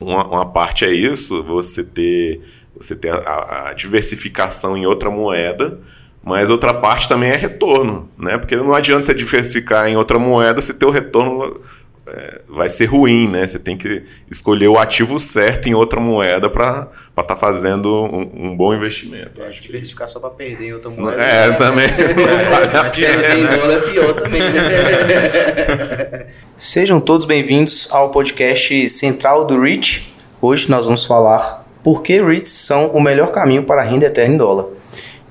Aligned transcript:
uma, 0.00 0.24
uma 0.28 0.46
parte 0.46 0.84
é 0.84 0.92
isso, 0.92 1.42
você 1.42 1.82
ter, 1.82 2.40
você 2.76 2.94
ter 2.94 3.10
a, 3.10 3.68
a 3.68 3.72
diversificação 3.72 4.76
em 4.76 4.86
outra 4.86 5.10
moeda, 5.10 5.80
mas 6.22 6.50
outra 6.50 6.72
parte 6.72 7.08
também 7.08 7.30
é 7.30 7.36
retorno, 7.36 8.08
né? 8.16 8.38
Porque 8.38 8.54
não 8.54 8.74
adianta 8.74 9.06
você 9.06 9.14
diversificar 9.14 9.88
em 9.88 9.96
outra 9.96 10.18
moeda 10.18 10.60
se 10.60 10.74
teu 10.74 10.90
retorno 10.90 11.60
é, 12.10 12.40
vai 12.48 12.68
ser 12.68 12.86
ruim, 12.86 13.28
né? 13.28 13.46
Você 13.46 13.58
tem 13.58 13.76
que 13.76 14.02
escolher 14.30 14.68
o 14.68 14.78
ativo 14.78 15.18
certo 15.18 15.68
em 15.68 15.74
outra 15.74 16.00
moeda 16.00 16.48
para 16.48 16.88
estar 17.10 17.22
tá 17.22 17.36
fazendo 17.36 17.88
um, 17.88 18.50
um, 18.50 18.56
bom 18.56 18.74
investimento. 18.74 19.42
É, 19.42 19.48
diversificar 19.48 20.08
só 20.08 20.18
para 20.18 20.30
perder 20.30 20.68
em 20.68 20.72
outra 20.72 20.90
moeda. 20.90 21.22
É, 21.22 21.48
né? 21.50 21.56
também. 21.56 21.86
É, 21.86 23.72
é 23.74 23.80
pior 23.90 24.14
também. 24.14 24.40
Sejam 26.56 27.00
todos 27.00 27.26
bem-vindos 27.26 27.88
ao 27.90 28.10
podcast 28.10 28.88
central 28.88 29.44
do 29.44 29.60
REIT. 29.60 30.12
Hoje 30.40 30.70
nós 30.70 30.86
vamos 30.86 31.04
falar 31.04 31.66
por 31.82 32.02
que 32.02 32.22
REITs 32.22 32.50
são 32.50 32.88
o 32.88 33.00
melhor 33.00 33.30
caminho 33.30 33.64
para 33.64 33.82
a 33.82 33.84
renda 33.84 34.06
eterna 34.06 34.34
em 34.34 34.36
dólar. 34.36 34.66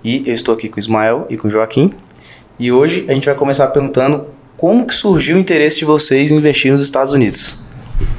E 0.03 0.23
eu 0.25 0.33
estou 0.33 0.53
aqui 0.53 0.69
com 0.69 0.77
o 0.77 0.79
Ismael 0.79 1.25
e 1.29 1.37
com 1.37 1.47
o 1.47 1.51
Joaquim. 1.51 1.91
E 2.59 2.71
hoje 2.71 3.05
a 3.07 3.13
gente 3.13 3.25
vai 3.25 3.35
começar 3.35 3.67
perguntando 3.67 4.36
como 4.57 4.87
que 4.87 4.93
surgiu 4.93 5.37
o 5.37 5.39
interesse 5.39 5.77
de 5.77 5.85
vocês 5.85 6.31
em 6.31 6.37
investir 6.37 6.71
nos 6.71 6.81
Estados 6.81 7.13
Unidos? 7.13 7.59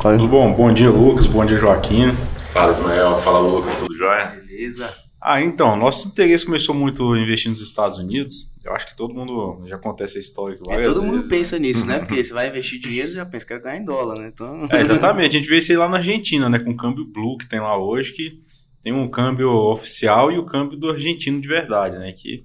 Tudo 0.00 0.28
bom? 0.28 0.52
Bom 0.54 0.72
dia, 0.72 0.88
Lucas. 0.88 1.26
Bom 1.26 1.44
dia, 1.44 1.56
Joaquim. 1.56 2.14
Fala, 2.52 2.72
Ismael. 2.72 3.16
Fala, 3.18 3.40
Lucas. 3.40 3.80
Tudo 3.80 3.96
jóia? 3.96 4.26
Beleza. 4.26 4.88
Ah, 5.20 5.42
então, 5.42 5.76
nosso 5.76 6.06
interesse 6.06 6.46
começou 6.46 6.74
muito 6.74 7.12
a 7.12 7.18
investir 7.18 7.50
nos 7.50 7.60
Estados 7.60 7.98
Unidos. 7.98 8.54
Eu 8.64 8.72
acho 8.72 8.86
que 8.86 8.96
todo 8.96 9.12
mundo 9.12 9.66
já 9.66 9.76
conta 9.76 10.04
essa 10.04 10.16
história 10.16 10.54
é, 10.54 10.64
várias 10.64 10.86
é, 10.86 10.90
todo 10.92 11.00
vezes. 11.02 11.16
mundo 11.16 11.28
pensa 11.28 11.58
nisso, 11.58 11.84
né? 11.86 11.98
Porque 12.06 12.22
você 12.22 12.32
vai 12.32 12.48
investir 12.48 12.78
dinheiro, 12.78 13.08
você 13.08 13.16
já 13.16 13.26
pensa 13.26 13.44
que 13.44 13.52
quer 13.52 13.60
ganhar 13.60 13.80
em 13.80 13.84
dólar, 13.84 14.16
né? 14.20 14.30
Então... 14.32 14.68
É, 14.70 14.80
exatamente. 14.80 15.30
A 15.30 15.38
gente 15.38 15.48
vê 15.48 15.58
isso 15.58 15.72
aí 15.72 15.78
lá 15.78 15.88
na 15.88 15.96
Argentina, 15.96 16.48
né? 16.48 16.60
Com 16.60 16.70
o 16.70 16.76
câmbio 16.76 17.04
blue 17.04 17.36
que 17.36 17.48
tem 17.48 17.58
lá 17.58 17.76
hoje, 17.76 18.12
que 18.12 18.38
tem 18.80 18.92
um 18.92 19.10
câmbio 19.10 19.50
oficial 19.50 20.30
e 20.30 20.38
o 20.38 20.46
câmbio 20.46 20.78
do 20.78 20.88
argentino 20.88 21.40
de 21.40 21.48
verdade, 21.48 21.98
né? 21.98 22.12
Que 22.12 22.44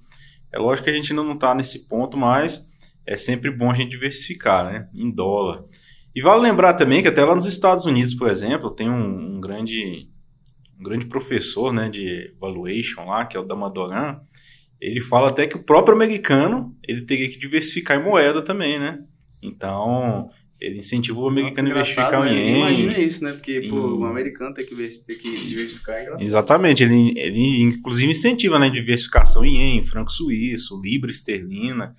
é 0.52 0.58
lógico 0.58 0.84
que 0.84 0.90
a 0.90 0.94
gente 0.94 1.12
ainda 1.12 1.22
não 1.22 1.34
está 1.34 1.54
nesse 1.54 1.88
ponto, 1.88 2.16
mas 2.16 2.73
é 3.06 3.16
sempre 3.16 3.50
bom 3.50 3.70
a 3.70 3.74
gente 3.74 3.90
diversificar, 3.90 4.64
né? 4.64 4.88
Em 4.96 5.10
dólar. 5.10 5.64
E 6.14 6.22
vale 6.22 6.42
lembrar 6.42 6.74
também 6.74 7.02
que 7.02 7.08
até 7.08 7.24
lá 7.24 7.34
nos 7.34 7.46
Estados 7.46 7.84
Unidos, 7.84 8.14
por 8.14 8.30
exemplo, 8.30 8.70
tem 8.70 8.88
um, 8.88 9.36
um 9.36 9.40
grande 9.40 10.08
um 10.78 10.82
grande 10.82 11.06
professor, 11.06 11.72
né, 11.72 11.88
de 11.88 12.34
valuation 12.40 13.04
lá, 13.06 13.24
que 13.24 13.36
é 13.36 13.40
o 13.40 13.44
Damadoran, 13.44 14.18
ele 14.80 15.00
fala 15.00 15.28
até 15.28 15.46
que 15.46 15.56
o 15.56 15.62
próprio 15.62 15.94
americano, 15.94 16.76
ele 16.86 17.02
teria 17.02 17.28
que 17.28 17.38
diversificar 17.38 17.98
em 17.98 18.04
moeda 18.04 18.42
também, 18.42 18.78
né? 18.78 18.98
Então, 19.42 20.28
ele 20.60 20.78
incentiva 20.78 21.18
o 21.18 21.28
americano 21.28 21.68
a 21.68 21.72
diversificar 21.72 22.26
em 22.26 22.34
ien. 22.34 22.58
Imagina 22.58 22.98
isso, 22.98 23.24
né? 23.24 23.32
Porque, 23.32 23.60
em... 23.60 23.68
pô, 23.70 23.98
o 23.98 24.04
americano 24.04 24.52
tem 24.52 24.66
que, 24.66 24.74
ter 24.74 25.14
que 25.14 25.30
diversificar 25.46 25.96
é 25.96 26.14
Exatamente. 26.20 26.82
Ele, 26.82 27.12
ele, 27.16 27.62
inclusive, 27.62 28.10
incentiva, 28.10 28.58
né? 28.58 28.68
Diversificação 28.68 29.44
em 29.44 29.56
ien, 29.56 29.82
franco 29.82 30.10
suíço, 30.10 30.80
libra 30.82 31.10
esterlina. 31.10 31.94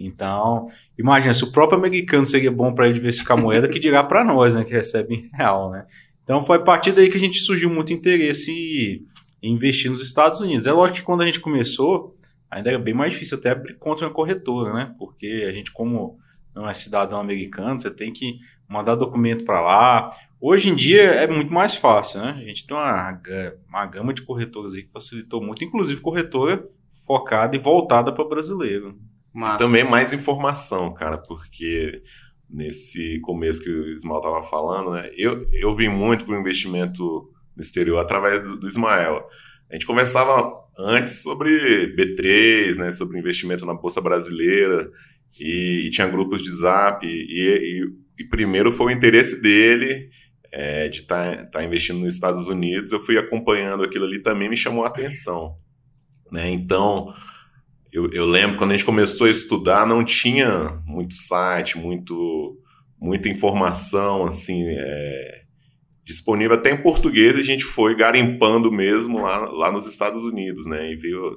Então, 0.00 0.64
imagina, 0.98 1.34
se 1.34 1.44
o 1.44 1.52
próprio 1.52 1.78
americano 1.78 2.24
seria 2.24 2.50
bom 2.50 2.74
para 2.74 2.86
ele 2.86 2.94
diversificar 2.94 3.38
a 3.38 3.40
moeda, 3.40 3.68
que 3.68 3.78
dirá 3.78 4.02
para 4.02 4.24
nós, 4.24 4.54
né, 4.54 4.64
que 4.64 4.72
recebe 4.72 5.14
em 5.14 5.36
real, 5.36 5.70
né? 5.70 5.86
Então, 6.22 6.40
foi 6.40 6.56
a 6.56 6.60
partir 6.60 6.92
daí 6.92 7.10
que 7.10 7.16
a 7.16 7.20
gente 7.20 7.38
surgiu 7.40 7.68
muito 7.68 7.92
interesse 7.92 9.04
em 9.42 9.52
investir 9.52 9.90
nos 9.90 10.00
Estados 10.00 10.40
Unidos. 10.40 10.66
É 10.66 10.72
lógico 10.72 10.98
que 10.98 11.04
quando 11.04 11.22
a 11.22 11.26
gente 11.26 11.40
começou, 11.40 12.16
ainda 12.50 12.70
era 12.70 12.78
bem 12.78 12.94
mais 12.94 13.12
difícil 13.12 13.38
até 13.38 13.50
abrir 13.50 13.74
conta 13.74 14.04
uma 14.04 14.12
corretora, 14.12 14.72
né? 14.72 14.94
Porque 14.98 15.46
a 15.48 15.52
gente, 15.52 15.70
como 15.72 16.18
não 16.54 16.68
é 16.68 16.74
cidadão 16.74 17.20
americano, 17.20 17.78
você 17.78 17.90
tem 17.90 18.12
que 18.12 18.36
mandar 18.68 18.94
documento 18.94 19.44
para 19.44 19.60
lá. 19.60 20.10
Hoje 20.40 20.70
em 20.70 20.74
dia 20.74 21.02
é 21.02 21.26
muito 21.26 21.52
mais 21.52 21.74
fácil, 21.74 22.20
né? 22.20 22.36
A 22.38 22.46
gente 22.46 22.66
tem 22.66 22.76
uma, 22.76 23.20
uma 23.68 23.86
gama 23.86 24.14
de 24.14 24.22
corretoras 24.22 24.74
aí 24.74 24.82
que 24.82 24.92
facilitou 24.92 25.42
muito, 25.42 25.64
inclusive 25.64 26.00
corretora 26.00 26.66
focada 27.06 27.56
e 27.56 27.58
voltada 27.58 28.12
para 28.12 28.28
brasileiro. 28.28 28.98
Massa. 29.32 29.64
Também 29.64 29.84
mais 29.84 30.12
informação, 30.12 30.92
cara, 30.92 31.16
porque 31.16 32.02
nesse 32.48 33.20
começo 33.20 33.62
que 33.62 33.70
o 33.70 33.94
Ismael 33.94 34.18
estava 34.18 34.42
falando, 34.42 34.90
né? 34.90 35.08
Eu, 35.16 35.34
eu 35.52 35.74
vim 35.74 35.88
muito 35.88 36.24
para 36.24 36.36
o 36.36 36.40
investimento 36.40 37.30
no 37.54 37.62
exterior 37.62 37.98
através 37.98 38.46
do, 38.46 38.58
do, 38.58 38.66
Ismael. 38.66 39.24
A 39.70 39.74
gente 39.74 39.86
conversava 39.86 40.52
antes 40.76 41.22
sobre 41.22 41.94
B3, 41.94 42.76
né? 42.76 42.90
Sobre 42.90 43.18
investimento 43.18 43.64
na 43.64 43.74
Bolsa 43.74 44.00
Brasileira 44.00 44.90
e, 45.38 45.86
e 45.86 45.90
tinha 45.90 46.08
grupos 46.08 46.42
de 46.42 46.50
zap 46.50 47.06
e, 47.06 47.08
e, 47.08 47.84
e, 48.18 48.24
primeiro 48.28 48.72
foi 48.72 48.86
o 48.86 48.96
interesse 48.96 49.40
dele 49.40 50.10
é, 50.52 50.88
de 50.88 51.02
estar 51.02 51.36
tá, 51.36 51.44
tá 51.46 51.64
investindo 51.64 52.00
nos 52.00 52.14
Estados 52.14 52.48
Unidos. 52.48 52.90
Eu 52.90 52.98
fui 52.98 53.16
acompanhando 53.16 53.84
aquilo 53.84 54.06
ali 54.06 54.20
também 54.20 54.48
me 54.48 54.56
chamou 54.56 54.84
a 54.84 54.88
atenção, 54.88 55.56
né? 56.32 56.50
Então 56.50 57.14
eu, 57.92 58.08
eu 58.12 58.26
lembro 58.26 58.56
quando 58.56 58.70
a 58.70 58.74
gente 58.74 58.86
começou 58.86 59.26
a 59.26 59.30
estudar, 59.30 59.86
não 59.86 60.04
tinha 60.04 60.70
muito 60.86 61.14
site, 61.14 61.76
muito, 61.76 62.56
muita 63.00 63.28
informação 63.28 64.26
assim 64.26 64.62
é, 64.66 65.42
disponível 66.04 66.56
até 66.56 66.70
em 66.70 66.82
português. 66.82 67.36
A 67.36 67.42
gente 67.42 67.64
foi 67.64 67.96
garimpando 67.96 68.70
mesmo 68.70 69.22
lá, 69.22 69.38
lá 69.38 69.72
nos 69.72 69.86
Estados 69.86 70.24
Unidos, 70.24 70.66
né? 70.66 70.92
E 70.92 70.96
viu 70.96 71.34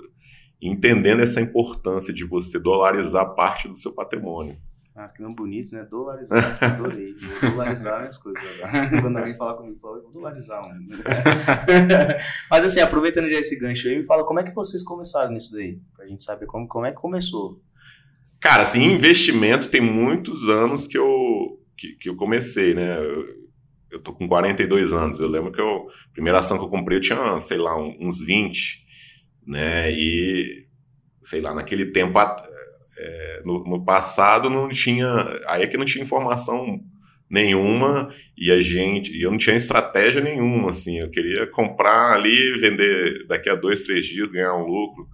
entendendo 0.61 1.21
essa 1.21 1.41
importância 1.41 2.13
de 2.13 2.23
você 2.23 2.59
dolarizar 2.59 3.35
parte 3.35 3.67
do 3.67 3.75
seu 3.75 3.93
patrimônio. 3.93 4.57
Ah, 4.95 5.07
que 5.07 5.23
nome 5.23 5.33
bonito, 5.33 5.73
né? 5.73 5.83
Dolarizar. 5.89 6.37
Adorei. 6.63 7.15
Dolarizar 7.41 7.99
minhas 7.99 8.17
coisas 8.17 8.61
agora. 8.61 8.89
Quando 9.01 9.17
alguém 9.17 9.35
falar 9.35 9.55
comigo, 9.55 9.79
fala, 9.79 10.01
vou 10.01 10.11
dolarizar 10.11 10.63
um. 10.63 10.69
Mas 12.49 12.63
assim, 12.63 12.79
aproveitando 12.79 13.27
já 13.27 13.39
esse 13.39 13.59
gancho 13.59 13.87
aí, 13.87 13.97
me 13.97 14.05
fala 14.05 14.23
como 14.23 14.39
é 14.39 14.43
que 14.43 14.53
vocês 14.53 14.83
começaram 14.83 15.31
nisso 15.31 15.53
daí? 15.53 15.79
Pra 15.95 16.05
gente 16.05 16.21
saber 16.21 16.45
como, 16.45 16.67
como 16.67 16.85
é 16.85 16.91
que 16.91 16.97
começou. 16.97 17.59
Cara, 18.39 18.61
assim, 18.61 18.83
investimento 18.83 19.69
tem 19.69 19.81
muitos 19.81 20.47
anos 20.47 20.85
que 20.85 20.97
eu, 20.97 21.59
que, 21.75 21.95
que 21.95 22.09
eu 22.09 22.15
comecei, 22.15 22.75
né? 22.75 22.99
Eu, 22.99 23.25
eu 23.93 23.99
tô 23.99 24.13
com 24.13 24.27
42 24.27 24.93
anos. 24.93 25.19
Eu 25.19 25.27
lembro 25.27 25.51
que 25.51 25.61
eu, 25.61 25.87
a 25.87 26.13
primeira 26.13 26.37
ação 26.37 26.59
que 26.59 26.65
eu 26.65 26.69
comprei 26.69 26.99
eu 26.99 27.01
tinha, 27.01 27.41
sei 27.41 27.57
lá, 27.57 27.75
uns 27.75 28.19
20, 28.19 28.83
né? 29.47 29.91
E, 29.91 30.67
sei 31.19 31.41
lá, 31.41 31.55
naquele 31.55 31.87
tempo 31.87 32.19
é, 32.97 33.41
no, 33.45 33.63
no, 33.63 33.83
passado 33.83 34.49
não 34.49 34.69
tinha. 34.69 35.07
Aí 35.47 35.63
é 35.63 35.67
que 35.67 35.77
não 35.77 35.85
tinha 35.85 36.03
informação 36.03 36.79
nenhuma 37.29 38.13
e 38.37 38.51
a 38.51 38.61
gente. 38.61 39.11
E 39.11 39.21
eu 39.21 39.31
não 39.31 39.37
tinha 39.37 39.55
estratégia 39.55 40.21
nenhuma, 40.21 40.71
assim. 40.71 40.99
Eu 40.99 41.09
queria 41.09 41.47
comprar 41.47 42.13
ali, 42.13 42.53
vender 42.59 43.25
daqui 43.27 43.49
a 43.49 43.55
dois, 43.55 43.83
três 43.83 44.05
dias, 44.05 44.31
ganhar 44.31 44.55
um 44.55 44.65
lucro. 44.65 45.07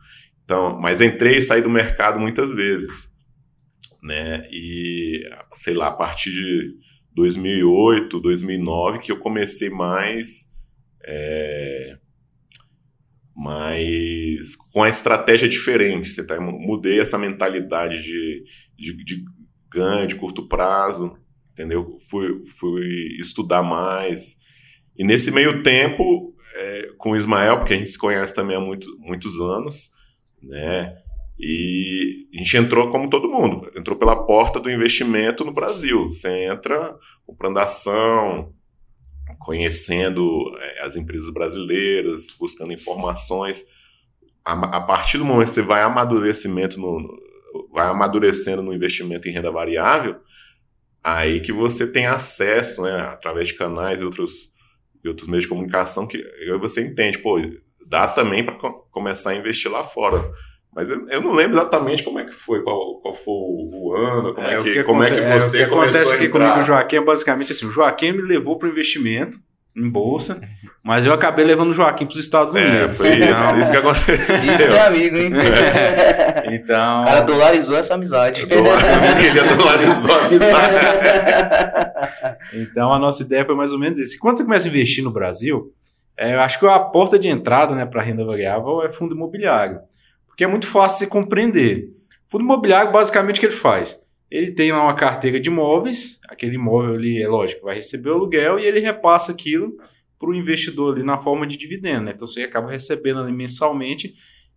Então, 0.44 0.80
mas 0.80 1.00
entrei 1.00 1.38
e 1.38 1.42
saí 1.42 1.62
do 1.62 1.70
mercado 1.70 2.20
muitas 2.20 2.52
vezes. 2.52 3.08
Né? 4.04 4.48
E, 4.52 5.22
sei 5.54 5.74
lá, 5.74 5.88
a 5.88 5.94
partir 5.94 6.32
de 6.32 6.74
2008, 7.14 8.20
2009, 8.20 9.00
que 9.00 9.12
eu 9.12 9.18
comecei 9.18 9.70
mais. 9.70 10.48
É, 11.06 11.98
mas 13.40 14.58
com 14.74 14.84
a 14.84 14.90
estratégia 14.90 15.48
diferente. 15.48 16.12
Você 16.12 16.26
tá, 16.26 16.40
mudei 16.42 17.00
essa 17.00 17.18
mentalidade 17.18 18.04
de, 18.04 18.44
de, 18.78 19.04
de 19.06 19.24
ganho 19.72 20.06
de 20.06 20.16
curto 20.16 20.46
prazo, 20.46 21.18
entendeu? 21.54 21.90
Fui, 22.10 22.44
fui 22.44 22.86
estudar 23.18 23.64
mais. 23.64 24.36
E 24.98 25.06
nesse 25.06 25.32
meio 25.32 25.64
tempo, 25.64 26.36
é, 26.54 26.88
com 26.98 27.12
o 27.12 27.16
Ismael, 27.16 27.58
porque 27.58 27.74
a 27.74 27.78
gente 27.78 27.90
se 27.90 27.98
conhece 27.98 28.36
também 28.36 28.58
há 28.58 28.60
muito, 28.60 28.94
muitos 29.00 29.40
anos, 29.40 29.92
né? 30.44 30.94
E 31.40 32.28
a 32.36 32.40
gente 32.40 32.58
entrou 32.58 32.90
como 32.90 33.10
todo 33.10 33.30
mundo, 33.30 33.72
entrou 33.74 33.98
pela 33.98 34.26
porta 34.26 34.60
do 34.60 34.70
investimento 34.70 35.46
no 35.46 35.54
Brasil. 35.54 36.04
Você 36.10 36.44
entra 36.44 36.94
comprando 37.26 37.60
ação, 37.60 38.54
conhecendo 39.40 40.22
é, 40.60 40.84
as 40.84 40.96
empresas 40.96 41.30
brasileiras, 41.32 42.28
buscando 42.38 42.74
informações. 42.74 43.64
A, 44.46 44.54
a, 44.78 44.82
partir 44.82 45.18
do 45.18 45.26
momento 45.26 45.48
que 45.48 45.54
você 45.54 45.62
vai 45.62 45.82
amadurecimento 45.82 46.80
no, 46.80 47.08
vai 47.72 47.88
amadurecendo 47.88 48.62
no 48.62 48.74
investimento 48.74 49.28
em 49.28 49.32
renda 49.32 49.52
variável, 49.52 50.20
aí 51.04 51.40
que 51.40 51.52
você 51.52 51.88
tem 51.88 52.06
acesso, 52.06 52.82
né, 52.82 53.02
através 53.02 53.48
de 53.48 53.56
canais 53.56 54.02
e 54.02 54.04
outros, 54.04 54.50
e 55.04 55.08
outros 55.08 55.28
meios 55.28 55.44
de 55.44 55.50
comunicação, 55.50 56.08
que 56.08 56.22
você 56.60 56.86
entende, 56.86 57.20
pô, 57.20 57.40
dá 57.88 58.08
também 58.08 58.44
para 58.44 58.56
começar 58.92 59.32
a 59.32 59.36
investir 59.36 59.72
lá 59.72 59.84
fora. 59.84 60.30
Mas 60.76 60.90
eu, 60.90 61.08
eu, 61.10 61.22
não 61.22 61.34
lembro 61.34 61.58
exatamente 61.58 62.04
como 62.04 62.20
é 62.20 62.26
que 62.26 62.32
foi, 62.32 62.62
qual, 62.62 63.00
qual 63.02 63.14
foi 63.14 63.34
o 63.34 63.94
ano, 63.96 64.34
como 64.34 64.48
é, 64.48 64.54
é 64.56 64.64
que, 64.64 64.74
que 64.74 64.84
como 64.84 65.04
é 65.04 65.10
que 65.10 65.16
você 65.40 65.62
é, 65.62 65.66
o 65.66 65.68
que 65.68 65.74
acontece 65.74 66.16
aqui 66.16 66.30
comigo 66.30 66.60
o 66.60 66.64
Joaquim 66.64 66.98
é 66.98 67.02
basicamente 67.02 67.52
assim, 67.52 67.66
o 67.66 67.72
Joaquim 67.72 68.12
me 68.12 68.22
levou 68.22 68.58
para 68.58 68.68
o 68.68 68.72
investimento, 68.72 69.40
em 69.76 69.90
bolsa, 69.90 70.42
mas 70.84 71.06
eu 71.06 71.14
acabei 71.14 71.46
levando 71.46 71.70
o 71.70 71.74
Joaquim 71.74 72.06
para 72.06 72.14
os 72.14 72.20
Estados 72.20 72.54
É, 72.56 72.60
Unidos. 72.60 72.98
foi 72.98 73.14
isso, 73.14 73.24
Então- 73.24 73.60
isso 73.60 73.72
que 73.72 73.78
aconteceu. 73.78 74.16
Isso 74.56 74.64
é 74.64 74.88
amigo, 74.88 75.18
hein? 75.18 75.32
Então, 76.52 77.02
O 77.02 77.06
cara 77.06 77.22
dolarizou 77.22 77.78
essa 77.78 77.94
amizade. 77.94 78.42
Ele 78.42 78.56
dolarizou 79.56 80.12
a 80.12 80.26
amizade. 80.26 80.76
então 82.54 82.94
a 82.94 83.00
nossa 83.00 83.24
ideia 83.24 83.46
foi 83.46 83.56
mais 83.56 83.72
ou 83.72 83.80
menos 83.80 84.00
isso. 84.00 84.16
E 84.16 84.20
Quando 84.20 84.38
você 84.38 84.44
começa 84.44 84.68
a 84.68 84.70
investir 84.70 85.04
no 85.04 85.12
Brasil, 85.12 85.72
é, 86.18 86.36
eu 86.36 86.42
acho 86.42 86.60
que 86.60 86.66
a 86.66 86.80
porta 86.80 87.18
de 87.18 87.28
entrada 87.28 87.76
né, 87.76 87.86
para 87.86 88.02
renda 88.02 88.26
variável 88.26 88.82
é 88.84 88.90
fundo 88.90 89.16
imobiliário, 89.16 89.80
porque 90.40 90.46
é 90.46 90.48
muito 90.48 90.68
fácil 90.68 91.06
de 91.06 91.12
compreender. 91.12 91.90
Fundo 92.26 92.46
imobiliário, 92.46 92.94
basicamente, 92.94 93.36
o 93.36 93.40
que 93.42 93.48
ele 93.48 93.54
faz? 93.54 94.02
Ele 94.32 94.52
tem 94.52 94.72
lá 94.72 94.82
uma 94.82 94.96
carteira 94.96 95.38
de 95.38 95.50
imóveis, 95.50 96.18
aquele 96.30 96.56
imóvel 96.56 96.94
ali, 96.94 97.22
é 97.22 97.28
lógico, 97.28 97.66
vai 97.66 97.76
receber 97.76 98.10
o 98.10 98.14
aluguel 98.14 98.58
e 98.58 98.64
ele 98.64 98.80
repassa 98.80 99.34
aquilo 99.34 99.76
para 100.18 100.30
o 100.30 100.34
investidor 100.34 100.94
ali 100.94 101.04
na 101.04 101.18
forma 101.18 101.46
de 101.46 101.58
dividendo. 101.58 102.06
Né? 102.06 102.14
Então 102.16 102.26
você 102.26 102.44
acaba 102.44 102.72
recebendo 102.72 103.20
ali 103.20 103.34
mensalmente 103.34 104.14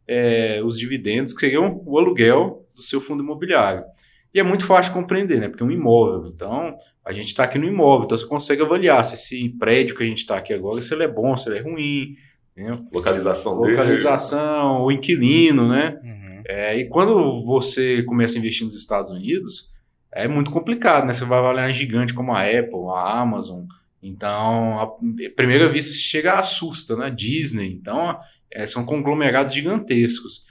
é, 0.06 0.62
os 0.64 0.78
dividendos, 0.78 1.32
que 1.32 1.40
seriam 1.40 1.82
o 1.84 1.98
aluguel 1.98 2.64
do 2.76 2.82
seu 2.82 3.00
fundo 3.00 3.24
imobiliário. 3.24 3.84
E 4.32 4.38
é 4.38 4.44
muito 4.44 4.64
fácil 4.64 4.92
de 4.92 5.00
compreender, 5.00 5.40
né? 5.40 5.48
Porque 5.48 5.64
é 5.64 5.66
um 5.66 5.70
imóvel. 5.70 6.30
Então, 6.32 6.76
a 7.04 7.12
gente 7.12 7.26
está 7.26 7.42
aqui 7.42 7.58
no 7.58 7.66
imóvel, 7.66 8.06
então 8.06 8.16
você 8.16 8.26
consegue 8.26 8.62
avaliar 8.62 9.02
se 9.02 9.14
esse 9.14 9.48
prédio 9.58 9.96
que 9.96 10.04
a 10.04 10.06
gente 10.06 10.18
está 10.18 10.38
aqui 10.38 10.54
agora, 10.54 10.80
se 10.80 10.94
ele 10.94 11.02
é 11.02 11.08
bom, 11.08 11.36
se 11.36 11.48
ele 11.48 11.58
é 11.58 11.60
ruim, 11.60 12.14
entendeu? 12.52 12.76
Localização 12.92 13.60
dele. 13.60 13.76
localização, 13.76 14.82
o 14.82 14.92
inquilino, 14.92 15.68
né? 15.68 15.98
Uhum. 16.02 16.42
É, 16.46 16.76
e 16.78 16.88
quando 16.88 17.44
você 17.44 18.02
começa 18.02 18.36
a 18.36 18.38
investir 18.38 18.64
nos 18.64 18.74
Estados 18.74 19.10
Unidos, 19.10 19.70
é 20.12 20.28
muito 20.28 20.50
complicado, 20.50 21.06
né? 21.06 21.12
Você 21.12 21.24
vai 21.24 21.38
avaliar 21.38 21.68
um 21.68 21.72
gigante 21.72 22.12
como 22.12 22.32
a 22.32 22.42
Apple, 22.42 22.88
a 22.94 23.20
Amazon. 23.20 23.64
Então, 24.02 24.80
a 24.80 24.86
primeira 25.34 25.68
vista 25.68 25.94
chega 25.94 26.38
assusta, 26.38 26.96
né? 26.96 27.10
Disney. 27.10 27.72
Então, 27.72 28.18
é, 28.50 28.66
são 28.66 28.84
conglomerados 28.84 29.54
gigantescos. 29.54 30.44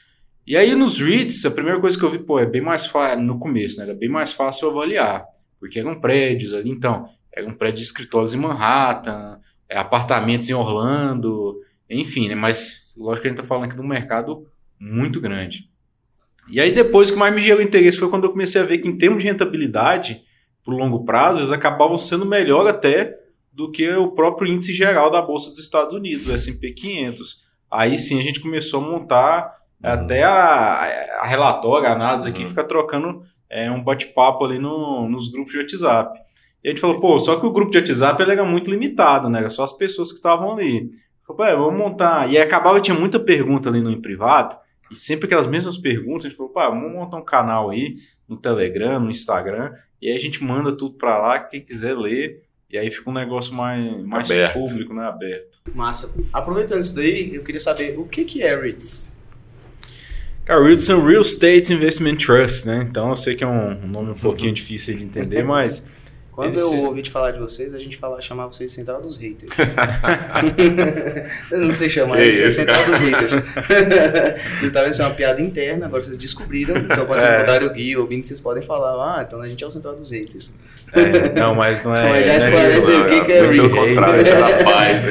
E 0.48 0.58
aí 0.58 0.74
nos 0.74 1.00
REITs, 1.00 1.46
a 1.46 1.52
primeira 1.52 1.80
coisa 1.80 1.98
que 1.98 2.04
eu 2.04 2.12
vi, 2.12 2.20
pô, 2.20 2.40
é 2.40 2.46
bem 2.46 2.62
mais 2.62 2.88
fácil, 2.88 3.22
no 3.22 3.38
começo, 3.38 3.78
né? 3.78 3.84
Era 3.84 3.94
bem 3.94 4.10
mais 4.10 4.34
fácil 4.34 4.70
avaliar, 4.70 5.24
porque 5.60 5.80
eram 5.80 6.00
prédios 6.00 6.54
ali, 6.54 6.72
então, 6.72 7.06
era 7.32 7.48
um 7.48 7.54
prédio 7.54 7.78
de 7.78 7.84
escritórios 7.84 8.34
em 8.34 8.38
Manhattan, 8.38 9.40
é, 9.70 9.78
apartamentos 9.78 10.50
em 10.50 10.54
Orlando, 10.54 11.62
enfim, 12.00 12.28
né? 12.28 12.36
Mas 12.36 12.94
lógico 12.98 13.22
que 13.24 13.28
a 13.28 13.32
gente 13.32 13.38
tá 13.42 13.44
falando 13.44 13.66
aqui 13.66 13.76
de 13.76 13.82
um 13.82 13.88
mercado 13.88 14.46
muito 14.80 15.20
grande. 15.20 15.70
E 16.52 16.60
aí 16.60 16.72
depois 16.72 17.10
o 17.10 17.14
que 17.14 17.20
mais 17.20 17.34
me 17.34 17.42
gerou 17.42 17.62
interesse 17.62 17.98
foi 17.98 18.10
quando 18.10 18.24
eu 18.26 18.32
comecei 18.32 18.62
a 18.62 18.66
ver 18.66 18.80
que 18.80 18.88
em 18.88 18.98
termos 18.98 19.22
de 19.24 19.30
rentabilidade, 19.30 20.22
por 20.64 20.74
longo 20.76 21.04
prazo, 21.06 21.40
eles 21.40 21.52
acabavam 21.52 21.98
sendo 21.98 22.26
melhor 22.26 22.68
até 22.68 23.16
do 23.54 23.72
que 23.72 23.90
o 23.96 24.12
próprio 24.14 24.52
índice 24.52 24.74
geral 24.74 25.10
da 25.12 25.22
Bolsa 25.22 25.50
dos 25.50 25.60
Estados 25.60 25.94
Unidos, 25.94 26.28
o 26.28 26.32
S&P 26.32 26.72
500. 26.72 27.38
Aí 27.70 27.98
sim 27.98 28.20
a 28.20 28.24
gente 28.24 28.40
começou 28.40 28.82
a 28.84 28.88
montar 28.88 29.52
até 29.84 30.24
a, 30.24 31.20
a 31.22 31.28
relatório, 31.28 31.88
a 31.88 31.94
análise 31.94 32.30
aqui, 32.30 32.44
Uhum. 32.44 32.50
fica 32.50 32.64
trocando 32.64 33.22
é, 33.50 33.70
um 33.72 33.84
bate-papo 33.84 34.46
ali 34.46 34.60
no- 34.60 35.10
nos 35.10 35.28
grupos 35.30 35.52
de 35.52 35.58
WhatsApp. 35.60 36.18
E 36.64 36.68
a 36.68 36.72
gente 36.72 36.80
falou, 36.80 36.98
pô, 37.00 37.18
só 37.20 37.36
que 37.40 37.46
o 37.46 37.52
grupo 37.52 37.72
de 37.72 37.78
WhatsApp 37.80 38.22
era 38.22 38.46
muito 38.46 38.70
limitado, 38.70 39.30
né? 39.30 39.40
Era 39.40 39.50
só 39.50 39.64
as 39.64 39.74
pessoas 39.74 40.10
que 40.12 40.18
estavam 40.18 40.54
ali. 40.54 40.90
Falou, 41.32 41.36
pô, 41.36 41.46
é, 41.46 41.56
vamos 41.56 41.78
montar. 41.78 42.30
E 42.30 42.38
aí 42.38 42.44
acabava, 42.44 42.80
tinha 42.80 42.98
muita 42.98 43.20
pergunta 43.20 43.70
ali 43.70 43.82
no 43.82 43.92
em 43.92 44.02
privado, 44.02 44.56
e 44.90 44.96
sempre 44.96 45.26
aquelas 45.26 45.48
mesmas 45.48 45.78
perguntas, 45.78 46.26
a 46.26 46.30
gente 46.30 46.38
falou, 46.38 46.52
pá, 46.52 46.70
vamos 46.70 46.92
montar 46.92 47.18
um 47.18 47.26
canal 47.26 47.70
aí 47.70 47.96
no 48.28 48.38
Telegram, 48.38 49.00
no 49.00 49.10
Instagram, 49.10 49.74
e 50.02 50.10
aí 50.10 50.18
a 50.18 50.20
gente 50.20 50.44
manda 50.44 50.76
tudo 50.76 50.98
pra 50.98 51.18
lá, 51.18 51.40
quem 51.40 51.62
quiser 51.62 51.98
ler, 51.98 52.42
e 52.70 52.78
aí 52.78 52.90
fica 52.90 53.10
um 53.10 53.14
negócio 53.14 53.54
mais, 53.54 54.06
mais 54.08 54.32
Aberto. 54.32 54.54
público, 54.54 54.94
né? 54.94 55.06
Aberto. 55.06 55.60
Massa. 55.74 56.22
Aproveitando 56.32 56.80
isso 56.80 56.96
daí, 56.96 57.36
eu 57.36 57.44
queria 57.44 57.60
saber 57.60 57.98
o 57.98 58.06
que, 58.06 58.24
que 58.24 58.42
é 58.42 58.56
REITs? 58.56 59.12
Cara, 60.46 60.64
REITs 60.64 60.86
são 60.86 61.06
Real 61.06 61.22
Estate 61.22 61.74
Investment 61.74 62.16
Trust, 62.18 62.66
né? 62.68 62.86
Então 62.90 63.10
eu 63.10 63.16
sei 63.16 63.36
que 63.36 63.44
é 63.44 63.48
um 63.48 63.88
nome 63.88 64.12
um 64.12 64.16
pouquinho 64.20 64.54
difícil 64.54 64.98
de 64.98 65.04
entender, 65.04 65.44
mas 65.44 66.11
Quando 66.42 66.58
eu 66.60 66.86
ouvi 66.86 67.02
de 67.02 67.10
falar 67.12 67.32
de 67.32 67.40
vocês, 67.40 67.74
a 67.74 67.80
gente 67.80 67.98
fala, 67.98 68.20
chamar 68.20 68.48
vocês 68.48 68.72
de 68.72 68.76
Central 68.76 69.02
dos 69.02 69.18
Haters. 69.18 69.54
eu 71.52 71.60
não 71.60 71.72
sei 71.72 71.90
chamar 71.90 72.18
Que 72.18 72.26
isso, 72.26 72.44
é 72.44 72.52
Central 72.52 72.86
dos 72.86 73.00
Haters. 73.00 73.34
Vocês 74.62 74.64
estavam 74.64 74.90
isso 74.90 75.02
é 75.02 75.06
uma 75.06 75.14
piada 75.14 75.42
interna, 75.42 75.86
agora 75.86 76.02
vocês 76.02 76.18
descobriram. 76.18 76.76
Então, 76.78 77.06
quando 77.06 77.20
vocês 77.20 77.32
É. 77.32 77.40
botarem 77.40 77.68
o 77.68 77.72
guia 77.72 78.00
ouvindo, 78.00 78.26
vocês 78.26 78.40
podem 78.40 78.64
falar, 78.64 79.20
ah, 79.20 79.24
então 79.26 79.42
a 79.42 79.48
gente 79.48 79.64
é 79.64 79.68
o 79.68 79.72
Central 79.72 79.96
dos 79.96 80.12
Haters. 80.12 80.54
é, 80.94 81.40
não, 81.40 81.56
mas 81.56 81.82
não 81.84 81.96
é. 81.96 82.10
Mas 82.12 82.26
já 82.26 82.50
não 82.50 82.58
é 82.58 82.78
o 82.78 83.10
que 83.10 83.26
que 83.26 83.32
é 83.32 83.48
pelo 83.48 83.70
contrário, 83.70 84.26
já 84.26 84.40
dá 84.40 84.64
paz. 84.64 85.06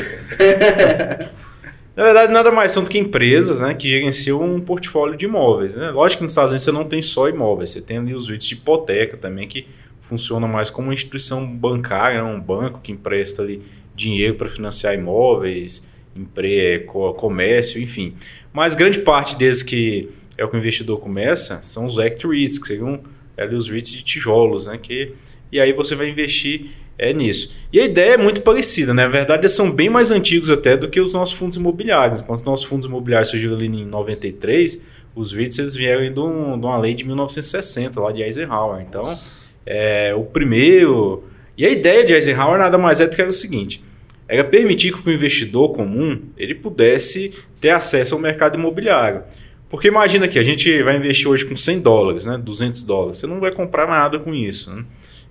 Na 1.96 2.04
verdade, 2.04 2.32
nada 2.32 2.50
mais 2.50 2.72
são 2.72 2.82
do 2.82 2.88
que 2.88 2.98
empresas 2.98 3.60
né, 3.60 3.74
que 3.74 3.88
gerenciam 3.88 4.42
um 4.42 4.60
portfólio 4.60 5.16
de 5.16 5.26
imóveis. 5.26 5.76
Né? 5.76 5.90
Lógico 5.90 6.18
que 6.18 6.22
nos 6.22 6.30
Estados 6.32 6.50
Unidos 6.52 6.64
você 6.64 6.72
não 6.72 6.84
tem 6.84 7.02
só 7.02 7.28
imóveis, 7.28 7.70
você 7.72 7.80
tem 7.80 7.98
ali 7.98 8.14
os 8.14 8.28
REITs 8.28 8.48
de 8.48 8.54
hipoteca 8.54 9.16
também, 9.16 9.46
que 9.46 9.66
funcionam 10.10 10.46
mais 10.48 10.68
como 10.70 10.88
uma 10.88 10.94
instituição 10.94 11.46
bancária, 11.46 12.22
né, 12.22 12.28
um 12.30 12.40
banco 12.40 12.80
que 12.82 12.92
empresta 12.92 13.40
ali 13.42 13.62
dinheiro 13.94 14.34
para 14.34 14.48
financiar 14.50 14.94
imóveis, 14.94 15.82
empre 16.14 16.80
co- 16.80 17.14
comércio, 17.14 17.80
enfim. 17.80 18.12
Mas 18.52 18.74
grande 18.74 19.00
parte 19.00 19.36
desses 19.36 19.62
que 19.62 20.08
é 20.36 20.44
o 20.44 20.48
que 20.48 20.56
o 20.56 20.58
investidor 20.58 21.00
começa 21.00 21.60
são 21.62 21.84
os 21.86 21.98
Act 21.98 22.26
REITs, 22.26 22.58
que 22.58 22.66
seriam 22.66 23.00
ali 23.36 23.54
os 23.56 23.68
REITs 23.68 23.92
de 23.92 24.02
tijolos, 24.02 24.66
né? 24.66 24.76
Que, 24.76 25.12
e 25.50 25.58
aí 25.60 25.72
você 25.72 25.94
vai 25.94 26.08
investir 26.10 26.70
é 26.98 27.14
nisso. 27.14 27.50
E 27.72 27.80
a 27.80 27.84
ideia 27.86 28.12
é 28.12 28.16
muito 28.18 28.42
parecida, 28.42 28.92
né? 28.92 29.04
Na 29.04 29.08
verdade, 29.10 29.40
eles 29.42 29.52
são 29.52 29.70
bem 29.72 29.88
mais 29.88 30.10
antigos 30.10 30.50
até 30.50 30.76
do 30.76 30.86
que 30.90 31.00
os 31.00 31.14
nossos 31.14 31.34
fundos 31.34 31.56
imobiliários. 31.56 32.20
Enquanto 32.20 32.40
os 32.40 32.44
nossos 32.44 32.66
fundos 32.66 32.84
imobiliários 32.86 33.30
surgiram 33.30 33.54
ali 33.54 33.66
em 33.66 33.86
93, 33.86 34.78
os 35.14 35.32
REITs 35.32 35.58
eles 35.58 35.74
vieram 35.74 36.12
de, 36.12 36.20
um- 36.20 36.60
de 36.60 36.66
uma 36.66 36.76
lei 36.76 36.92
de 36.94 37.04
1960, 37.04 37.98
lá 38.00 38.12
de 38.12 38.20
Eisenhower. 38.22 38.82
Então, 38.86 39.18
é, 39.72 40.12
o 40.14 40.24
primeiro... 40.24 41.22
E 41.56 41.64
a 41.64 41.70
ideia 41.70 42.04
de 42.04 42.12
Eisenhower 42.12 42.58
nada 42.58 42.76
mais 42.78 43.00
é 43.00 43.06
do 43.06 43.14
que 43.14 43.22
o 43.22 43.32
seguinte, 43.32 43.82
era 44.26 44.42
permitir 44.42 44.92
que 44.92 45.08
o 45.08 45.12
investidor 45.12 45.72
comum 45.72 46.22
ele 46.36 46.54
pudesse 46.54 47.32
ter 47.60 47.70
acesso 47.70 48.14
ao 48.14 48.20
mercado 48.20 48.58
imobiliário. 48.58 49.22
Porque 49.68 49.86
imagina 49.88 50.26
que 50.26 50.38
a 50.38 50.42
gente 50.42 50.82
vai 50.82 50.96
investir 50.96 51.28
hoje 51.28 51.44
com 51.44 51.54
100 51.54 51.80
dólares, 51.80 52.24
né? 52.26 52.36
200 52.38 52.82
dólares. 52.82 53.18
Você 53.18 53.26
não 53.26 53.38
vai 53.38 53.52
comprar 53.52 53.86
nada 53.86 54.18
com 54.18 54.34
isso, 54.34 54.74
né? 54.74 54.84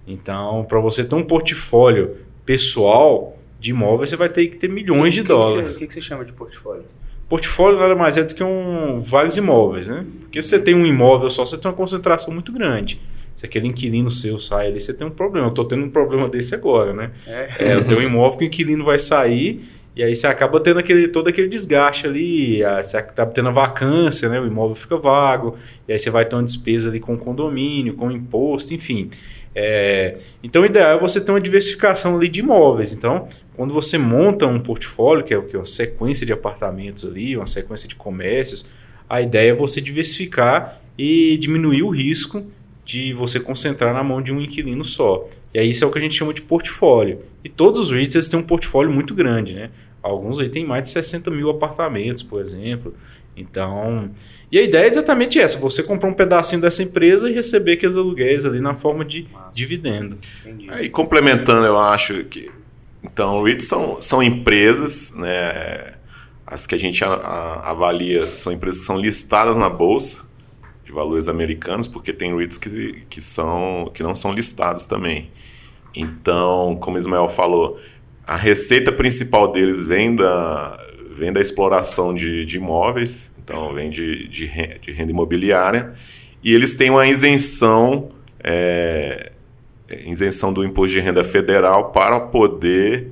Então, 0.08 0.64
para 0.70 0.80
você 0.80 1.04
ter 1.04 1.16
um 1.16 1.24
portfólio 1.24 2.16
pessoal 2.46 3.38
de 3.60 3.72
imóveis, 3.72 4.10
você 4.10 4.16
vai 4.16 4.30
ter 4.30 4.48
que 4.48 4.56
ter 4.58 4.70
milhões 4.70 5.14
de 5.14 5.22
que 5.22 5.28
que 5.28 5.34
você- 5.34 5.50
dólares. 5.50 5.76
O 5.76 5.80
que, 5.80 5.88
que 5.88 5.94
você 5.94 6.02
chama 6.02 6.24
de 6.24 6.32
portfólio? 6.34 6.86
Portfólio 7.30 7.80
nada 7.80 7.96
mais 7.96 8.18
é 8.18 8.24
do 8.24 8.34
que 8.34 8.44
um, 8.44 9.00
vários 9.00 9.38
imóveis, 9.38 9.88
né? 9.88 10.04
Porque 10.22 10.42
se 10.42 10.50
você 10.50 10.60
tem 10.60 10.74
um 10.74 10.86
imóvel 10.86 11.30
só, 11.30 11.46
você 11.46 11.58
tem 11.58 11.70
uma 11.70 11.78
concentração 11.78 12.34
muito 12.34 12.52
grande. 12.52 13.00
Se 13.36 13.46
aquele 13.46 13.68
inquilino 13.68 14.10
seu 14.10 14.38
sai 14.40 14.68
ali, 14.68 14.82
você 14.82 14.94
tem 14.94 15.06
um 15.06 15.12
problema. 15.12 15.48
Eu 15.48 15.52
tô 15.52 15.64
tendo 15.64 15.86
um 15.86 15.90
problema 15.90 16.28
desse 16.28 16.56
agora, 16.56 16.92
né? 16.92 17.12
É. 17.28 17.56
É, 17.60 17.76
eu 17.76 17.86
tenho 17.86 18.00
um 18.00 18.04
imóvel 18.04 18.40
que 18.40 18.46
o 18.46 18.48
inquilino 18.48 18.84
vai 18.84 18.98
sair 18.98 19.62
e 20.00 20.04
aí 20.04 20.16
você 20.16 20.28
acaba 20.28 20.62
tendo 20.62 20.80
aquele, 20.80 21.10
todo 21.10 21.28
aquele 21.28 21.50
desgaste 21.50 22.08
ali, 22.08 22.64
ah, 22.64 22.82
você 22.82 22.96
acaba 22.96 23.30
tendo 23.34 23.50
a 23.50 23.52
vacância, 23.52 24.30
né? 24.30 24.40
O 24.40 24.48
imóvel 24.48 24.74
fica 24.74 24.96
vago, 24.96 25.58
e 25.86 25.92
aí 25.92 26.00
você 26.00 26.10
vai 26.10 26.24
ter 26.24 26.38
uma 26.38 26.44
despesa 26.44 26.88
ali 26.88 27.02
com 27.02 27.18
condomínio, 27.18 27.94
com 27.96 28.10
imposto, 28.10 28.74
enfim. 28.74 29.10
É, 29.54 30.18
então 30.42 30.62
o 30.62 30.66
ideal 30.66 30.96
é 30.96 30.98
você 30.98 31.20
ter 31.20 31.34
uma 31.34 31.42
diversificação 31.42 32.16
ali 32.16 32.30
de 32.30 32.40
imóveis. 32.40 32.94
Então, 32.94 33.28
quando 33.58 33.74
você 33.74 33.98
monta 33.98 34.48
um 34.48 34.62
portfólio, 34.62 35.22
que 35.22 35.34
é 35.34 35.38
o 35.38 35.44
que? 35.44 35.58
Uma 35.58 35.66
sequência 35.66 36.26
de 36.26 36.32
apartamentos 36.32 37.04
ali, 37.04 37.36
uma 37.36 37.46
sequência 37.46 37.86
de 37.86 37.96
comércios, 37.96 38.66
a 39.10 39.22
ideia 39.22 39.52
é 39.52 39.54
você 39.54 39.82
diversificar 39.82 40.80
e 40.98 41.38
diminuir 41.38 41.84
o 41.84 41.90
risco 41.90 42.46
de 42.86 43.14
você 43.14 43.38
concentrar 43.38 43.94
na 43.94 44.02
mão 44.02 44.22
de 44.22 44.32
um 44.32 44.40
inquilino 44.40 44.86
só. 44.86 45.28
E 45.54 45.60
aí 45.60 45.70
isso 45.70 45.84
é 45.84 45.88
o 45.88 45.92
que 45.92 45.98
a 45.98 46.02
gente 46.02 46.16
chama 46.16 46.34
de 46.34 46.42
portfólio. 46.42 47.20
E 47.44 47.50
todos 47.50 47.82
os 47.82 47.92
REITs 47.92 48.16
eles 48.16 48.30
têm 48.30 48.40
um 48.40 48.44
portfólio 48.44 48.90
muito 48.90 49.14
grande, 49.14 49.54
né? 49.54 49.70
Alguns 50.10 50.40
aí 50.40 50.50
têm 50.50 50.66
mais 50.66 50.84
de 50.84 50.90
60 50.90 51.30
mil 51.32 51.50
apartamentos, 51.50 52.24
por 52.24 52.42
exemplo. 52.42 52.94
Então, 53.36 54.12
e 54.52 54.60
a 54.60 54.64
ideia 54.64 54.84
é 54.86 54.88
exatamente 54.88 55.40
essa: 55.40 55.58
você 55.60 55.82
comprar 55.84 56.10
um 56.10 56.14
pedacinho 56.14 56.60
dessa 56.62 56.84
empresa 56.84 57.30
e 57.30 57.34
receber 57.34 57.74
aqueles 57.74 57.96
aluguéis 57.96 58.46
ali 58.46 58.60
na 58.60 58.74
forma 58.74 59.06
de 59.06 59.28
Massa. 59.32 59.50
dividendo. 59.54 60.18
Entendi. 60.46 60.70
Aí, 60.70 60.90
complementando, 60.90 61.66
eu 61.66 61.80
acho 61.80 62.24
que. 62.26 62.50
Então, 63.02 63.42
REITs 63.44 63.66
são, 63.66 64.02
são 64.02 64.22
empresas, 64.22 65.14
né? 65.16 65.94
As 66.46 66.68
que 66.68 66.76
a 66.76 66.78
gente 66.78 67.02
a- 67.04 67.08
a- 67.14 67.70
avalia 67.70 68.36
são 68.36 68.52
empresas 68.52 68.80
que 68.82 68.86
são 68.88 68.98
listadas 69.00 69.56
na 69.56 69.70
bolsa 69.70 70.18
de 70.84 70.92
valores 70.92 71.28
americanos, 71.30 71.88
porque 71.88 72.12
tem 72.12 72.36
REITs 72.36 72.58
que, 72.58 73.06
que, 73.10 73.22
são, 73.22 73.90
que 73.94 74.04
não 74.04 74.16
são 74.16 74.34
listados 74.34 74.86
também. 74.86 75.32
Então, 75.96 76.76
como 76.82 76.98
o 76.98 77.00
Ismael 77.00 77.30
falou, 77.30 77.80
a 78.30 78.36
receita 78.36 78.92
principal 78.92 79.52
deles 79.52 79.82
vem 79.82 80.16
da, 80.16 80.80
vem 81.18 81.34
da 81.34 81.42
exploração 81.42 82.14
de, 82.14 82.46
de 82.46 82.58
imóveis, 82.58 83.32
então 83.44 83.74
vem 83.74 83.90
de, 83.90 84.28
de, 84.28 84.48
de 84.80 84.92
renda 84.92 85.10
imobiliária, 85.12 85.94
e 86.44 86.54
eles 86.54 86.76
têm 86.76 86.92
uma 86.92 87.08
isenção. 87.08 88.12
é, 88.44 89.32
isenção 90.06 90.54
do 90.54 90.64
imposto 90.64 90.92
de 90.92 91.00
renda 91.00 91.24
federal 91.24 91.92
para 91.92 92.20
poder 92.20 93.10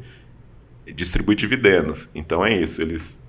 distribui 0.93 1.33
dividendos. 1.33 2.07
Então 2.13 2.45
é 2.45 2.55
isso, 2.55 2.79
eles 2.79 3.19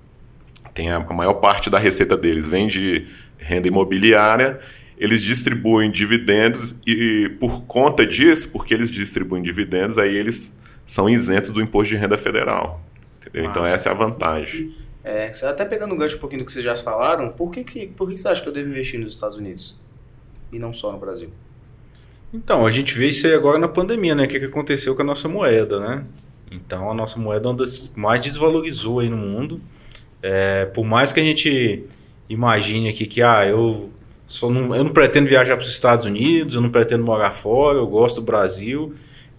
têm 0.75 0.91
a, 0.91 0.97
a 0.97 1.13
maior 1.13 1.33
parte 1.33 1.71
da 1.71 1.79
receita 1.79 2.15
deles 2.15 2.47
vem 2.47 2.67
de 2.67 3.07
renda 3.39 3.67
imobiliária, 3.67 4.59
eles 4.95 5.23
distribuem 5.23 5.89
dividendos 5.89 6.75
e 6.85 7.29
por 7.39 7.63
conta 7.63 8.05
disso, 8.05 8.49
porque 8.49 8.75
eles 8.75 8.91
distribuem 8.91 9.41
dividendos, 9.41 9.97
aí 9.97 10.15
eles 10.15 10.55
são 10.89 11.07
isentos 11.07 11.51
do 11.51 11.61
imposto 11.61 11.93
de 11.93 11.99
renda 11.99 12.17
federal. 12.17 12.81
Entendeu? 13.19 13.47
Então 13.47 13.63
essa 13.63 13.89
é 13.89 13.91
a 13.91 13.95
vantagem. 13.95 14.75
É, 15.03 15.31
até 15.43 15.63
pegando 15.63 15.93
um 15.93 15.97
gancho 15.97 16.17
um 16.17 16.19
pouquinho 16.19 16.41
do 16.41 16.45
que 16.45 16.51
vocês 16.51 16.65
já 16.65 16.75
falaram, 16.75 17.29
por 17.29 17.51
que, 17.51 17.63
que, 17.63 17.87
por 17.87 18.09
que 18.09 18.17
você 18.17 18.27
acha 18.27 18.41
que 18.41 18.49
eu 18.49 18.51
devo 18.51 18.69
investir 18.69 18.99
nos 18.99 19.13
Estados 19.13 19.37
Unidos? 19.37 19.79
E 20.51 20.57
não 20.57 20.73
só 20.73 20.91
no 20.91 20.97
Brasil? 20.97 21.29
Então, 22.33 22.65
a 22.65 22.71
gente 22.71 22.97
vê 22.97 23.07
isso 23.07 23.27
aí 23.27 23.35
agora 23.35 23.59
na 23.59 23.67
pandemia, 23.67 24.15
né? 24.15 24.23
O 24.23 24.27
que, 24.27 24.39
que 24.39 24.45
aconteceu 24.45 24.95
com 24.95 25.03
a 25.03 25.05
nossa 25.05 25.29
moeda, 25.29 25.79
né? 25.79 26.05
Então, 26.51 26.89
a 26.89 26.93
nossa 26.95 27.19
moeda 27.19 27.47
é 27.47 27.51
uma 27.51 27.57
das 27.57 27.93
mais 27.95 28.19
desvalorizou 28.21 28.99
aí 28.99 29.09
no 29.09 29.17
mundo. 29.17 29.61
É, 30.23 30.65
por 30.65 30.85
mais 30.85 31.13
que 31.13 31.19
a 31.19 31.23
gente 31.23 31.85
imagine 32.27 32.89
aqui 32.89 33.05
que, 33.05 33.21
ah, 33.21 33.45
eu, 33.45 33.91
só 34.27 34.49
não, 34.49 34.75
eu 34.75 34.83
não 34.83 34.91
pretendo 34.91 35.29
viajar 35.29 35.55
para 35.55 35.63
os 35.63 35.69
Estados 35.69 36.05
Unidos, 36.05 36.55
eu 36.55 36.61
não 36.61 36.71
pretendo 36.71 37.03
morar 37.03 37.31
fora, 37.31 37.77
eu 37.77 37.87
gosto 37.87 38.21
do 38.21 38.23
Brasil, 38.23 38.93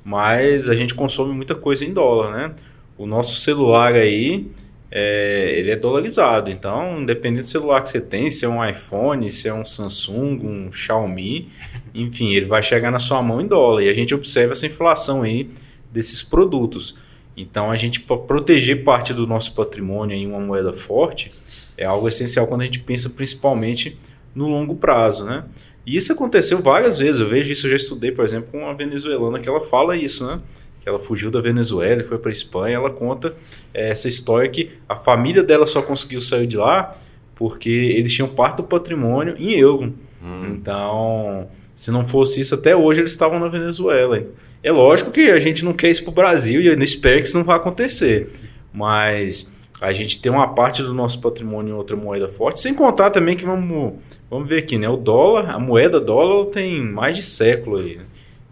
mas 0.04 0.68
a 0.68 0.74
gente 0.74 0.94
consome 0.94 1.34
muita 1.34 1.54
coisa 1.54 1.84
em 1.84 1.92
dólar, 1.92 2.32
né? 2.32 2.54
O 2.96 3.06
nosso 3.06 3.34
celular 3.36 3.94
aí, 3.94 4.50
é, 4.90 5.54
ele 5.56 5.70
é 5.70 5.76
dolarizado. 5.76 6.50
Então, 6.50 7.00
independente 7.00 7.42
do 7.42 7.48
celular 7.48 7.80
que 7.82 7.88
você 7.88 8.00
tem, 8.00 8.30
se 8.30 8.44
é 8.44 8.48
um 8.48 8.64
iPhone, 8.64 9.30
se 9.30 9.48
é 9.48 9.54
um 9.54 9.64
Samsung, 9.64 10.40
um 10.44 10.72
Xiaomi, 10.72 11.48
enfim, 11.94 12.34
ele 12.34 12.46
vai 12.46 12.62
chegar 12.62 12.90
na 12.90 12.98
sua 12.98 13.22
mão 13.22 13.40
em 13.40 13.46
dólar. 13.46 13.82
E 13.82 13.88
a 13.88 13.94
gente 13.94 14.14
observa 14.14 14.52
essa 14.52 14.66
inflação 14.66 15.22
aí 15.22 15.50
desses 15.92 16.22
produtos. 16.22 16.96
Então, 17.36 17.70
a 17.70 17.76
gente, 17.76 18.00
para 18.00 18.18
proteger 18.18 18.84
parte 18.84 19.14
do 19.14 19.26
nosso 19.26 19.54
patrimônio 19.54 20.16
em 20.16 20.26
uma 20.26 20.40
moeda 20.40 20.72
forte, 20.72 21.32
é 21.76 21.84
algo 21.84 22.08
essencial 22.08 22.46
quando 22.46 22.62
a 22.62 22.64
gente 22.64 22.80
pensa 22.80 23.08
principalmente 23.08 23.96
no 24.34 24.48
longo 24.48 24.76
prazo, 24.76 25.24
né? 25.24 25.44
E 25.86 25.96
isso 25.96 26.12
aconteceu 26.12 26.60
várias 26.60 26.98
vezes. 26.98 27.20
Eu 27.20 27.28
vejo 27.28 27.52
isso, 27.52 27.66
eu 27.66 27.70
já 27.70 27.76
estudei, 27.76 28.12
por 28.12 28.24
exemplo, 28.24 28.50
com 28.52 28.58
uma 28.58 28.74
venezuelana 28.74 29.40
que 29.40 29.48
ela 29.48 29.60
fala 29.60 29.96
isso, 29.96 30.26
né? 30.26 30.38
ela 30.84 30.98
fugiu 30.98 31.30
da 31.30 31.40
Venezuela 31.40 32.00
e 32.00 32.04
foi 32.04 32.18
para 32.18 32.30
Espanha. 32.30 32.76
Ela 32.76 32.90
conta 32.90 33.34
é, 33.72 33.90
essa 33.90 34.08
história 34.08 34.48
que 34.48 34.70
a 34.88 34.96
família 34.96 35.42
dela 35.42 35.66
só 35.66 35.82
conseguiu 35.82 36.20
sair 36.20 36.46
de 36.46 36.56
lá 36.56 36.90
porque 37.34 37.70
eles 37.70 38.12
tinham 38.12 38.28
parte 38.28 38.58
do 38.58 38.64
patrimônio 38.64 39.34
em 39.38 39.58
euro. 39.58 39.94
Hum. 40.22 40.44
Então, 40.48 41.48
se 41.74 41.90
não 41.90 42.04
fosse 42.04 42.40
isso, 42.40 42.54
até 42.54 42.76
hoje 42.76 43.00
eles 43.00 43.10
estavam 43.10 43.38
na 43.38 43.48
Venezuela. 43.48 44.22
É 44.62 44.70
lógico 44.70 45.10
que 45.10 45.30
a 45.30 45.38
gente 45.38 45.64
não 45.64 45.72
quer 45.72 45.90
isso 45.90 46.02
para 46.02 46.10
o 46.10 46.14
Brasil 46.14 46.60
e 46.60 46.66
eu 46.66 46.78
espero 46.82 47.22
que 47.22 47.28
isso 47.28 47.38
não 47.38 47.44
vai 47.44 47.56
acontecer. 47.56 48.28
Mas 48.72 49.59
a 49.80 49.92
gente 49.92 50.20
tem 50.20 50.30
uma 50.30 50.48
parte 50.48 50.82
do 50.82 50.92
nosso 50.92 51.20
patrimônio 51.20 51.72
em 51.72 51.76
outra 51.76 51.96
moeda 51.96 52.28
forte, 52.28 52.60
sem 52.60 52.74
contar 52.74 53.10
também 53.10 53.34
que 53.34 53.46
vamos, 53.46 53.94
vamos 54.28 54.48
ver 54.48 54.58
aqui, 54.58 54.76
né? 54.76 54.88
O 54.88 54.96
dólar, 54.96 55.50
a 55.50 55.58
moeda 55.58 55.98
dólar 55.98 56.50
tem 56.50 56.82
mais 56.82 57.16
de 57.16 57.22
século 57.22 57.78
aí. 57.78 57.96
Né? 57.96 58.04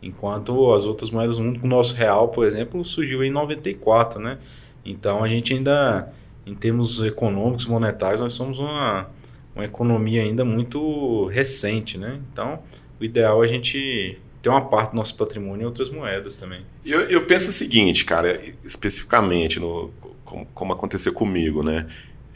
Enquanto 0.03 0.73
as 0.73 0.87
outras 0.87 1.11
moedas 1.11 1.37
do 1.37 1.43
mundo, 1.43 1.61
o 1.63 1.67
nosso 1.67 1.95
real, 1.95 2.29
por 2.29 2.47
exemplo, 2.47 2.83
surgiu 2.83 3.23
em 3.23 3.31
94, 3.31 4.19
né? 4.19 4.39
Então 4.83 5.23
a 5.23 5.29
gente 5.29 5.53
ainda, 5.53 6.09
em 6.47 6.55
termos 6.55 7.03
econômicos, 7.03 7.67
monetários, 7.67 8.23
nós 8.23 8.33
somos 8.33 8.59
uma, 8.59 9.11
uma 9.55 9.67
economia 9.67 10.23
ainda 10.23 10.47
muito 10.47 11.27
recente, 11.27 11.99
né? 11.99 12.21
Então 12.33 12.61
o 12.99 13.05
ideal 13.05 13.43
é 13.45 13.47
a 13.47 13.49
gente 13.51 14.19
ter 14.41 14.49
uma 14.49 14.65
parte 14.65 14.93
do 14.93 14.97
nosso 14.97 15.15
patrimônio 15.15 15.65
em 15.65 15.67
outras 15.67 15.91
moedas 15.91 16.39
também. 16.39 16.65
Eu, 16.87 17.03
eu 17.03 17.27
penso 17.27 17.51
o 17.51 17.53
seguinte, 17.53 18.07
cara, 18.07 18.41
especificamente 18.65 19.61
no 19.61 19.91
como, 20.29 20.47
como 20.55 20.73
aconteceu 20.73 21.13
comigo, 21.13 21.63
né? 21.63 21.87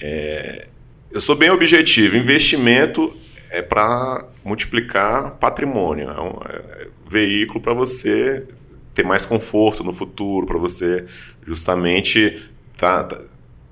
É, 0.01 0.67
eu 1.11 1.21
sou 1.21 1.37
bem 1.37 1.51
objetivo. 1.51 2.17
Investimento 2.17 3.15
é 3.51 3.61
para 3.61 4.25
multiplicar 4.43 5.37
patrimônio. 5.37 6.09
É 6.09 6.21
um, 6.21 6.39
é, 6.49 6.89
veículo 7.07 7.61
para 7.61 7.75
você 7.75 8.49
ter 8.95 9.05
mais 9.05 9.25
conforto 9.25 9.85
no 9.85 9.93
futuro, 9.93 10.47
para 10.47 10.59
você 10.59 11.05
justamente 11.47 12.43
tá, 12.77 13.05
tá, 13.05 13.19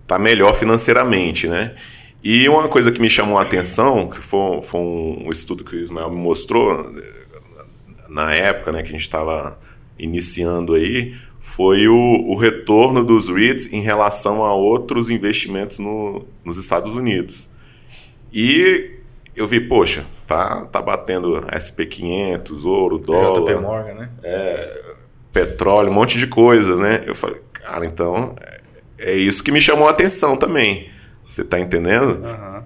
tá, 0.06 0.18
melhor 0.18 0.54
financeiramente, 0.54 1.48
né? 1.48 1.74
E 2.22 2.46
uma 2.48 2.68
coisa 2.68 2.92
que 2.92 3.00
me 3.00 3.08
chamou 3.08 3.38
a 3.38 3.42
atenção, 3.42 4.08
que 4.10 4.18
foi, 4.18 4.60
foi 4.62 4.80
um 4.80 5.30
estudo 5.32 5.64
que 5.64 5.76
o 5.76 5.78
Ismael 5.78 6.10
me 6.10 6.16
mostrou 6.16 6.92
na 8.10 8.34
época, 8.34 8.72
né, 8.72 8.82
que 8.82 8.88
a 8.88 8.92
gente 8.92 9.02
estava 9.02 9.58
iniciando 9.98 10.74
aí, 10.74 11.14
foi 11.40 11.88
o, 11.88 11.94
o, 11.94 12.36
retorno 12.36 13.02
dos 13.02 13.30
REITs 13.30 13.72
em 13.72 13.80
relação 13.80 14.44
a 14.44 14.52
outros 14.52 15.08
investimentos 15.08 15.78
no, 15.78 16.26
nos 16.44 16.58
Estados 16.58 16.94
Unidos. 16.94 17.48
E 18.30 18.96
eu 19.34 19.48
vi, 19.48 19.58
poxa, 19.58 20.04
tá, 20.26 20.66
tá 20.66 20.82
batendo 20.82 21.40
SP500, 21.46 22.64
ouro, 22.66 22.98
dólar. 22.98 23.54
JP 23.54 23.62
Morgan, 23.62 23.94
né? 23.94 24.10
É, 24.22 24.82
petróleo, 25.32 25.90
um 25.90 25.94
monte 25.94 26.18
de 26.18 26.26
coisa, 26.26 26.76
né? 26.76 27.00
Eu 27.06 27.14
falei, 27.14 27.40
cara, 27.54 27.86
então 27.86 28.34
é, 28.98 29.12
é 29.12 29.14
isso 29.14 29.42
que 29.42 29.50
me 29.50 29.60
chamou 29.60 29.88
a 29.88 29.92
atenção 29.92 30.36
também. 30.36 30.90
Você 31.26 31.42
tá 31.42 31.58
entendendo? 31.58 32.22
Uhum. 32.22 32.62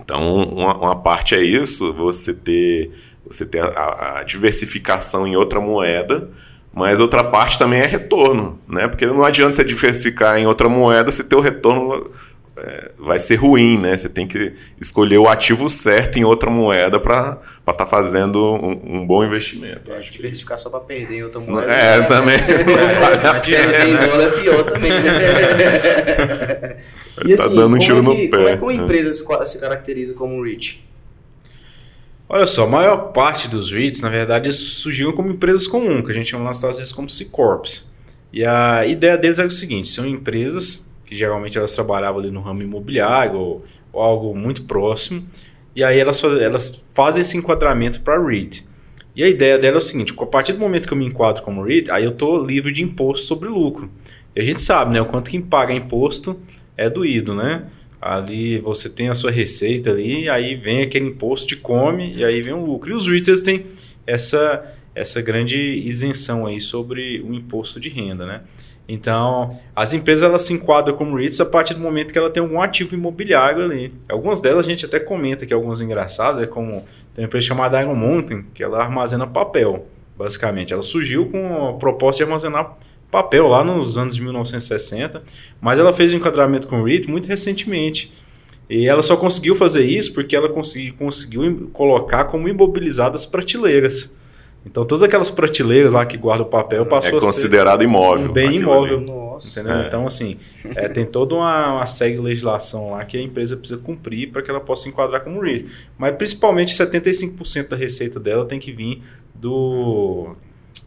Então, 0.00 0.42
uma, 0.44 0.76
uma, 0.76 0.96
parte 0.96 1.34
é 1.34 1.42
isso, 1.42 1.92
você 1.92 2.34
ter, 2.34 2.90
você 3.26 3.44
ter 3.44 3.60
a, 3.60 4.18
a 4.18 4.22
diversificação 4.22 5.26
em 5.26 5.36
outra 5.36 5.60
moeda, 5.60 6.30
mas 6.76 7.00
outra 7.00 7.24
parte 7.24 7.58
também 7.58 7.80
é 7.80 7.86
retorno, 7.86 8.60
né? 8.68 8.86
Porque 8.86 9.06
não 9.06 9.24
adianta 9.24 9.54
você 9.54 9.64
diversificar 9.64 10.38
em 10.38 10.46
outra 10.46 10.68
moeda 10.68 11.10
se 11.10 11.24
ter 11.24 11.34
o 11.34 11.40
retorno 11.40 12.10
é, 12.54 12.92
vai 12.98 13.18
ser 13.18 13.36
ruim, 13.36 13.78
né? 13.78 13.96
Você 13.96 14.10
tem 14.10 14.26
que 14.26 14.52
escolher 14.78 15.16
o 15.16 15.26
ativo 15.26 15.70
certo 15.70 16.18
em 16.18 16.24
outra 16.24 16.50
moeda 16.50 17.00
para 17.00 17.40
estar 17.60 17.72
tá 17.72 17.86
fazendo 17.86 18.38
um, 18.56 18.98
um, 18.98 19.06
bom 19.06 19.24
investimento. 19.24 19.90
É, 19.90 19.96
acho 19.96 20.12
diversificar 20.12 20.58
só 20.58 20.68
para 20.68 20.80
perder 20.80 21.16
em 21.16 21.22
outra 21.22 21.40
moeda. 21.40 21.72
É, 21.72 21.98
né? 21.98 22.06
também. 22.06 22.36
É, 22.36 22.64
não 23.88 24.08
vale 24.08 24.24
é 24.24 24.30
pior 24.42 24.64
também. 24.64 24.90
Né? 24.90 26.76
e 27.24 27.36
tá 27.36 27.44
assim, 27.44 27.54
tá 27.54 27.60
dando 27.62 27.74
um 27.74 27.78
tiro 27.78 28.00
é 28.00 28.02
que, 28.02 28.06
no 28.06 28.16
pé. 28.16 28.28
Como 28.28 28.48
é 28.48 28.56
que 28.58 28.62
uma 28.62 28.74
empresa 28.74 29.10
se 29.12 29.58
caracteriza 29.58 30.12
como 30.12 30.42
REIT? 30.42 30.85
Olha 32.28 32.44
só, 32.44 32.64
a 32.64 32.66
maior 32.66 33.12
parte 33.12 33.48
dos 33.48 33.70
REITs, 33.70 34.00
na 34.00 34.08
verdade, 34.08 34.52
surgiram 34.52 35.12
como 35.12 35.30
empresas 35.30 35.68
comuns, 35.68 36.04
que 36.04 36.10
a 36.10 36.14
gente 36.14 36.28
chama 36.28 36.44
nas 36.44 36.56
Estados 36.56 36.76
Unidos 36.76 36.92
como 36.92 37.08
C-Corps. 37.08 37.88
E 38.32 38.44
a 38.44 38.84
ideia 38.84 39.16
deles 39.16 39.38
é 39.38 39.44
o 39.44 39.50
seguinte: 39.50 39.86
são 39.86 40.04
empresas 40.04 40.90
que 41.04 41.14
geralmente 41.14 41.56
elas 41.56 41.72
trabalhavam 41.72 42.20
ali 42.20 42.30
no 42.32 42.40
ramo 42.40 42.62
imobiliário 42.62 43.38
ou, 43.38 43.64
ou 43.92 44.02
algo 44.02 44.34
muito 44.34 44.64
próximo. 44.64 45.24
E 45.74 45.84
aí 45.84 46.00
elas, 46.00 46.20
faz, 46.20 46.40
elas 46.40 46.84
fazem 46.92 47.22
esse 47.22 47.36
enquadramento 47.36 48.00
para 48.00 48.20
REIT. 48.20 48.66
E 49.14 49.22
a 49.22 49.28
ideia 49.28 49.56
dela 49.56 49.76
é 49.76 49.78
o 49.78 49.80
seguinte: 49.80 50.12
a 50.18 50.26
partir 50.26 50.52
do 50.52 50.58
momento 50.58 50.88
que 50.88 50.92
eu 50.92 50.98
me 50.98 51.06
enquadro 51.06 51.44
como 51.44 51.62
REIT, 51.62 51.92
aí 51.92 52.04
eu 52.04 52.10
estou 52.10 52.44
livre 52.44 52.72
de 52.72 52.82
imposto 52.82 53.24
sobre 53.24 53.48
lucro. 53.48 53.88
E 54.34 54.40
a 54.40 54.44
gente 54.44 54.60
sabe, 54.60 54.92
né? 54.92 55.00
O 55.00 55.06
quanto 55.06 55.30
quem 55.30 55.40
paga 55.40 55.72
imposto 55.72 56.36
é 56.76 56.90
doído, 56.90 57.36
né? 57.36 57.66
Ali 58.06 58.58
você 58.60 58.88
tem 58.88 59.08
a 59.08 59.14
sua 59.14 59.32
receita 59.32 59.90
ali, 59.90 60.28
aí 60.28 60.54
vem 60.54 60.82
aquele 60.82 61.06
imposto, 61.06 61.48
te 61.48 61.56
come 61.56 62.14
e 62.14 62.24
aí 62.24 62.40
vem 62.40 62.52
o 62.52 62.64
lucro. 62.64 62.92
E 62.92 62.94
os 62.94 63.08
REITs 63.08 63.28
eles 63.28 63.42
têm 63.42 63.66
essa, 64.06 64.64
essa 64.94 65.20
grande 65.20 65.58
isenção 65.58 66.46
aí 66.46 66.60
sobre 66.60 67.20
o 67.20 67.34
imposto 67.34 67.80
de 67.80 67.88
renda, 67.88 68.24
né? 68.24 68.42
Então, 68.88 69.50
as 69.74 69.92
empresas 69.92 70.22
elas 70.22 70.42
se 70.42 70.52
enquadram 70.52 70.94
como 70.94 71.16
REITs 71.16 71.40
a 71.40 71.46
partir 71.46 71.74
do 71.74 71.80
momento 71.80 72.12
que 72.12 72.18
ela 72.18 72.30
tem 72.30 72.40
algum 72.40 72.62
ativo 72.62 72.94
imobiliário 72.94 73.64
ali. 73.64 73.90
Algumas 74.08 74.40
delas 74.40 74.64
a 74.64 74.68
gente 74.68 74.86
até 74.86 75.00
comenta 75.00 75.44
que 75.44 75.52
algumas 75.52 75.80
engraçadas, 75.80 76.42
é 76.42 76.46
como 76.46 76.70
tem 77.12 77.24
uma 77.24 77.26
empresa 77.26 77.46
chamada 77.46 77.80
Iron 77.82 77.96
Mountain, 77.96 78.44
que 78.54 78.62
ela 78.62 78.80
armazena 78.80 79.26
papel, 79.26 79.86
basicamente. 80.16 80.72
Ela 80.72 80.82
surgiu 80.82 81.26
com 81.26 81.70
a 81.70 81.72
proposta 81.72 82.18
de 82.18 82.30
armazenar 82.30 82.76
lá 83.48 83.64
nos 83.64 83.98
anos 83.98 84.14
de 84.14 84.22
1960, 84.22 85.22
mas 85.60 85.78
ela 85.78 85.92
fez 85.92 86.12
o 86.12 86.14
um 86.14 86.18
enquadramento 86.18 86.66
com 86.66 86.80
o 86.80 86.84
REIT 86.84 87.08
muito 87.08 87.26
recentemente. 87.26 88.12
E 88.68 88.88
ela 88.88 89.02
só 89.02 89.16
conseguiu 89.16 89.54
fazer 89.54 89.84
isso 89.84 90.12
porque 90.12 90.34
ela 90.34 90.48
conseguiu, 90.48 90.94
conseguiu 90.94 91.70
colocar 91.72 92.24
como 92.24 92.48
imobilizadas 92.48 93.24
prateleiras. 93.24 94.10
Então 94.64 94.84
todas 94.84 95.04
aquelas 95.04 95.30
prateleiras 95.30 95.92
lá 95.92 96.04
que 96.04 96.16
guardam 96.16 96.44
o 96.44 96.50
papel 96.50 96.84
passou 96.84 97.18
é 97.18 97.20
considerado 97.20 97.82
imóvel. 97.84 98.30
Um 98.30 98.32
bem 98.32 98.56
imóvel. 98.56 99.00
Nossa. 99.00 99.60
Entendeu? 99.60 99.78
É. 99.78 99.86
Então, 99.86 100.06
assim, 100.06 100.36
é, 100.74 100.88
tem 100.88 101.04
toda 101.04 101.36
uma, 101.36 101.74
uma 101.74 101.86
série 101.86 102.14
de 102.14 102.20
legislação 102.20 102.90
lá 102.90 103.04
que 103.04 103.16
a 103.16 103.22
empresa 103.22 103.56
precisa 103.56 103.78
cumprir 103.78 104.32
para 104.32 104.42
que 104.42 104.50
ela 104.50 104.60
possa 104.60 104.88
enquadrar 104.88 105.22
como 105.22 105.40
REIT. 105.40 105.70
Mas 105.96 106.16
principalmente 106.16 106.74
75% 106.74 107.68
da 107.68 107.76
receita 107.76 108.18
dela 108.18 108.44
tem 108.44 108.58
que 108.58 108.72
vir 108.72 109.02
do, 109.34 110.34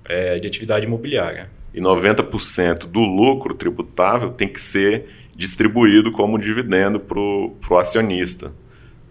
é, 0.03 0.39
de 0.39 0.47
atividade 0.47 0.85
imobiliária. 0.85 1.49
E 1.73 1.79
90% 1.79 2.85
do 2.85 3.01
lucro 3.01 3.55
tributável 3.55 4.31
tem 4.31 4.47
que 4.47 4.59
ser 4.59 5.05
distribuído 5.35 6.11
como 6.11 6.37
dividendo 6.37 6.99
para 6.99 7.19
o 7.19 7.77
acionista. 7.77 8.53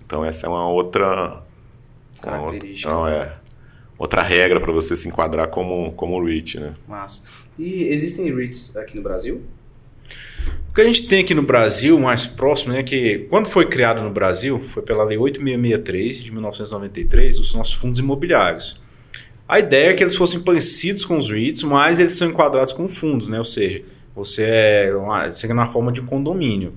Então 0.05 0.25
essa 0.25 0.47
é 0.47 0.49
uma 0.49 0.69
outra. 0.69 1.43
Característica. 2.21 2.89
Uma 2.89 2.99
outra, 2.99 3.17
não, 3.17 3.23
é 3.23 3.39
outra 3.99 4.23
regra 4.23 4.61
para 4.61 4.73
você 4.73 4.95
se 4.95 5.09
enquadrar 5.09 5.51
como, 5.51 5.93
como 5.93 6.25
REIT, 6.25 6.61
né? 6.61 6.75
Massa. 6.87 7.25
E 7.59 7.85
existem 7.89 8.33
REITs 8.35 8.77
aqui 8.77 8.97
no 8.97 9.03
Brasil? 9.03 9.43
O 10.71 10.75
que 10.75 10.81
a 10.81 10.85
gente 10.85 11.09
tem 11.09 11.21
aqui 11.21 11.35
no 11.35 11.43
Brasil, 11.43 11.99
mais 11.99 12.25
próximo, 12.27 12.73
é 12.73 12.83
que 12.83 13.27
quando 13.29 13.47
foi 13.47 13.67
criado 13.67 14.01
no 14.03 14.11
Brasil, 14.11 14.61
foi 14.61 14.83
pela 14.83 15.03
Lei 15.03 15.19
8663 15.19 16.23
de 16.23 16.33
1993, 16.33 17.39
os 17.39 17.53
nossos 17.55 17.75
fundos 17.75 17.99
imobiliários. 17.99 18.81
A 19.49 19.59
ideia 19.59 19.91
é 19.91 19.95
que 19.95 20.03
eles 20.05 20.15
fossem 20.15 20.41
parecidos 20.41 21.07
com 21.07 21.17
os 21.17 21.31
REITs, 21.31 21.63
mas 21.63 21.99
eles 21.99 22.13
são 22.13 22.29
enquadrados 22.29 22.75
como 22.75 22.87
fundos, 22.87 23.31
né? 23.31 23.39
ou 23.39 23.47
seja, 23.47 23.83
você 24.15 24.43
é 24.45 24.95
uma, 24.95 25.31
você 25.31 25.47
é 25.47 25.55
na 25.55 25.67
forma 25.67 25.91
de 25.91 26.03
um 26.03 26.07
condomínio. 26.07 26.75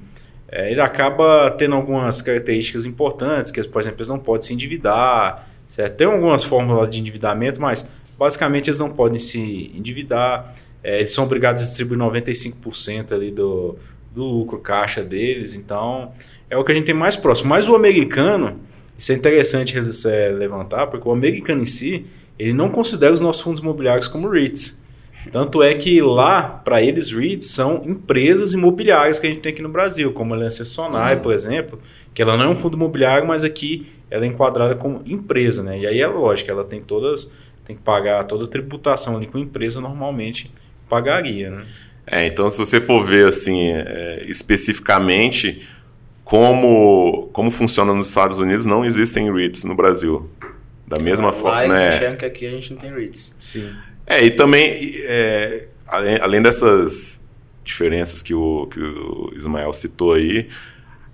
É, 0.48 0.72
ele 0.72 0.80
acaba 0.80 1.52
tendo 1.52 1.76
algumas 1.76 2.22
características 2.22 2.86
importantes, 2.86 3.52
que, 3.52 3.62
por 3.68 3.82
exemplo, 3.82 3.98
eles 3.98 4.08
não 4.08 4.18
podem 4.18 4.48
se 4.48 4.54
endividar, 4.54 5.46
certo? 5.68 5.98
tem 5.98 6.08
algumas 6.08 6.46
fórmulas 6.46 6.90
de 6.90 7.02
endividamento, 7.02 7.62
mas 7.62 7.86
basicamente 8.18 8.70
eles 8.70 8.80
não 8.80 8.90
podem 8.90 9.20
se 9.20 9.72
endividar. 9.76 10.54
É, 10.82 11.00
eles 11.00 11.12
são 11.12 11.26
obrigados 11.26 11.62
a 11.62 11.66
distribuir 11.66 12.00
95% 12.00 13.12
ali 13.12 13.32
do, 13.32 13.78
do 14.14 14.24
lucro 14.24 14.60
caixa 14.60 15.04
deles, 15.04 15.56
então 15.56 16.12
é 16.50 16.56
o 16.56 16.64
que 16.64 16.72
a 16.72 16.76
gente 16.76 16.86
tem 16.86 16.96
mais 16.96 17.18
próximo. 17.18 17.50
Mas 17.50 17.68
o 17.68 17.76
americano, 17.76 18.62
isso 18.98 19.12
é 19.12 19.16
interessante 19.16 19.78
eles 19.78 20.06
é, 20.06 20.30
levantar, 20.30 20.88
porque 20.88 21.08
o 21.08 21.12
americano 21.12 21.62
em 21.62 21.66
si, 21.66 22.06
ele 22.38 22.54
não 22.54 22.70
considera 22.70 23.14
os 23.14 23.22
nossos 23.22 23.42
fundos 23.42 23.60
imobiliários 23.60 24.08
como 24.08 24.30
REITs. 24.30 24.82
Tanto 25.32 25.62
é 25.62 25.74
que 25.74 26.02
lá, 26.02 26.42
para 26.42 26.82
eles, 26.82 27.12
REITs 27.12 27.48
são 27.48 27.84
empresas 27.86 28.54
imobiliárias 28.54 29.20
que 29.20 29.28
a 29.28 29.30
gente 29.30 29.42
tem 29.42 29.52
aqui 29.52 29.62
no 29.62 29.70
Brasil, 29.70 30.12
como 30.14 30.34
a 30.34 30.38
Aliança 30.38 30.66
Sonai, 30.66 31.16
uhum. 31.16 31.22
por 31.22 31.34
exemplo, 31.34 31.80
que 32.14 32.22
ela 32.22 32.36
não 32.36 32.46
é 32.46 32.48
um 32.50 32.56
fundo 32.56 32.76
imobiliário, 32.76 33.28
mas 33.28 33.46
aqui 33.46 33.86
ela 34.10 34.26
é 34.26 34.28
enquadrada 34.28 34.76
como 34.76 35.02
empresa, 35.06 35.62
né? 35.62 35.80
E 35.80 35.86
aí 35.86 36.02
é 36.02 36.08
lógico, 36.08 36.50
ela 36.50 36.64
tem 36.64 36.82
todas, 36.82 37.30
tem 37.66 37.76
que 37.76 37.82
pagar 37.84 38.24
toda 38.24 38.46
a 38.46 38.48
tributação 38.48 39.16
ali 39.16 39.28
com 39.28 39.38
a 39.38 39.42
empresa 39.42 39.80
normalmente 39.80 40.52
pagaria, 40.90 41.52
né? 41.52 41.64
É, 42.06 42.26
então 42.26 42.50
se 42.50 42.58
você 42.58 42.82
for 42.82 43.06
ver 43.06 43.28
assim, 43.28 43.72
é, 43.72 44.26
especificamente 44.28 45.68
como, 46.24 47.30
como 47.34 47.52
funciona 47.52 47.94
nos 47.94 48.10
Estados 48.10 48.40
Unidos, 48.40 48.66
não 48.66 48.86
existem 48.86 49.32
REITs 49.34 49.64
no 49.64 49.76
Brasil. 49.76 50.30
Da 50.88 51.00
mesma 51.00 51.28
lá 51.28 51.34
forma, 51.34 51.74
né? 51.74 52.16
que 52.18 52.26
aqui 52.26 52.46
a 52.46 52.52
gente 52.52 52.74
não 52.74 52.82
tem 52.82 52.94
REITs. 52.94 53.36
Sim. 53.40 53.74
É, 54.06 54.24
e 54.26 54.32
também, 54.32 54.92
é, 55.04 55.70
além, 55.88 56.18
além 56.18 56.42
dessas 56.42 57.22
diferenças 57.64 58.22
que 58.22 58.34
o, 58.34 58.68
que 58.68 58.80
o 58.80 59.32
Ismael 59.36 59.72
citou 59.74 60.14
aí, 60.14 60.50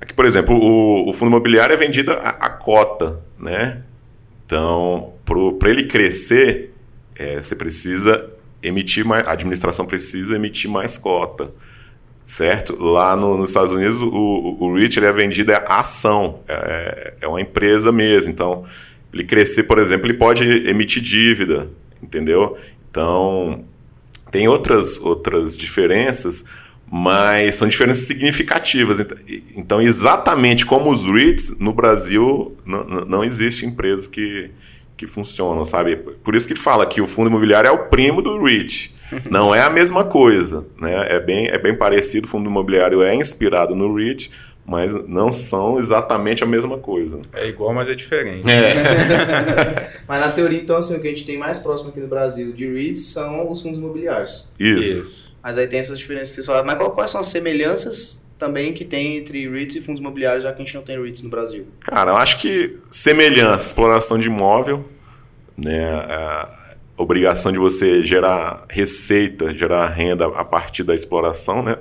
aqui, 0.02 0.14
por 0.14 0.26
exemplo, 0.26 0.56
o, 0.56 1.10
o 1.10 1.14
fundo 1.14 1.30
imobiliário 1.30 1.74
é 1.74 1.78
vendido 1.78 2.12
a, 2.12 2.30
a 2.30 2.50
cota, 2.50 3.24
né? 3.38 3.84
Então, 4.46 5.14
para 5.60 5.70
ele 5.70 5.84
crescer, 5.84 6.74
é, 7.16 7.42
você 7.42 7.56
precisa 7.56 8.32
emitir 8.64 9.06
mais, 9.06 9.28
a 9.28 9.34
administração 9.34 9.86
precisa 9.86 10.36
emitir 10.36 10.72
mais 10.72 10.98
cota, 10.98 11.54
certo? 12.28 12.76
Lá 12.78 13.16
no, 13.16 13.38
nos 13.38 13.52
Estados 13.52 13.72
Unidos, 13.72 14.02
o, 14.02 14.58
o, 14.60 14.76
REIT 14.76 15.00
ele 15.00 15.06
é 15.06 15.14
vendido 15.14 15.54
a 15.54 15.80
ação, 15.80 16.42
é, 16.46 17.14
é 17.22 17.28
uma 17.28 17.40
empresa 17.40 17.90
mesmo. 17.90 18.34
Então, 18.34 18.66
ele 19.14 19.24
crescer, 19.24 19.64
por 19.64 19.80
exemplo, 19.80 20.08
ele 20.08 20.18
pode 20.18 20.44
emitir 20.68 21.02
dívida, 21.02 21.72
entendeu? 22.04 22.58
Então, 22.92 23.64
tem 24.30 24.46
outras, 24.46 25.00
outras 25.00 25.56
diferenças, 25.56 26.44
mas 26.92 27.56
são 27.56 27.66
diferenças 27.66 28.06
significativas. 28.06 29.00
Então, 29.56 29.82
exatamente 29.82 30.66
como 30.66 30.92
os 30.92 31.06
REITs, 31.06 31.58
no 31.60 31.72
Brasil 31.72 32.58
não, 32.66 32.84
não 33.06 33.24
existe 33.24 33.66
empresa 33.66 34.10
que, 34.10 34.52
que 34.98 35.08
funciona, 35.08 35.64
sabe? 35.64 35.96
Por 35.96 36.36
isso 36.36 36.46
que 36.46 36.52
ele 36.52 36.60
fala 36.60 36.86
que 36.86 37.00
o 37.00 37.08
fundo 37.08 37.30
imobiliário 37.30 37.70
é 37.70 37.72
o 37.72 37.88
primo 37.88 38.22
do 38.22 38.44
REIT. 38.44 38.97
Não 39.30 39.54
é 39.54 39.62
a 39.62 39.70
mesma 39.70 40.04
coisa, 40.04 40.66
né? 40.80 41.08
É 41.10 41.20
bem, 41.20 41.48
é 41.48 41.58
bem 41.58 41.76
parecido, 41.76 42.28
o 42.28 42.30
fundo 42.30 42.50
imobiliário 42.50 43.02
é 43.02 43.16
inspirado 43.16 43.76
no 43.76 43.94
REIT, 43.96 44.32
mas 44.66 44.94
não 45.08 45.32
são 45.32 45.80
exatamente 45.80 46.44
a 46.44 46.46
mesma 46.46 46.78
coisa. 46.78 47.22
É 47.34 47.48
igual, 47.48 47.74
mas 47.74 47.90
é 47.90 47.96
diferente. 47.96 48.50
É. 48.50 49.90
mas 50.06 50.20
na 50.20 50.30
teoria, 50.30 50.60
então, 50.60 50.76
assim, 50.76 50.96
o 50.96 51.00
que 51.00 51.08
a 51.08 51.10
gente 51.10 51.24
tem 51.24 51.38
mais 51.38 51.58
próximo 51.58 51.90
aqui 51.90 52.02
do 52.02 52.08
Brasil 52.08 52.52
de 52.52 52.68
REITs 52.68 53.06
são 53.14 53.50
os 53.50 53.62
fundos 53.62 53.78
imobiliários. 53.78 54.50
Isso. 54.60 55.02
Isso. 55.02 55.38
Mas 55.42 55.58
aí 55.58 55.68
tem 55.68 55.80
essas 55.80 55.98
diferenças 55.98 56.30
que 56.30 56.36
vocês 56.36 56.46
falaram. 56.46 56.66
Mas 56.66 56.78
quais 56.94 57.10
são 57.10 57.22
as 57.22 57.28
semelhanças 57.28 58.28
também 58.38 58.74
que 58.74 58.84
tem 58.84 59.18
entre 59.18 59.50
REITs 59.50 59.78
e 59.78 59.82
fundos 59.82 60.02
imobiliários, 60.02 60.44
já 60.44 60.52
que 60.52 60.62
a 60.62 60.66
gente 60.66 60.76
não 60.76 60.84
tem 60.84 61.02
REITs 61.02 61.22
no 61.22 61.30
Brasil? 61.30 61.68
Cara, 61.80 62.12
eu 62.12 62.18
acho 62.18 62.38
que 62.38 62.78
semelhança, 62.92 63.68
exploração 63.68 64.20
de 64.20 64.28
imóvel, 64.28 64.86
né, 65.58 65.92
a 65.92 66.57
obrigação 66.98 67.52
de 67.52 67.60
você 67.60 68.02
gerar 68.02 68.66
receita, 68.70 69.54
gerar 69.54 69.88
renda 69.88 70.26
a 70.28 70.44
partir 70.44 70.84
da 70.84 70.96
exploração, 70.96 71.62
né, 71.62 71.78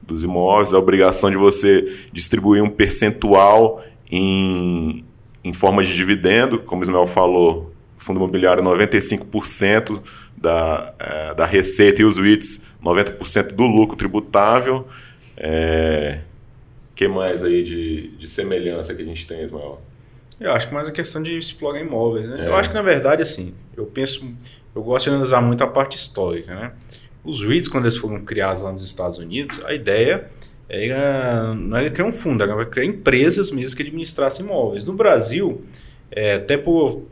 dos 0.00 0.24
imóveis, 0.24 0.72
a 0.72 0.78
obrigação 0.78 1.30
de 1.30 1.36
você 1.36 1.84
distribuir 2.12 2.62
um 2.62 2.70
percentual 2.70 3.84
em, 4.10 5.04
em 5.42 5.52
forma 5.52 5.84
de 5.84 5.94
dividendo, 5.94 6.58
como 6.62 6.80
o 6.80 6.84
Ismael 6.84 7.06
falou, 7.06 7.72
fundo 7.96 8.18
imobiliário 8.18 8.62
95% 8.62 10.02
da, 10.36 10.94
é, 10.98 11.34
da 11.34 11.46
receita 11.46 12.02
e 12.02 12.04
os 12.04 12.18
REITs 12.18 12.62
90% 12.82 13.52
do 13.52 13.64
lucro 13.64 13.96
tributável. 13.96 14.86
É, 15.36 16.20
que 16.94 17.08
mais 17.08 17.42
aí 17.42 17.62
de, 17.62 18.16
de 18.16 18.28
semelhança 18.28 18.94
que 18.94 19.02
a 19.02 19.04
gente 19.04 19.26
tem, 19.26 19.42
Ismael? 19.42 19.80
Eu 20.40 20.52
acho 20.52 20.68
que 20.68 20.74
mais 20.74 20.88
a 20.88 20.92
questão 20.92 21.22
de 21.22 21.36
explorar 21.36 21.80
imóveis. 21.80 22.30
Né? 22.30 22.44
É. 22.44 22.48
Eu 22.48 22.56
acho 22.56 22.68
que, 22.68 22.74
na 22.74 22.82
verdade, 22.82 23.22
assim, 23.22 23.54
eu 23.76 23.86
penso, 23.86 24.26
eu 24.74 24.82
gosto 24.82 25.04
de 25.04 25.10
analisar 25.10 25.40
muito 25.40 25.62
a 25.62 25.66
parte 25.66 25.96
histórica, 25.96 26.54
né? 26.54 26.72
Os 27.24 27.42
REITs, 27.42 27.68
quando 27.68 27.84
eles 27.84 27.96
foram 27.96 28.20
criados 28.20 28.62
lá 28.62 28.70
nos 28.70 28.82
Estados 28.82 29.16
Unidos, 29.18 29.58
a 29.64 29.72
ideia 29.72 30.26
era, 30.68 31.54
não 31.54 31.76
era 31.76 31.90
criar 31.90 32.06
um 32.06 32.12
fundo, 32.12 32.42
era 32.42 32.66
criar 32.66 32.84
empresas 32.84 33.50
mesmo 33.50 33.76
que 33.76 33.82
administrassem 33.82 34.44
imóveis. 34.44 34.84
No 34.84 34.92
Brasil, 34.92 35.62
é, 36.10 36.34
até 36.34 36.58
por 36.58 37.02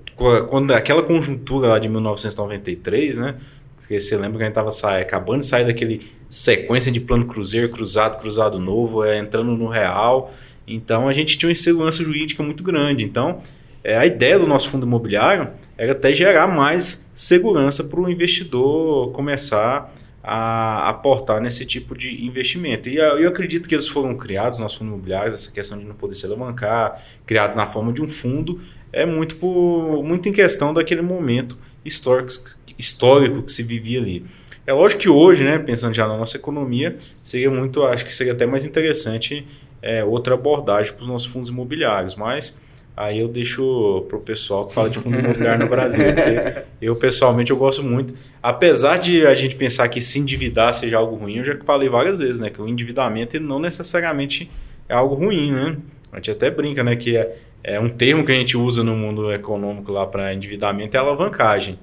quando 0.48 0.72
aquela 0.72 1.02
conjuntura 1.02 1.68
lá 1.68 1.78
de 1.78 1.88
1993, 1.88 3.18
né? 3.18 3.36
Você 3.76 4.16
lembra 4.16 4.38
que 4.38 4.44
a 4.44 4.46
gente 4.46 4.58
estava 4.58 5.00
acabando 5.00 5.40
de 5.40 5.46
sair 5.46 5.64
daquele 5.64 6.00
sequência 6.28 6.92
de 6.92 7.00
plano 7.00 7.26
cruzeiro, 7.26 7.68
cruzado, 7.68 8.16
cruzado 8.18 8.58
novo, 8.58 9.04
é, 9.04 9.18
entrando 9.18 9.56
no 9.56 9.66
real. 9.66 10.30
Então 10.74 11.08
a 11.08 11.12
gente 11.12 11.36
tinha 11.36 11.48
uma 11.48 11.52
insegurança 11.52 12.02
jurídica 12.02 12.42
muito 12.42 12.62
grande. 12.62 13.04
Então 13.04 13.38
é, 13.84 13.96
a 13.96 14.06
ideia 14.06 14.38
do 14.38 14.46
nosso 14.46 14.68
fundo 14.68 14.86
imobiliário 14.86 15.50
era 15.76 15.92
até 15.92 16.12
gerar 16.12 16.46
mais 16.46 17.06
segurança 17.12 17.82
para 17.82 18.00
o 18.00 18.10
investidor 18.10 19.10
começar 19.12 19.92
a 20.22 20.88
aportar 20.88 21.40
nesse 21.40 21.64
tipo 21.64 21.98
de 21.98 22.24
investimento. 22.24 22.88
E 22.88 22.96
eu 22.96 23.28
acredito 23.28 23.68
que 23.68 23.74
eles 23.74 23.88
foram 23.88 24.16
criados, 24.16 24.58
nossos 24.60 24.78
fundos 24.78 24.94
imobiliários, 24.94 25.34
essa 25.34 25.50
questão 25.50 25.76
de 25.76 25.84
não 25.84 25.96
poder 25.96 26.14
se 26.14 26.24
alavancar, 26.26 27.02
criados 27.26 27.56
na 27.56 27.66
forma 27.66 27.92
de 27.92 28.00
um 28.00 28.08
fundo, 28.08 28.56
é 28.92 29.04
muito, 29.04 29.34
por, 29.36 30.02
muito 30.04 30.28
em 30.28 30.32
questão 30.32 30.72
daquele 30.72 31.02
momento 31.02 31.58
histórico, 31.84 32.30
histórico 32.78 33.42
que 33.42 33.50
se 33.50 33.64
vivia 33.64 33.98
ali. 33.98 34.24
É 34.64 34.72
lógico 34.72 35.02
que 35.02 35.08
hoje, 35.08 35.42
né, 35.42 35.58
pensando 35.58 35.92
já 35.92 36.06
na 36.06 36.16
nossa 36.16 36.36
economia, 36.36 36.96
seria 37.20 37.50
muito, 37.50 37.82
acho 37.82 38.04
que 38.04 38.14
seria 38.14 38.32
até 38.32 38.46
mais 38.46 38.64
interessante 38.64 39.44
é, 39.82 40.04
outra 40.04 40.34
abordagem 40.34 40.92
para 40.94 41.02
os 41.02 41.08
nossos 41.08 41.26
fundos 41.26 41.50
imobiliários, 41.50 42.14
mas 42.14 42.54
Aí 42.94 43.20
eu 43.20 43.28
deixo 43.28 44.04
pro 44.06 44.20
pessoal 44.20 44.66
que 44.66 44.74
fala 44.74 44.88
de 44.88 44.98
fundo 44.98 45.18
imobiliário 45.18 45.64
no 45.64 45.70
Brasil. 45.70 46.04
eu, 46.80 46.94
pessoalmente, 46.94 47.50
eu 47.50 47.56
gosto 47.56 47.82
muito. 47.82 48.12
Apesar 48.42 48.98
de 48.98 49.26
a 49.26 49.34
gente 49.34 49.56
pensar 49.56 49.88
que 49.88 50.00
se 50.00 50.18
endividar 50.18 50.74
seja 50.74 50.98
algo 50.98 51.16
ruim, 51.16 51.38
eu 51.38 51.44
já 51.44 51.58
falei 51.64 51.88
várias 51.88 52.18
vezes, 52.18 52.40
né? 52.40 52.50
Que 52.50 52.60
o 52.60 52.68
endividamento 52.68 53.40
não 53.40 53.58
necessariamente 53.58 54.50
é 54.88 54.94
algo 54.94 55.14
ruim, 55.14 55.52
né? 55.52 55.78
A 56.12 56.16
gente 56.16 56.32
até 56.32 56.50
brinca, 56.50 56.84
né? 56.84 56.94
Que 56.94 57.16
é, 57.16 57.34
é 57.64 57.80
um 57.80 57.88
termo 57.88 58.26
que 58.26 58.32
a 58.32 58.34
gente 58.34 58.58
usa 58.58 58.84
no 58.84 58.94
mundo 58.94 59.32
econômico 59.32 59.90
lá 59.90 60.06
para 60.06 60.34
endividamento 60.34 60.94
é 60.94 61.00
alavancagem. 61.00 61.78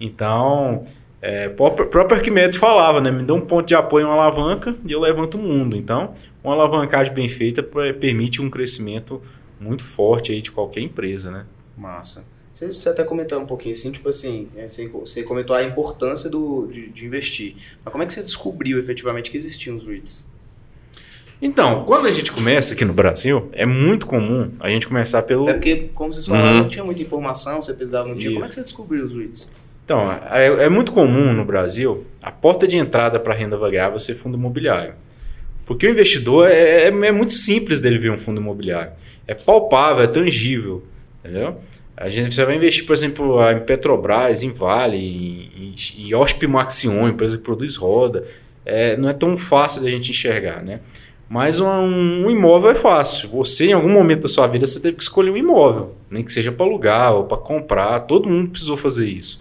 Então, 0.00 0.82
é, 1.20 1.46
o 1.46 1.70
próprio 1.70 2.16
Arquimedes 2.16 2.56
falava, 2.56 3.02
né? 3.02 3.10
Me 3.10 3.22
dá 3.22 3.34
um 3.34 3.42
ponto 3.42 3.66
de 3.66 3.74
apoio, 3.74 4.06
uma 4.06 4.14
alavanca 4.14 4.74
e 4.86 4.92
eu 4.92 5.00
levanto 5.00 5.36
o 5.36 5.42
mundo. 5.42 5.76
Então, 5.76 6.14
uma 6.44 6.54
alavancagem 6.54 7.12
bem 7.14 7.26
feita 7.26 7.62
permite 7.62 8.42
um 8.42 8.50
crescimento 8.50 9.20
muito 9.58 9.82
forte 9.82 10.30
aí 10.30 10.42
de 10.42 10.52
qualquer 10.52 10.80
empresa, 10.80 11.30
né? 11.30 11.46
Massa. 11.76 12.26
Você, 12.52 12.66
você 12.70 12.88
até 12.88 13.02
comentou 13.02 13.40
um 13.40 13.46
pouquinho 13.46 13.72
assim, 13.72 13.90
tipo 13.90 14.08
assim, 14.08 14.48
é, 14.54 14.66
você, 14.66 14.86
você 14.86 15.22
comentou 15.24 15.56
a 15.56 15.62
importância 15.64 16.30
do, 16.30 16.68
de, 16.68 16.88
de, 16.88 17.04
investir. 17.04 17.56
Mas 17.84 17.90
como 17.90 18.04
é 18.04 18.06
que 18.06 18.12
você 18.12 18.22
descobriu 18.22 18.78
efetivamente 18.78 19.28
que 19.28 19.36
existiam 19.36 19.74
os 19.74 19.84
REITs? 19.84 20.30
Então, 21.42 21.84
quando 21.84 22.06
a 22.06 22.12
gente 22.12 22.30
começa 22.30 22.74
aqui 22.74 22.84
no 22.84 22.92
Brasil, 22.92 23.48
é 23.52 23.66
muito 23.66 24.06
comum 24.06 24.52
a 24.60 24.68
gente 24.68 24.86
começar 24.86 25.22
pelo. 25.22 25.42
Até 25.44 25.54
porque, 25.54 25.90
como 25.94 26.12
vocês 26.12 26.26
falaram, 26.26 26.52
uhum. 26.52 26.58
não 26.58 26.68
tinha 26.68 26.84
muita 26.84 27.02
informação, 27.02 27.60
você 27.60 27.74
precisava, 27.74 28.06
não 28.08 28.16
tinha. 28.16 28.30
Isso. 28.30 28.34
Como 28.34 28.44
é 28.44 28.48
que 28.48 28.54
você 28.54 28.62
descobriu 28.62 29.04
os 29.04 29.16
REITs? 29.16 29.50
Então, 29.84 30.12
é, 30.12 30.46
é 30.46 30.68
muito 30.68 30.92
comum 30.92 31.32
no 31.32 31.44
Brasil 31.44 32.06
a 32.22 32.30
porta 32.30 32.68
de 32.68 32.76
entrada 32.76 33.18
para 33.18 33.34
renda 33.34 33.56
variável 33.56 33.98
ser 33.98 34.14
fundo 34.14 34.38
imobiliário. 34.38 34.94
Porque 35.64 35.86
o 35.86 35.90
investidor 35.90 36.48
é, 36.48 36.84
é, 36.84 36.86
é, 36.88 37.12
muito 37.12 37.32
simples 37.32 37.80
dele 37.80 37.98
ver 37.98 38.10
um 38.10 38.18
fundo 38.18 38.40
imobiliário. 38.40 38.92
É 39.26 39.34
palpável, 39.34 40.04
é 40.04 40.06
tangível. 40.06 40.84
Entendeu? 41.20 41.56
A 41.96 42.08
gente, 42.08 42.34
você 42.34 42.44
vai 42.44 42.56
investir, 42.56 42.84
por 42.84 42.92
exemplo, 42.92 43.50
em 43.50 43.60
Petrobras, 43.60 44.42
em 44.42 44.50
Vale, 44.50 44.96
em, 44.96 45.74
em, 45.74 46.12
em 46.12 46.46
Maxion, 46.46 47.08
empresa 47.08 47.38
que 47.38 47.44
produz 47.44 47.76
roda. 47.76 48.24
é, 48.66 48.96
não 48.96 49.08
é 49.08 49.14
tão 49.14 49.36
fácil 49.36 49.82
da 49.82 49.88
gente 49.88 50.10
enxergar, 50.10 50.62
né? 50.62 50.80
Mas 51.28 51.58
um, 51.58 51.66
um, 51.66 52.30
imóvel 52.30 52.70
é 52.70 52.74
fácil. 52.74 53.30
Você, 53.30 53.68
em 53.68 53.72
algum 53.72 53.90
momento 53.90 54.22
da 54.22 54.28
sua 54.28 54.46
vida, 54.46 54.66
você 54.66 54.78
teve 54.78 54.96
que 54.96 55.02
escolher 55.02 55.30
um 55.30 55.36
imóvel, 55.36 55.94
nem 56.10 56.22
que 56.22 56.30
seja 56.30 56.52
para 56.52 56.66
alugar 56.66 57.14
ou 57.14 57.24
para 57.24 57.38
comprar. 57.38 58.00
Todo 58.00 58.28
mundo 58.28 58.50
precisou 58.50 58.76
fazer 58.76 59.06
isso. 59.06 59.40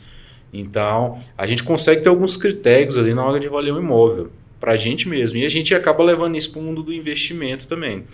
Então, 0.54 1.18
a 1.38 1.46
gente 1.46 1.64
consegue 1.64 2.02
ter 2.02 2.10
alguns 2.10 2.38
critérios 2.38 2.98
ali 2.98 3.14
na 3.14 3.26
hora 3.26 3.40
de 3.40 3.50
valer 3.50 3.74
um 3.74 3.80
imóvel 3.80 4.30
para 4.64 4.72
a 4.72 4.78
gente 4.78 5.10
mesmo. 5.10 5.38
E 5.38 5.46
a 5.46 5.50
gente 5.50 5.76
acaba 5.76 6.02
levando 6.02 6.38
isso 6.38 6.50
para 6.50 6.62
o 6.62 6.64
mundo 6.64 6.82
do 6.82 6.94
investimento 6.94 7.68
também. 7.68 8.06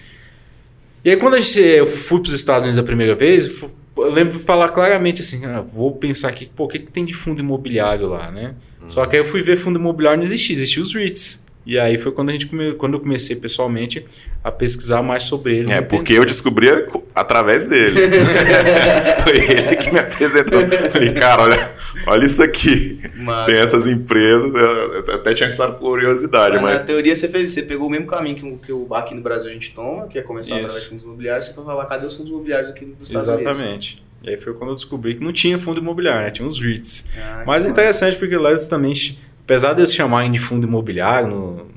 E 1.05 1.11
aí, 1.11 1.15
quando 1.15 1.35
a 1.35 1.39
gente, 1.39 1.59
eu 1.59 1.85
fui 1.85 2.19
para 2.19 2.29
os 2.29 2.33
Estados 2.33 2.63
Unidos 2.63 2.79
a 2.79 2.83
primeira 2.83 3.13
vez, 3.13 3.61
eu 3.95 4.11
lembro 4.11 4.35
de 4.35 4.43
falar 4.43 4.69
claramente 4.69 5.21
assim: 5.21 5.45
ah, 5.45 5.61
vou 5.61 5.91
pensar 5.91 6.29
aqui, 6.29 6.47
pô, 6.47 6.63
o 6.63 6.67
que, 6.67 6.79
que 6.79 6.91
tem 6.91 7.05
de 7.05 7.13
fundo 7.13 7.39
imobiliário 7.39 8.07
lá, 8.07 8.31
né? 8.31 8.55
Uhum. 8.81 8.89
Só 8.89 9.05
que 9.05 9.15
aí 9.15 9.21
eu 9.21 9.25
fui 9.25 9.43
ver 9.43 9.57
fundo 9.57 9.77
imobiliário 9.77 10.17
não 10.17 10.25
existia, 10.25 10.55
existia 10.55 10.81
os 10.81 10.91
REITs. 10.91 11.45
E 11.65 11.77
aí 11.77 11.97
foi 11.97 12.11
quando 12.11 12.29
a 12.29 12.31
gente 12.31 12.47
come... 12.47 12.73
quando 12.73 12.93
eu 12.95 12.99
comecei 12.99 13.35
pessoalmente 13.35 14.03
a 14.43 14.51
pesquisar 14.51 15.03
mais 15.03 15.23
sobre 15.23 15.57
eles. 15.57 15.69
É, 15.69 15.81
porque 15.81 16.13
eu 16.13 16.25
descobri 16.25 16.67
através 17.13 17.67
dele. 17.67 18.01
foi 19.23 19.37
ele 19.37 19.75
que 19.75 19.91
me 19.91 19.99
apresentou. 19.99 20.61
Falei, 20.89 21.13
cara, 21.13 21.43
olha, 21.43 21.73
olha 22.07 22.25
isso 22.25 22.41
aqui. 22.41 22.99
Massa. 23.17 23.45
Tem 23.45 23.61
essas 23.61 23.85
empresas, 23.85 24.53
eu 24.53 25.15
até 25.15 25.33
tinha 25.33 25.49
essa 25.49 25.69
curiosidade. 25.71 26.55
Mas, 26.55 26.63
mas, 26.63 26.81
na 26.81 26.87
teoria 26.87 27.15
você 27.15 27.27
fez, 27.27 27.51
você 27.51 27.63
pegou 27.63 27.87
o 27.87 27.89
mesmo 27.89 28.07
caminho 28.07 28.35
que, 28.35 28.65
que 28.65 28.87
aqui 28.93 29.13
no 29.13 29.21
Brasil 29.21 29.49
a 29.49 29.53
gente 29.53 29.71
toma, 29.71 30.07
que 30.07 30.17
é 30.17 30.21
começar 30.21 30.55
isso. 30.55 30.65
através 30.65 30.83
de 30.83 30.89
fundos 30.89 31.03
imobiliários, 31.03 31.45
você 31.45 31.53
foi 31.53 31.65
falar, 31.65 31.85
cadê 31.85 32.05
os 32.05 32.15
fundos 32.15 32.31
imobiliários 32.31 32.69
aqui 32.71 32.85
dos 32.85 33.07
Estados 33.07 33.27
Exatamente. 33.27 33.47
Unidos? 33.47 33.59
Exatamente. 33.59 34.09
E 34.21 34.29
aí 34.31 34.37
foi 34.37 34.53
quando 34.53 34.71
eu 34.71 34.75
descobri 34.75 35.15
que 35.15 35.23
não 35.23 35.31
tinha 35.31 35.57
fundo 35.57 35.79
imobiliário, 35.79 36.23
né? 36.23 36.31
tinha 36.31 36.45
uns 36.45 36.59
REITs. 36.59 37.05
Ah, 37.17 37.43
Mas 37.47 37.65
é 37.65 37.69
interessante 37.69 38.17
porque 38.17 38.35
lá 38.35 38.49
eles 38.49 38.67
também 38.67 38.93
apesar 39.49 39.73
de 39.73 39.79
eles 39.81 39.95
chamarem 39.95 40.31
de 40.31 40.37
fundo 40.37 40.67
imobiliário 40.67 41.27
no, 41.27 41.67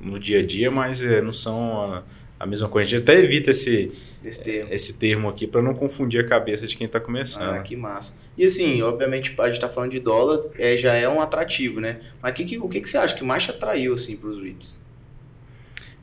no 0.00 0.18
dia 0.18 0.40
a 0.40 0.42
dia, 0.44 0.68
mas 0.68 1.00
é, 1.00 1.22
não 1.22 1.32
são 1.32 1.80
a, 1.80 2.02
a, 2.40 2.44
mesma 2.44 2.68
coisa. 2.68 2.88
A 2.88 2.90
gente 2.90 3.02
até 3.02 3.16
evita 3.20 3.52
esse, 3.52 3.92
esse 4.24 4.42
termo, 4.42 4.72
esse 4.72 4.94
termo 4.94 5.28
aqui 5.28 5.46
para 5.46 5.62
não 5.62 5.74
confundir 5.74 6.24
a 6.24 6.26
cabeça 6.26 6.66
de 6.66 6.76
quem 6.76 6.86
está 6.86 6.98
começando. 6.98 7.54
Ah, 7.54 7.62
que 7.62 7.76
massa. 7.76 8.14
E 8.36 8.44
assim, 8.44 8.82
obviamente, 8.82 9.32
a 9.38 9.44
gente 9.44 9.54
está 9.54 9.68
falando 9.68 9.92
de 9.92 10.00
dólar, 10.00 10.40
é, 10.58 10.76
já 10.76 10.92
é 10.94 11.08
um 11.08 11.20
atrativo, 11.20 11.80
né? 11.80 12.00
Mas 12.20 12.34
que, 12.34 12.44
que, 12.44 12.58
o 12.58 12.68
que, 12.68 12.80
que 12.80 12.88
você 12.88 12.98
acha 12.98 13.14
que 13.14 13.22
mais 13.22 13.44
te 13.44 13.52
atraiu 13.52 13.94
assim, 13.94 14.16
para 14.16 14.30
os 14.30 14.42
REITs? 14.42 14.84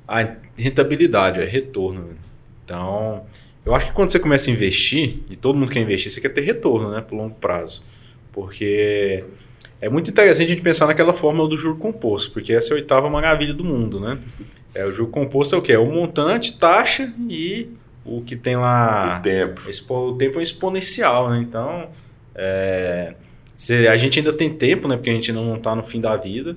A 0.07 0.37
rentabilidade, 0.55 1.41
é 1.41 1.45
retorno. 1.45 2.17
Então, 2.63 3.25
eu 3.65 3.75
acho 3.75 3.87
que 3.87 3.91
quando 3.91 4.11
você 4.11 4.19
começa 4.19 4.49
a 4.49 4.53
investir, 4.53 5.19
e 5.29 5.35
todo 5.35 5.59
mundo 5.59 5.69
quer 5.69 5.81
investir, 5.81 6.09
você 6.09 6.21
quer 6.21 6.29
ter 6.29 6.41
retorno 6.41 6.89
né, 6.89 7.01
por 7.01 7.15
longo 7.17 7.35
prazo. 7.35 7.83
Porque 8.31 9.25
é 9.81 9.89
muito 9.89 10.11
interessante 10.11 10.45
a 10.45 10.49
gente 10.49 10.61
pensar 10.61 10.85
naquela 10.85 11.11
fórmula 11.11 11.49
do 11.49 11.57
juro 11.57 11.75
composto, 11.75 12.31
porque 12.31 12.53
essa 12.53 12.69
é 12.69 12.73
a 12.73 12.75
oitava 12.75 13.09
maravilha 13.09 13.53
do 13.53 13.63
mundo, 13.63 13.99
né? 13.99 14.19
É, 14.75 14.85
o 14.85 14.91
juro 14.91 15.09
composto 15.09 15.55
é 15.55 15.57
o 15.57 15.61
quê? 15.61 15.73
É 15.73 15.79
o 15.79 15.91
montante, 15.91 16.57
taxa 16.57 17.11
e 17.27 17.71
o 18.05 18.21
que 18.21 18.35
tem 18.35 18.55
lá... 18.55 19.17
O 19.19 19.21
tempo. 19.23 19.61
O 19.89 20.13
tempo 20.13 20.39
é 20.39 20.43
exponencial, 20.43 21.31
né? 21.31 21.39
Então, 21.39 21.89
é, 22.35 23.15
se, 23.55 23.87
a 23.87 23.97
gente 23.97 24.19
ainda 24.19 24.31
tem 24.31 24.53
tempo, 24.53 24.87
né? 24.87 24.95
Porque 24.95 25.09
a 25.09 25.13
gente 25.13 25.31
ainda 25.31 25.43
não 25.43 25.57
está 25.57 25.75
no 25.75 25.81
fim 25.81 25.99
da 25.99 26.15
vida, 26.15 26.55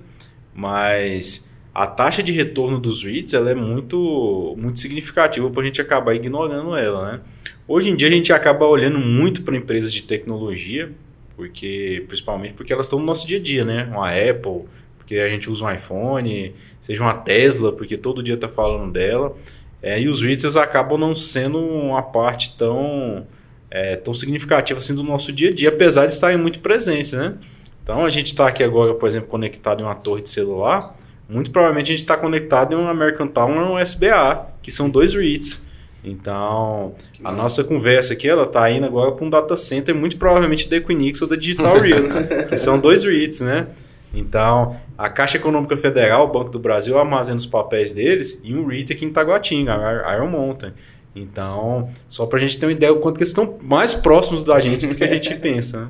mas 0.54 1.48
a 1.74 1.86
taxa 1.86 2.22
de 2.22 2.30
retorno 2.30 2.78
dos 2.78 3.02
REITs 3.02 3.32
ela 3.32 3.50
é 3.50 3.54
muito, 3.54 4.54
muito 4.58 4.78
significativa 4.78 5.50
para 5.50 5.62
a 5.62 5.64
gente 5.64 5.80
acabar 5.80 6.14
ignorando 6.14 6.76
ela, 6.76 7.12
né? 7.12 7.20
Hoje 7.66 7.88
em 7.88 7.96
dia 7.96 8.08
a 8.08 8.10
gente 8.10 8.32
acaba 8.34 8.66
olhando 8.66 8.98
muito 8.98 9.42
para 9.42 9.56
empresas 9.56 9.92
de 9.92 10.02
tecnologia, 10.02 10.92
porque 11.36 12.04
principalmente 12.06 12.54
porque 12.54 12.72
elas 12.72 12.86
estão 12.86 12.98
no 12.98 13.04
nosso 13.04 13.26
dia 13.26 13.38
a 13.38 13.42
dia, 13.42 13.64
né? 13.64 13.88
Uma 13.90 14.10
Apple, 14.10 14.64
porque 14.98 15.16
a 15.16 15.28
gente 15.28 15.50
usa 15.50 15.64
um 15.64 15.70
iPhone, 15.70 16.54
seja 16.80 17.02
uma 17.02 17.14
Tesla, 17.14 17.72
porque 17.72 17.96
todo 17.96 18.22
dia 18.22 18.34
está 18.34 18.48
falando 18.48 18.92
dela. 18.92 19.34
É, 19.82 20.00
e 20.00 20.08
os 20.08 20.22
REITs 20.22 20.56
acabam 20.56 20.98
não 20.98 21.14
sendo 21.14 21.58
uma 21.58 22.02
parte 22.02 22.56
tão, 22.56 23.26
é, 23.70 23.96
tão 23.96 24.14
significativa 24.14 24.78
assim 24.78 24.94
do 24.94 25.02
nosso 25.02 25.30
dia 25.30 25.50
a 25.50 25.52
dia, 25.52 25.68
apesar 25.68 26.06
de 26.06 26.12
estarem 26.12 26.38
muito 26.38 26.60
presentes, 26.60 27.12
né? 27.12 27.34
Então 27.82 28.02
a 28.04 28.08
gente 28.08 28.28
está 28.28 28.48
aqui 28.48 28.64
agora, 28.64 28.94
por 28.94 29.06
exemplo, 29.06 29.28
conectado 29.28 29.82
em 29.82 29.84
uma 29.84 29.94
torre 29.94 30.22
de 30.22 30.30
celular, 30.30 30.94
muito 31.28 31.50
provavelmente 31.50 31.92
a 31.92 31.94
gente 31.94 32.04
está 32.04 32.16
conectado 32.16 32.72
em 32.72 32.76
um 32.76 32.88
ou 32.88 33.74
um 33.74 33.78
SBA, 33.78 34.54
que 34.62 34.72
são 34.72 34.88
dois 34.88 35.14
REITs. 35.14 35.62
Então, 36.04 36.94
a 37.24 37.32
nossa 37.32 37.64
conversa 37.64 38.12
aqui, 38.12 38.28
ela 38.28 38.46
tá 38.46 38.70
indo 38.70 38.84
agora 38.84 39.12
para 39.12 39.24
um 39.24 39.30
data 39.30 39.56
center, 39.56 39.94
muito 39.94 40.18
provavelmente 40.18 40.68
da 40.68 40.76
Equinix 40.76 41.22
ou 41.22 41.28
da 41.28 41.34
Digital 41.34 41.80
Realty, 41.80 42.18
que 42.48 42.56
são 42.58 42.78
dois 42.78 43.04
REITs, 43.04 43.40
né? 43.40 43.68
Então, 44.12 44.76
a 44.96 45.08
Caixa 45.08 45.38
Econômica 45.38 45.76
Federal, 45.76 46.26
o 46.26 46.28
Banco 46.30 46.50
do 46.50 46.58
Brasil, 46.58 46.98
armazena 46.98 47.36
os 47.36 47.46
papéis 47.46 47.94
deles 47.94 48.38
e 48.44 48.54
um 48.54 48.66
REIT 48.66 48.92
aqui 48.92 49.04
em 49.06 49.10
Taguatinga, 49.10 49.74
a 49.74 50.14
Iron 50.14 50.28
Mountain. 50.28 50.72
Então, 51.16 51.88
só 52.08 52.26
para 52.26 52.38
a 52.38 52.40
gente 52.40 52.58
ter 52.58 52.66
uma 52.66 52.72
ideia 52.72 52.92
do 52.92 53.00
quanto 53.00 53.16
que 53.16 53.22
eles 53.22 53.30
estão 53.30 53.56
mais 53.62 53.94
próximos 53.94 54.44
da 54.44 54.60
gente 54.60 54.86
do 54.86 54.94
que 54.94 55.02
a 55.02 55.08
gente 55.08 55.34
pensa. 55.40 55.82
Né? 55.82 55.88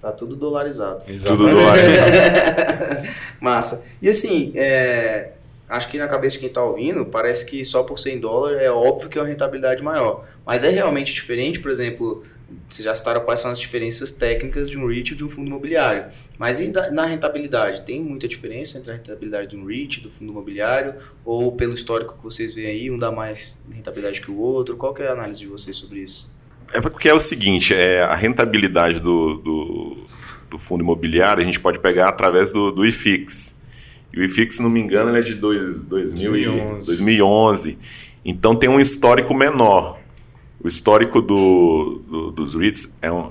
Tá 0.00 0.12
tudo 0.12 0.36
dolarizado. 0.36 1.02
Exatamente. 1.08 1.50
Tudo 1.50 1.60
dolarizado. 1.60 3.08
Massa. 3.40 3.86
E 4.00 4.08
assim, 4.08 4.52
é, 4.54 5.32
acho 5.70 5.88
que 5.88 5.96
na 5.96 6.08
cabeça 6.08 6.34
de 6.34 6.40
quem 6.40 6.48
está 6.48 6.62
ouvindo, 6.62 7.06
parece 7.06 7.46
que 7.46 7.64
só 7.64 7.84
por 7.84 7.98
100 7.98 8.18
dólares 8.18 8.60
é 8.60 8.70
óbvio 8.70 9.08
que 9.08 9.16
é 9.16 9.22
uma 9.22 9.28
rentabilidade 9.28 9.82
maior. 9.82 10.26
Mas 10.44 10.64
é 10.64 10.68
realmente 10.68 11.14
diferente, 11.14 11.60
por 11.60 11.70
exemplo, 11.70 12.24
vocês 12.68 12.84
já 12.84 12.94
citaram 12.94 13.20
quais 13.20 13.38
são 13.38 13.50
as 13.50 13.58
diferenças 13.58 14.10
técnicas 14.10 14.68
de 14.68 14.76
um 14.76 14.86
REIT 14.86 15.12
e 15.12 15.14
de 15.14 15.24
um 15.24 15.28
fundo 15.28 15.46
imobiliário. 15.46 16.06
Mas 16.36 16.58
na 16.90 17.06
rentabilidade? 17.06 17.82
Tem 17.82 18.00
muita 18.00 18.26
diferença 18.26 18.78
entre 18.78 18.90
a 18.90 18.94
rentabilidade 18.94 19.50
de 19.50 19.56
um 19.56 19.64
REIT 19.64 20.00
do 20.00 20.10
fundo 20.10 20.32
imobiliário? 20.32 20.94
Ou 21.24 21.52
pelo 21.52 21.74
histórico 21.74 22.16
que 22.16 22.22
vocês 22.22 22.52
veem 22.52 22.68
aí, 22.68 22.90
um 22.90 22.96
dá 22.96 23.12
mais 23.12 23.62
rentabilidade 23.72 24.20
que 24.20 24.30
o 24.30 24.38
outro? 24.38 24.76
Qual 24.76 24.94
é 24.98 25.06
a 25.06 25.12
análise 25.12 25.38
de 25.38 25.46
vocês 25.46 25.76
sobre 25.76 26.00
isso? 26.00 26.28
É 26.72 26.80
porque 26.80 27.08
é 27.08 27.14
o 27.14 27.20
seguinte, 27.20 27.74
é, 27.74 28.02
a 28.02 28.14
rentabilidade 28.14 29.00
do, 29.00 29.34
do, 29.34 30.06
do 30.48 30.58
fundo 30.58 30.82
imobiliário 30.82 31.42
a 31.42 31.46
gente 31.46 31.60
pode 31.60 31.78
pegar 31.78 32.08
através 32.08 32.52
do, 32.52 32.72
do 32.72 32.84
IFIX. 32.84 33.59
E 34.12 34.20
o 34.20 34.24
IFIX, 34.24 34.56
se 34.56 34.62
não 34.62 34.70
me 34.70 34.80
engano, 34.80 35.14
é 35.14 35.20
de 35.20 35.34
dois, 35.34 35.84
2000 35.84 36.30
2011. 36.30 36.86
2011. 36.86 37.78
Então 38.24 38.54
tem 38.54 38.68
um 38.68 38.80
histórico 38.80 39.34
menor. 39.34 39.98
O 40.62 40.68
histórico 40.68 41.22
do, 41.22 42.02
do 42.08 42.30
dos 42.32 42.54
REITs 42.54 42.96
é 43.00 43.10
um, 43.10 43.30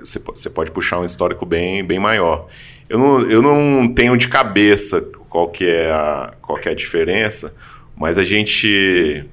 você 0.00 0.50
pode 0.50 0.70
puxar 0.70 0.98
um 0.98 1.04
histórico 1.04 1.44
bem, 1.44 1.84
bem 1.84 1.98
maior. 1.98 2.48
Eu 2.88 2.98
não, 2.98 3.20
eu 3.22 3.42
não 3.42 3.86
tenho 3.88 4.16
de 4.16 4.28
cabeça 4.28 5.00
qual 5.28 5.48
que, 5.48 5.64
é 5.64 5.90
a, 5.90 6.34
qual 6.40 6.58
que 6.58 6.68
é 6.68 6.72
a 6.72 6.74
diferença, 6.74 7.54
mas 7.96 8.18
a 8.18 8.24
gente, 8.24 9.24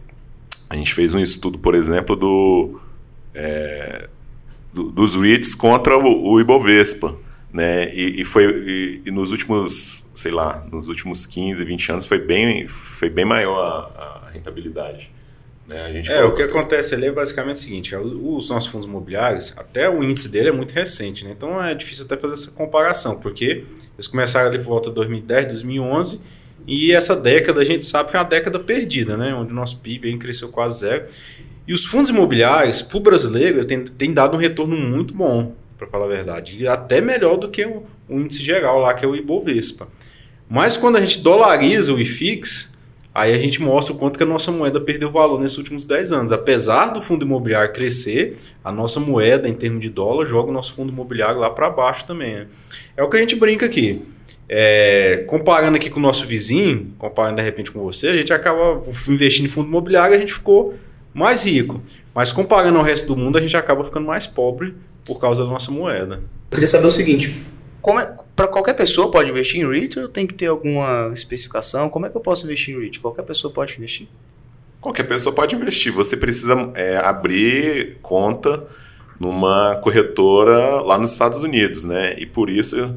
a 0.69 0.75
gente 0.75 0.93
fez 0.93 1.15
um 1.15 1.19
estudo, 1.19 1.57
por 1.57 1.73
exemplo, 1.73 2.15
do, 2.15 2.79
é, 3.33 4.07
do 4.73 4.91
dos 4.91 5.15
REITs 5.15 5.55
contra 5.55 5.97
o, 5.97 6.33
o 6.33 6.39
Ibovespa. 6.39 7.17
Né? 7.57 7.91
E, 7.91 8.21
e 8.21 8.23
foi 8.23 8.45
e, 8.45 9.01
e, 9.03 9.09
nos 9.09 9.31
últimos, 9.31 10.05
sei 10.13 10.31
lá, 10.31 10.63
nos 10.71 10.87
últimos 10.87 11.25
15, 11.25 11.65
20 11.65 11.91
anos 11.91 12.05
foi 12.05 12.19
bem, 12.19 12.67
foi 12.67 13.09
bem 13.09 13.25
maior 13.25 13.91
a, 13.97 14.27
a 14.27 14.29
rentabilidade. 14.29 15.11
Né? 15.67 16.03
é, 16.07 16.23
o 16.23 16.35
que 16.35 16.43
acontece 16.43 16.93
ali 16.93 17.07
é 17.07 17.11
basicamente 17.11 17.55
o 17.55 17.59
seguinte: 17.59 17.95
é, 17.95 17.99
os 17.99 18.51
nossos 18.51 18.69
fundos 18.69 18.87
imobiliários, 18.87 19.55
até 19.57 19.89
o 19.89 20.03
índice 20.03 20.29
dele 20.29 20.49
é 20.49 20.51
muito 20.51 20.71
recente, 20.71 21.25
né? 21.25 21.33
então 21.35 21.59
é 21.59 21.73
difícil 21.73 22.05
até 22.05 22.15
fazer 22.15 22.35
essa 22.35 22.51
comparação, 22.51 23.15
porque 23.15 23.65
eles 23.95 24.07
começaram 24.07 24.49
ali 24.49 24.59
por 24.59 24.65
volta 24.65 24.89
de 24.89 24.95
2010, 24.95 25.47
2011, 25.47 26.21
e 26.67 26.91
essa 26.91 27.15
década 27.15 27.61
a 27.61 27.65
gente 27.65 27.83
sabe 27.83 28.11
que 28.11 28.17
é 28.17 28.19
uma 28.19 28.29
década 28.29 28.59
perdida, 28.59 29.17
né? 29.17 29.33
onde 29.33 29.51
o 29.51 29.55
nosso 29.55 29.79
PIB 29.79 30.15
cresceu 30.19 30.49
quase 30.49 30.81
zero. 30.81 31.07
E 31.67 31.73
os 31.73 31.85
fundos 31.85 32.11
imobiliários, 32.11 32.83
para 32.83 32.97
o 32.97 32.99
brasileiro, 32.99 33.65
tem, 33.65 33.83
tem 33.83 34.13
dado 34.13 34.37
um 34.37 34.39
retorno 34.39 34.77
muito 34.77 35.11
bom 35.11 35.55
para 35.77 35.87
falar 35.87 36.05
a 36.05 36.09
verdade. 36.09 36.57
E 36.57 36.67
até 36.67 36.99
melhor 36.99 37.37
do 37.37 37.49
que 37.49 37.65
o, 37.65 37.83
o, 38.09 38.19
índice 38.19 38.41
geral 38.41 38.79
lá, 38.79 38.93
que 38.93 39.05
é 39.05 39.07
o 39.07 39.15
Ibovespa. 39.15 39.87
Mas 40.49 40.75
quando 40.75 40.97
a 40.97 41.01
gente 41.01 41.19
dolariza 41.19 41.93
o 41.93 41.99
IFIX, 41.99 42.73
aí 43.13 43.33
a 43.33 43.37
gente 43.37 43.61
mostra 43.61 43.93
o 43.93 43.97
quanto 43.97 44.17
que 44.17 44.23
a 44.23 44.27
nossa 44.27 44.51
moeda 44.51 44.79
perdeu 44.79 45.11
valor 45.11 45.39
nesses 45.39 45.57
últimos 45.57 45.85
10 45.85 46.11
anos. 46.11 46.31
Apesar 46.31 46.87
do 46.87 47.01
fundo 47.01 47.25
imobiliário 47.25 47.71
crescer, 47.71 48.35
a 48.63 48.71
nossa 48.71 48.99
moeda, 48.99 49.47
em 49.47 49.53
termos 49.53 49.81
de 49.81 49.89
dólar, 49.89 50.25
joga 50.25 50.49
o 50.49 50.53
nosso 50.53 50.73
fundo 50.73 50.91
imobiliário 50.91 51.39
lá 51.39 51.49
para 51.49 51.69
baixo 51.69 52.05
também. 52.05 52.35
Né? 52.35 52.47
É 52.95 53.03
o 53.03 53.09
que 53.09 53.17
a 53.17 53.19
gente 53.19 53.35
brinca 53.35 53.65
aqui. 53.65 54.01
É, 54.49 55.25
comparando 55.27 55.75
aqui 55.75 55.89
com 55.89 55.99
o 55.99 56.03
nosso 56.03 56.25
vizinho, 56.25 56.93
comparando 56.97 57.35
de 57.35 57.41
repente 57.41 57.69
com 57.69 57.81
você, 57.81 58.07
a 58.07 58.15
gente 58.15 58.31
acaba 58.31 58.81
investindo 59.09 59.45
em 59.45 59.49
fundo 59.49 59.67
imobiliário 59.67 60.15
a 60.15 60.19
gente 60.19 60.33
ficou 60.33 60.73
mais 61.17 61.45
rico. 61.45 61.81
Mas 62.13 62.31
comparando 62.31 62.77
ao 62.77 62.83
resto 62.83 63.07
do 63.07 63.17
mundo, 63.17 63.37
a 63.37 63.41
gente 63.41 63.57
acaba 63.57 63.83
ficando 63.83 64.05
mais 64.05 64.27
pobre 64.27 64.75
por 65.03 65.19
causa 65.19 65.43
da 65.43 65.49
nossa 65.49 65.71
moeda. 65.71 66.15
Eu 66.15 66.51
queria 66.51 66.67
saber 66.67 66.85
o 66.85 66.91
seguinte: 66.91 67.43
como 67.81 67.99
é, 67.99 68.13
para 68.35 68.47
qualquer 68.47 68.73
pessoa 68.75 69.09
pode 69.09 69.29
investir 69.29 69.59
em 69.59 69.67
REIT 69.67 69.99
ou 69.99 70.07
tem 70.07 70.27
que 70.27 70.35
ter 70.35 70.45
alguma 70.45 71.09
especificação? 71.11 71.89
Como 71.89 72.05
é 72.05 72.09
que 72.09 72.15
eu 72.15 72.21
posso 72.21 72.45
investir 72.45 72.75
em 72.75 72.79
REIT? 72.79 72.99
Qualquer 72.99 73.23
pessoa 73.23 73.51
pode 73.51 73.73
investir? 73.75 74.07
Qualquer 74.79 75.03
pessoa 75.03 75.33
pode 75.33 75.55
investir. 75.55 75.91
Você 75.91 76.15
precisa 76.15 76.71
é, 76.75 76.97
abrir 76.97 77.97
conta 78.01 78.63
numa 79.19 79.75
corretora 79.77 80.81
lá 80.81 80.99
nos 80.99 81.11
Estados 81.11 81.43
Unidos, 81.43 81.83
né? 81.83 82.15
E 82.19 82.27
por 82.27 82.47
isso 82.47 82.95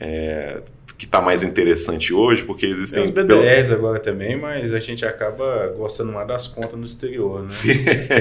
é, 0.00 0.60
que 1.04 1.08
está 1.08 1.20
mais 1.20 1.42
interessante 1.42 2.14
hoje, 2.14 2.44
porque 2.44 2.64
existem. 2.64 3.02
Tem 3.02 3.08
os 3.08 3.14
BDS 3.14 3.68
pelo... 3.68 3.78
agora 3.78 4.00
também, 4.00 4.38
mas 4.38 4.72
a 4.72 4.80
gente 4.80 5.04
acaba 5.04 5.68
gostando 5.76 6.12
mais 6.12 6.26
das 6.26 6.48
contas 6.48 6.78
no 6.78 6.84
exterior, 6.84 7.42
né? 7.42 7.48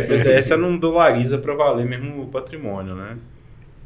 BDS 0.07 0.49
não 0.59 0.77
dolariza 0.77 1.37
para 1.37 1.53
valer 1.55 1.85
mesmo 1.85 2.23
o 2.23 2.27
patrimônio, 2.27 2.93
né? 2.93 3.17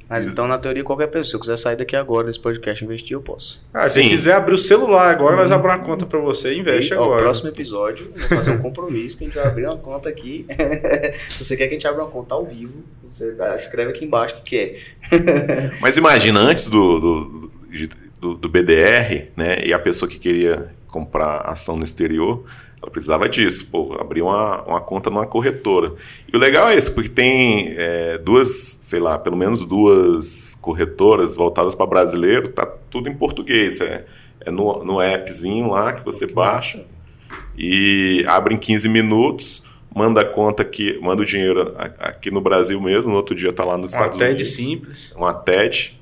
Mas 0.09 0.25
então, 0.25 0.47
na 0.47 0.57
teoria, 0.57 0.85
qualquer 0.85 1.07
pessoa, 1.07 1.25
se 1.25 1.35
eu 1.35 1.39
quiser 1.41 1.57
sair 1.57 1.75
daqui 1.75 1.93
agora 1.93 2.25
desse 2.25 2.39
podcast 2.39 2.83
investir, 2.83 3.11
eu 3.11 3.21
posso. 3.21 3.61
Ah, 3.73 3.89
se 3.89 4.01
quiser 4.01 4.35
abrir 4.35 4.53
o 4.55 4.57
celular 4.57 5.11
agora, 5.11 5.35
nós 5.35 5.51
abrimos 5.51 5.79
uma 5.79 5.85
conta 5.85 6.05
para 6.05 6.17
você 6.17 6.53
e 6.53 6.59
investe 6.59 6.93
e, 6.93 6.95
agora. 6.95 7.17
No 7.17 7.23
próximo 7.23 7.49
episódio, 7.49 8.13
vou 8.15 8.29
fazer 8.29 8.51
um 8.51 8.59
compromisso 8.59 9.17
que 9.17 9.25
a 9.25 9.27
gente 9.27 9.35
vai 9.35 9.47
abrir 9.47 9.65
uma 9.65 9.77
conta 9.77 10.07
aqui. 10.07 10.47
você 11.39 11.57
quer 11.57 11.67
que 11.67 11.73
a 11.73 11.77
gente 11.77 11.87
abra 11.87 12.03
uma 12.03 12.09
conta 12.09 12.35
ao 12.35 12.45
vivo, 12.45 12.83
você 13.03 13.35
escreve 13.55 13.91
aqui 13.91 14.05
embaixo 14.05 14.35
o 14.35 14.43
que 14.43 14.49
quer. 14.49 14.79
Mas 15.81 15.97
imagina, 15.97 16.39
antes 16.39 16.69
do, 16.69 16.99
do, 16.99 17.25
do, 17.25 17.51
do 18.19 18.49
BDR, 18.49 19.27
né, 19.35 19.65
e 19.65 19.73
a 19.73 19.79
pessoa 19.79 20.09
que 20.09 20.17
queria 20.17 20.75
comprar 20.87 21.37
ação 21.41 21.77
no 21.77 21.83
exterior, 21.83 22.43
ela 22.81 22.91
precisava 22.91 23.27
disso, 23.27 23.67
pô, 23.71 23.97
abrir 23.99 24.21
uma, 24.21 24.61
uma 24.63 24.79
conta 24.79 25.09
numa 25.09 25.25
corretora. 25.25 25.93
E 26.31 26.35
o 26.35 26.39
legal 26.39 26.69
é 26.69 26.75
isso, 26.75 26.93
porque 26.93 27.09
tem 27.09 27.73
é, 27.75 28.17
duas, 28.19 28.49
sei 28.49 28.99
lá, 28.99 29.17
pelo 29.17 29.35
menos 29.35 29.65
duas 29.65 30.55
corretoras 30.61 31.35
voltadas 31.35 31.73
para 31.73 31.87
brasileiro, 31.87 32.49
tá 32.49 32.65
tudo 32.65 33.09
em 33.09 33.15
português. 33.15 33.81
É, 33.81 34.05
é 34.41 34.51
no, 34.51 34.83
no 34.83 34.99
appzinho 34.99 35.71
lá 35.71 35.93
que 35.93 36.05
você 36.05 36.27
baixa 36.27 36.85
e 37.57 38.23
abre 38.27 38.53
em 38.53 38.57
15 38.57 38.87
minutos, 38.87 39.63
manda 39.95 40.21
a 40.21 40.25
conta 40.25 40.61
aqui, 40.61 40.99
manda 41.01 41.23
o 41.23 41.25
dinheiro 41.25 41.73
aqui 41.99 42.29
no 42.29 42.41
Brasil 42.41 42.79
mesmo, 42.79 43.11
no 43.11 43.17
outro 43.17 43.35
dia 43.35 43.51
tá 43.51 43.65
lá 43.65 43.75
nos 43.75 43.93
uma 43.93 44.05
Estados 44.05 44.19
Unidos. 44.19 44.29
Uma 44.29 44.37
TED 44.37 44.45
simples. 44.45 45.11
Uma 45.13 45.33
TED. 45.33 45.96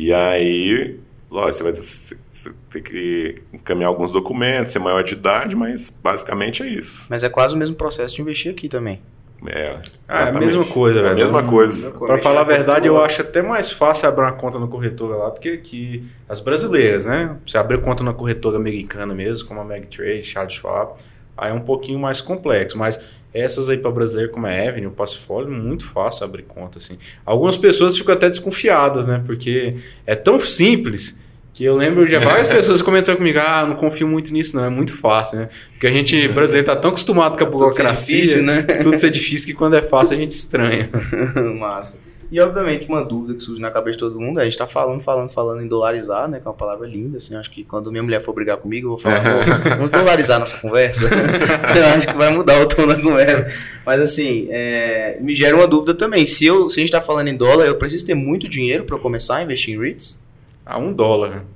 E 0.00 0.14
aí 0.14 0.98
Lógico, 1.30 1.52
você 1.52 1.62
vai 1.62 1.72
ter, 1.72 1.82
você 1.82 2.54
ter, 2.70 2.80
que 2.80 3.34
encaminhar 3.52 3.88
alguns 3.88 4.12
documentos, 4.12 4.72
ser 4.72 4.78
maior 4.78 5.02
de 5.02 5.12
idade, 5.12 5.54
mas 5.54 5.92
basicamente 6.02 6.62
é 6.62 6.66
isso. 6.66 7.06
Mas 7.10 7.22
é 7.22 7.28
quase 7.28 7.54
o 7.54 7.58
mesmo 7.58 7.76
processo 7.76 8.16
de 8.16 8.22
investir 8.22 8.50
aqui 8.50 8.66
também. 8.68 9.02
É, 9.46 9.76
ah, 10.08 10.24
é 10.24 10.28
a 10.30 10.32
mesma 10.32 10.64
coisa, 10.64 11.00
velho. 11.00 11.10
É 11.10 11.12
a 11.12 11.14
mesma 11.14 11.42
coisa. 11.44 11.92
Para 11.92 12.18
falar 12.18 12.40
a 12.40 12.44
verdade, 12.44 12.88
eu 12.88 13.00
acho 13.00 13.20
até 13.20 13.42
mais 13.42 13.70
fácil 13.70 14.08
abrir 14.08 14.24
uma 14.24 14.32
conta 14.32 14.58
na 14.58 14.66
corretora 14.66 15.16
lá 15.16 15.28
do 15.28 15.38
que 15.38 15.50
aqui. 15.50 16.08
As 16.28 16.40
brasileiras, 16.40 17.06
né? 17.06 17.36
Você 17.46 17.56
abrir 17.58 17.80
conta 17.80 18.02
na 18.02 18.12
corretora 18.12 18.56
americana 18.56 19.14
mesmo, 19.14 19.46
como 19.46 19.60
a 19.60 19.64
Megtrade, 19.64 20.24
Charles 20.24 20.54
Schwab, 20.54 20.94
aí 21.38 21.50
é 21.50 21.54
um 21.54 21.60
pouquinho 21.60 21.98
mais 21.98 22.20
complexo. 22.20 22.76
Mas 22.76 22.98
essas 23.32 23.68
aí 23.70 23.78
para 23.78 23.90
brasileiro, 23.90 24.30
como 24.30 24.46
a 24.46 24.50
Avenue, 24.50 24.86
o 24.86 24.90
Passfolio, 24.90 25.50
muito 25.50 25.86
fácil 25.86 26.24
abrir 26.24 26.42
conta, 26.42 26.78
assim. 26.78 26.98
Algumas 27.24 27.56
pessoas 27.56 27.96
ficam 27.96 28.14
até 28.14 28.28
desconfiadas, 28.28 29.08
né? 29.08 29.22
Porque 29.24 29.74
é 30.06 30.14
tão 30.14 30.40
simples 30.40 31.16
que 31.52 31.64
eu 31.64 31.76
lembro 31.76 32.06
de 32.06 32.16
várias 32.18 32.46
pessoas 32.48 32.80
comentando 32.80 33.16
comigo, 33.16 33.38
ah, 33.40 33.66
não 33.66 33.74
confio 33.74 34.06
muito 34.06 34.32
nisso, 34.32 34.56
não, 34.56 34.64
é 34.64 34.70
muito 34.70 34.94
fácil, 34.94 35.40
né? 35.40 35.48
Porque 35.72 35.86
a 35.86 35.92
gente, 35.92 36.28
brasileiro, 36.28 36.66
tá 36.66 36.76
tão 36.76 36.90
acostumado 36.90 37.36
com 37.36 37.44
a 37.44 37.46
burocracia, 37.46 37.84
tudo 37.86 37.96
ser 37.96 38.14
difícil, 38.14 38.42
né? 38.42 38.62
tudo 38.62 38.96
ser 38.96 39.10
difícil 39.10 39.46
que 39.48 39.54
quando 39.54 39.74
é 39.74 39.82
fácil 39.82 40.16
a 40.16 40.20
gente 40.20 40.30
estranha. 40.30 40.88
Massa. 41.58 41.98
E 42.30 42.38
obviamente 42.40 42.86
uma 42.86 43.02
dúvida 43.02 43.34
que 43.34 43.40
surge 43.40 43.60
na 43.60 43.70
cabeça 43.70 43.96
de 43.96 44.04
todo 44.04 44.20
mundo, 44.20 44.38
a 44.38 44.44
gente 44.44 44.56
tá 44.56 44.66
falando, 44.66 45.00
falando, 45.00 45.30
falando 45.30 45.62
em 45.62 45.66
dolarizar, 45.66 46.28
né? 46.28 46.38
Que 46.38 46.46
é 46.46 46.50
uma 46.50 46.56
palavra 46.56 46.86
linda, 46.86 47.16
assim, 47.16 47.34
acho 47.34 47.50
que 47.50 47.64
quando 47.64 47.90
minha 47.90 48.02
mulher 48.02 48.20
for 48.20 48.34
brigar 48.34 48.58
comigo, 48.58 48.86
eu 48.86 48.90
vou 48.90 48.98
falar, 48.98 49.22
vamos 49.76 49.90
dolarizar 49.90 50.38
nossa 50.38 50.58
conversa. 50.58 51.08
eu 51.74 51.86
acho 51.86 52.06
que 52.06 52.14
vai 52.14 52.30
mudar 52.30 52.60
o 52.60 52.66
tom 52.66 52.86
da 52.86 53.00
conversa. 53.00 53.46
Mas 53.84 54.00
assim, 54.00 54.46
é, 54.50 55.18
me 55.22 55.34
gera 55.34 55.56
uma 55.56 55.66
dúvida 55.66 55.94
também, 55.94 56.26
se, 56.26 56.44
eu, 56.44 56.68
se 56.68 56.80
a 56.80 56.82
gente 56.82 56.92
tá 56.92 57.00
falando 57.00 57.28
em 57.28 57.36
dólar, 57.36 57.64
eu 57.64 57.76
preciso 57.76 58.04
ter 58.04 58.14
muito 58.14 58.46
dinheiro 58.46 58.84
para 58.84 58.98
começar 58.98 59.36
a 59.36 59.42
investir 59.42 59.74
em 59.74 59.80
REITs? 59.80 60.22
A 60.66 60.76
um 60.76 60.92
dólar. 60.92 61.46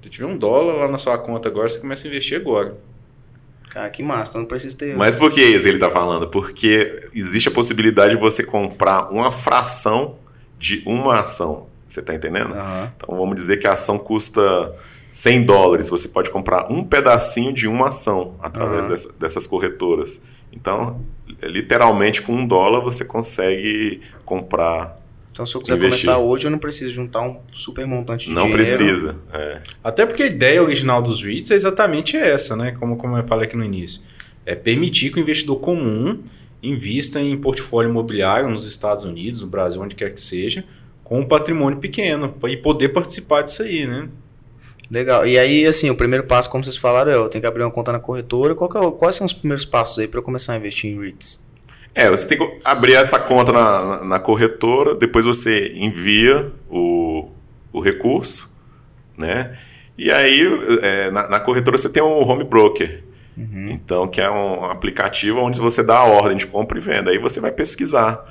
Se 0.00 0.08
tiver 0.08 0.26
um 0.26 0.38
dólar 0.38 0.76
lá 0.76 0.88
na 0.88 0.96
sua 0.96 1.18
conta 1.18 1.48
agora, 1.50 1.68
você 1.68 1.78
começa 1.78 2.06
a 2.06 2.08
investir 2.08 2.38
agora. 2.38 2.74
Cara, 3.74 3.90
que 3.90 4.04
massa, 4.04 4.30
então 4.30 4.42
não 4.42 4.48
precisa 4.48 4.76
ter. 4.76 4.96
Mas 4.96 5.16
por 5.16 5.32
que 5.32 5.42
isso 5.42 5.66
ele 5.66 5.78
está 5.78 5.90
falando? 5.90 6.28
Porque 6.28 7.08
existe 7.12 7.48
a 7.48 7.52
possibilidade 7.52 8.14
de 8.14 8.20
você 8.20 8.44
comprar 8.44 9.10
uma 9.10 9.32
fração 9.32 10.14
de 10.56 10.80
uma 10.86 11.22
ação. 11.22 11.66
Você 11.84 11.98
está 11.98 12.14
entendendo? 12.14 12.54
Uhum. 12.54 12.88
Então 12.96 13.16
vamos 13.18 13.34
dizer 13.34 13.56
que 13.56 13.66
a 13.66 13.72
ação 13.72 13.98
custa 13.98 14.72
100 15.10 15.44
dólares. 15.44 15.90
Você 15.90 16.06
pode 16.06 16.30
comprar 16.30 16.70
um 16.70 16.84
pedacinho 16.84 17.52
de 17.52 17.66
uma 17.66 17.88
ação 17.88 18.36
através 18.40 18.84
uhum. 18.84 18.88
dessa, 18.90 19.08
dessas 19.18 19.46
corretoras. 19.48 20.20
Então, 20.52 21.00
literalmente, 21.42 22.22
com 22.22 22.32
um 22.32 22.46
dólar 22.46 22.78
você 22.78 23.04
consegue 23.04 24.02
comprar 24.24 25.03
então, 25.34 25.44
se 25.44 25.56
eu 25.56 25.60
quiser 25.60 25.76
investir. 25.76 26.06
começar 26.06 26.18
hoje, 26.24 26.46
eu 26.46 26.50
não 26.52 26.60
preciso 26.60 26.94
juntar 26.94 27.22
um 27.22 27.40
super 27.52 27.84
montante 27.88 28.28
de 28.28 28.32
não 28.32 28.42
dinheiro. 28.42 28.62
Não 28.62 28.76
precisa. 28.76 29.16
É. 29.32 29.60
Até 29.82 30.06
porque 30.06 30.22
a 30.22 30.26
ideia 30.26 30.62
original 30.62 31.02
dos 31.02 31.24
REITs 31.24 31.50
é 31.50 31.56
exatamente 31.56 32.16
essa, 32.16 32.54
né? 32.54 32.70
Como, 32.70 32.96
como 32.96 33.18
eu 33.18 33.24
falei 33.24 33.48
aqui 33.48 33.56
no 33.56 33.64
início. 33.64 34.00
É 34.46 34.54
permitir 34.54 35.10
que 35.10 35.18
o 35.18 35.20
investidor 35.20 35.58
comum 35.58 36.22
invista 36.62 37.20
em 37.20 37.36
portfólio 37.36 37.90
imobiliário 37.90 38.48
nos 38.48 38.64
Estados 38.64 39.02
Unidos, 39.02 39.40
no 39.40 39.48
Brasil, 39.48 39.82
onde 39.82 39.96
quer 39.96 40.12
que 40.12 40.20
seja, 40.20 40.64
com 41.02 41.18
um 41.18 41.26
patrimônio 41.26 41.80
pequeno 41.80 42.32
e 42.44 42.56
poder 42.56 42.90
participar 42.90 43.42
disso 43.42 43.64
aí, 43.64 43.88
né? 43.88 44.08
Legal. 44.88 45.26
E 45.26 45.36
aí, 45.36 45.66
assim, 45.66 45.90
o 45.90 45.96
primeiro 45.96 46.28
passo, 46.28 46.48
como 46.48 46.62
vocês 46.62 46.76
falaram, 46.76 47.10
é 47.10 47.16
eu 47.16 47.28
tenho 47.28 47.42
que 47.42 47.48
abrir 47.48 47.64
uma 47.64 47.72
conta 47.72 47.90
na 47.90 47.98
corretora. 47.98 48.52
É, 48.52 48.90
quais 48.92 49.16
são 49.16 49.26
os 49.26 49.32
primeiros 49.32 49.64
passos 49.64 49.98
aí 49.98 50.06
para 50.06 50.20
eu 50.20 50.22
começar 50.22 50.52
a 50.52 50.56
investir 50.56 50.92
em 50.92 51.00
REITs? 51.00 51.43
É, 51.94 52.10
você 52.10 52.26
tem 52.26 52.36
que 52.36 52.60
abrir 52.64 52.94
essa 52.94 53.18
conta 53.20 53.52
na, 53.52 54.04
na 54.04 54.18
corretora, 54.18 54.94
depois 54.94 55.24
você 55.24 55.72
envia 55.76 56.52
o, 56.68 57.30
o 57.72 57.80
recurso, 57.80 58.50
né? 59.16 59.56
E 59.96 60.10
aí, 60.10 60.42
é, 60.82 61.10
na, 61.12 61.28
na, 61.28 61.40
corretora 61.40 61.78
você 61.78 61.88
tem 61.88 62.02
um 62.02 62.28
home 62.28 62.42
broker. 62.42 63.04
Uhum. 63.36 63.68
Então, 63.70 64.08
que 64.08 64.20
é 64.20 64.28
um 64.28 64.64
aplicativo 64.64 65.40
onde 65.40 65.60
você 65.60 65.82
dá 65.84 65.98
a 65.98 66.04
ordem 66.04 66.36
de 66.36 66.46
compra 66.48 66.78
e 66.78 66.80
venda. 66.80 67.10
Aí 67.10 67.18
você 67.18 67.40
vai 67.40 67.52
pesquisar 67.52 68.24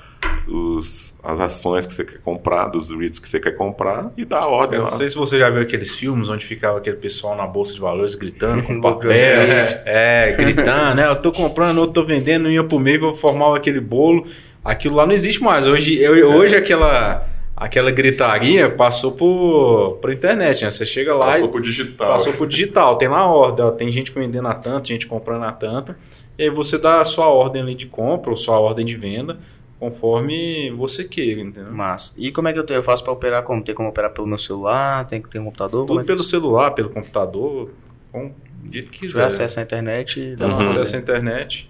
os, 0.47 1.13
as 1.23 1.39
ações 1.39 1.85
que 1.85 1.93
você 1.93 2.03
quer 2.03 2.21
comprar, 2.21 2.67
dos 2.67 2.89
REITs 2.89 3.19
que 3.19 3.29
você 3.29 3.39
quer 3.39 3.55
comprar 3.55 4.11
e 4.17 4.25
dá 4.25 4.39
a 4.39 4.47
ordem 4.47 4.79
Eu 4.79 4.85
lá. 4.85 4.91
Não 4.91 4.97
sei 4.97 5.07
se 5.07 5.15
você 5.15 5.39
já 5.39 5.49
viu 5.49 5.61
aqueles 5.61 5.95
filmes 5.95 6.29
onde 6.29 6.45
ficava 6.45 6.77
aquele 6.77 6.97
pessoal 6.97 7.35
na 7.35 7.47
bolsa 7.47 7.73
de 7.73 7.79
valores 7.79 8.15
gritando 8.15 8.63
com 8.63 8.79
papel, 8.81 9.11
é, 9.11 9.83
é, 9.85 10.31
gritando, 10.33 10.95
né? 10.95 11.07
Eu 11.07 11.15
tô 11.15 11.31
comprando, 11.31 11.79
eu 11.79 11.87
tô 11.87 12.03
vendendo, 12.03 12.49
ia 12.49 12.63
pro 12.63 12.79
meio, 12.79 12.99
vou 12.99 13.13
formar 13.13 13.55
aquele 13.55 13.79
bolo. 13.79 14.23
Aquilo 14.63 14.95
lá 14.95 15.05
não 15.05 15.13
existe 15.13 15.41
mais. 15.41 15.67
Hoje, 15.67 16.01
eu, 16.01 16.15
é. 16.15 16.23
hoje 16.23 16.55
aquela 16.55 17.27
aquela 17.55 17.91
gritaria 17.91 18.69
passou 18.69 19.11
por, 19.11 19.99
por 20.01 20.11
internet, 20.11 20.63
né? 20.63 20.71
Você 20.71 20.85
chega 20.85 21.13
lá 21.13 21.27
passou 21.27 21.47
e... 21.47 21.51
por 21.51 21.61
digital. 21.61 22.07
Passou 22.07 22.33
por 22.33 22.47
digital. 22.47 22.97
Tem 22.97 23.07
lá 23.07 23.19
a 23.19 23.27
ordem, 23.27 23.63
ó, 23.63 23.71
tem 23.71 23.91
gente 23.91 24.11
vendendo 24.11 24.47
a 24.47 24.53
tanto, 24.53 24.87
gente 24.87 25.07
comprando 25.07 25.43
a 25.43 25.51
tanto. 25.51 25.95
E 26.37 26.43
aí 26.43 26.49
você 26.49 26.77
dá 26.77 26.99
a 26.99 27.05
sua 27.05 27.27
ordem 27.27 27.61
ali 27.61 27.75
de 27.75 27.85
compra 27.85 28.31
ou 28.31 28.35
sua 28.35 28.59
ordem 28.59 28.85
de 28.85 28.95
venda 28.95 29.37
conforme 29.83 30.71
você 30.71 31.03
queira, 31.03 31.41
entendeu? 31.41 31.73
Mas 31.73 32.13
e 32.17 32.31
como 32.31 32.47
é 32.47 32.53
que 32.53 32.59
eu, 32.59 32.63
tenho, 32.63 32.77
eu 32.77 32.83
faço 32.83 33.03
para 33.03 33.11
operar? 33.11 33.43
Como 33.43 33.61
tem 33.61 33.75
como 33.75 33.89
operar 33.89 34.11
pelo 34.11 34.25
meu 34.25 34.37
celular? 34.37 35.05
Tem 35.05 35.21
que 35.21 35.27
ter 35.27 35.39
um 35.39 35.43
computador? 35.43 35.85
Tudo 35.85 35.99
é 35.99 36.03
pelo 36.05 36.23
celular, 36.23 36.71
pelo 36.71 36.89
computador, 36.89 37.69
com 38.09 38.27
o 38.27 38.33
jeito 38.71 38.89
que 38.89 38.99
quiser. 38.99 39.25
acesso 39.25 39.59
à 39.59 39.63
internet, 39.63 40.37
dá 40.37 40.47
uhum. 40.47 40.59
acesso 40.61 40.95
à 40.95 40.99
internet. 40.99 41.69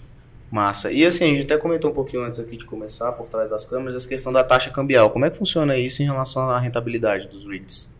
Massa. 0.51 0.91
E 0.91 1.03
assim, 1.03 1.23
a 1.23 1.27
gente 1.29 1.45
até 1.45 1.57
comentou 1.57 1.89
um 1.89 1.93
pouquinho 1.93 2.21
antes 2.21 2.39
aqui 2.39 2.55
de 2.55 2.65
começar, 2.65 3.13
por 3.13 3.27
trás 3.27 3.49
das 3.49 3.65
câmeras, 3.65 3.95
essa 3.95 4.07
questão 4.07 4.31
da 4.31 4.43
taxa 4.43 4.69
cambial. 4.69 5.09
Como 5.09 5.25
é 5.25 5.31
que 5.31 5.35
funciona 5.35 5.75
isso 5.75 6.03
em 6.03 6.05
relação 6.05 6.47
à 6.51 6.59
rentabilidade 6.59 7.27
dos 7.27 7.47
REITs? 7.47 7.97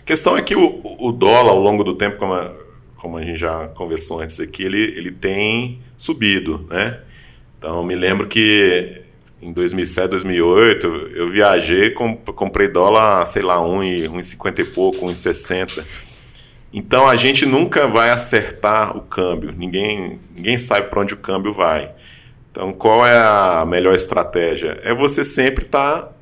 A 0.00 0.02
questão 0.02 0.36
é 0.36 0.42
que 0.42 0.54
o, 0.54 0.82
o 1.00 1.10
dólar, 1.10 1.52
ao 1.52 1.58
longo 1.58 1.82
do 1.82 1.94
tempo, 1.94 2.18
como 2.18 2.34
a, 2.34 2.52
como 2.96 3.16
a 3.16 3.22
gente 3.22 3.38
já 3.38 3.68
conversou 3.68 4.20
antes 4.20 4.38
aqui, 4.38 4.64
ele, 4.64 4.82
ele 4.98 5.10
tem 5.10 5.80
subido, 5.96 6.66
né? 6.68 7.00
Então, 7.58 7.82
me 7.82 7.94
lembro 7.94 8.28
que 8.28 9.08
em 9.42 9.52
2007, 9.52 10.10
2008, 10.10 10.86
eu 11.14 11.28
viajei, 11.28 11.90
comprei 11.90 12.68
dólar, 12.68 13.26
sei 13.26 13.42
lá, 13.42 13.56
1,50 13.56 14.58
e 14.58 14.64
pouco, 14.64 15.06
1,60. 15.06 15.82
Então 16.72 17.08
a 17.08 17.16
gente 17.16 17.46
nunca 17.46 17.86
vai 17.88 18.10
acertar 18.10 18.96
o 18.96 19.00
câmbio, 19.00 19.52
ninguém, 19.56 20.20
ninguém 20.34 20.56
sabe 20.58 20.88
para 20.88 21.00
onde 21.00 21.14
o 21.14 21.16
câmbio 21.16 21.52
vai. 21.52 21.92
Então 22.50 22.72
qual 22.72 23.04
é 23.06 23.16
a 23.16 23.64
melhor 23.66 23.94
estratégia? 23.94 24.78
É 24.84 24.94
você 24.94 25.24
sempre 25.24 25.64
estar 25.64 26.02
tá 26.02 26.12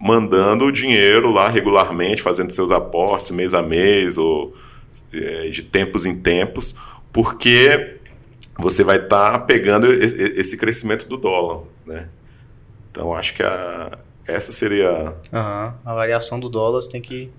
mandando 0.00 0.64
o 0.64 0.72
dinheiro 0.72 1.30
lá 1.30 1.48
regularmente, 1.48 2.22
fazendo 2.22 2.50
seus 2.50 2.70
aportes 2.70 3.32
mês 3.32 3.52
a 3.52 3.62
mês 3.62 4.16
ou 4.16 4.54
é, 5.12 5.48
de 5.48 5.62
tempos 5.62 6.06
em 6.06 6.14
tempos, 6.14 6.74
porque 7.12 7.96
você 8.58 8.82
vai 8.82 8.96
estar 8.96 9.32
tá 9.32 9.38
pegando 9.40 9.92
esse 9.92 10.56
crescimento 10.56 11.06
do 11.06 11.16
dólar, 11.16 11.64
né? 11.86 12.08
Então 12.90 13.14
acho 13.14 13.34
que 13.34 13.42
a, 13.42 13.90
essa 14.26 14.52
seria. 14.52 14.90
Uhum. 15.32 15.72
A 15.84 15.94
variação 15.94 16.38
do 16.40 16.48
dólar 16.48 16.80
você 16.80 16.90
tem 16.90 17.00
que. 17.00 17.30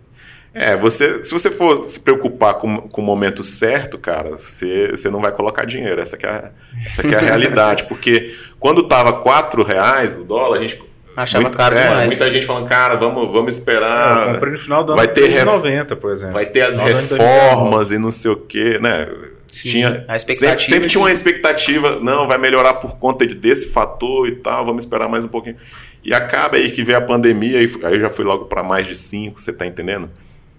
É, 0.53 0.75
você, 0.75 1.23
se 1.23 1.31
você 1.31 1.49
for 1.49 1.89
se 1.89 1.97
preocupar 1.99 2.55
com, 2.55 2.81
com 2.89 3.01
o 3.01 3.05
momento 3.05 3.41
certo, 3.41 3.97
cara, 3.97 4.31
você, 4.31 4.89
você 4.91 5.09
não 5.09 5.21
vai 5.21 5.31
colocar 5.31 5.63
dinheiro. 5.65 6.01
Essa 6.01 6.17
é 6.21 6.27
a, 6.29 6.51
essa 6.85 7.01
é 7.07 7.15
a 7.15 7.19
realidade. 7.19 7.85
Porque 7.85 8.35
quando 8.59 8.81
estava 8.81 9.13
quatro 9.13 9.63
reais 9.63 10.17
o 10.17 10.23
dólar, 10.25 10.57
a 10.57 10.61
gente, 10.61 10.91
Achava 11.15 11.43
Muita- 11.43 11.57
caro 11.57 11.75
é, 11.77 11.83
demais. 11.83 12.07
Muita 12.07 12.31
gente 12.31 12.45
falando, 12.45 12.67
cara, 12.69 12.95
vamos, 12.95 13.29
vamos 13.31 13.53
esperar. 13.55 14.27
eu 14.27 14.33
comprei 14.33 14.51
no 14.53 14.57
final 14.57 14.81
do 14.83 14.95
vai 14.95 15.05
ano 15.05 15.13
ter 15.13 15.27
ref- 15.27 15.45
90, 15.45 15.95
por 15.97 16.09
exemplo. 16.11 16.33
Vai 16.33 16.45
ter 16.45 16.61
as 16.61 16.71
Final 16.71 16.85
do 16.85 16.91
ano 16.91 17.01
de 17.01 17.07
2019. 17.09 17.49
reformas 17.49 17.91
e 17.91 17.97
não 17.97 18.11
sei 18.11 18.31
o 18.31 18.37
quê, 18.37 18.79
né? 18.81 19.07
Sim, 19.51 19.69
tinha, 19.69 20.05
sempre, 20.19 20.63
sempre 20.69 20.87
tinha 20.89 21.01
uma 21.01 21.11
expectativa, 21.11 21.99
não, 21.99 22.25
vai 22.27 22.37
melhorar 22.37 22.75
por 22.75 22.97
conta 22.97 23.27
de- 23.27 23.35
desse 23.35 23.67
fator 23.67 24.27
e 24.27 24.35
tal, 24.37 24.65
vamos 24.65 24.83
esperar 24.85 25.09
mais 25.09 25.25
um 25.25 25.27
pouquinho. 25.27 25.57
E 26.03 26.13
acaba 26.13 26.57
aí 26.57 26.71
que 26.71 26.83
veio 26.83 26.97
a 26.97 27.01
pandemia, 27.01 27.61
e 27.61 27.69
aí 27.83 27.93
eu 27.93 27.99
já 27.99 28.09
fui 28.09 28.25
logo 28.25 28.45
para 28.45 28.63
mais 28.63 28.87
de 28.87 28.95
5, 28.95 29.39
você 29.39 29.53
tá 29.53 29.67
entendendo? 29.67 30.09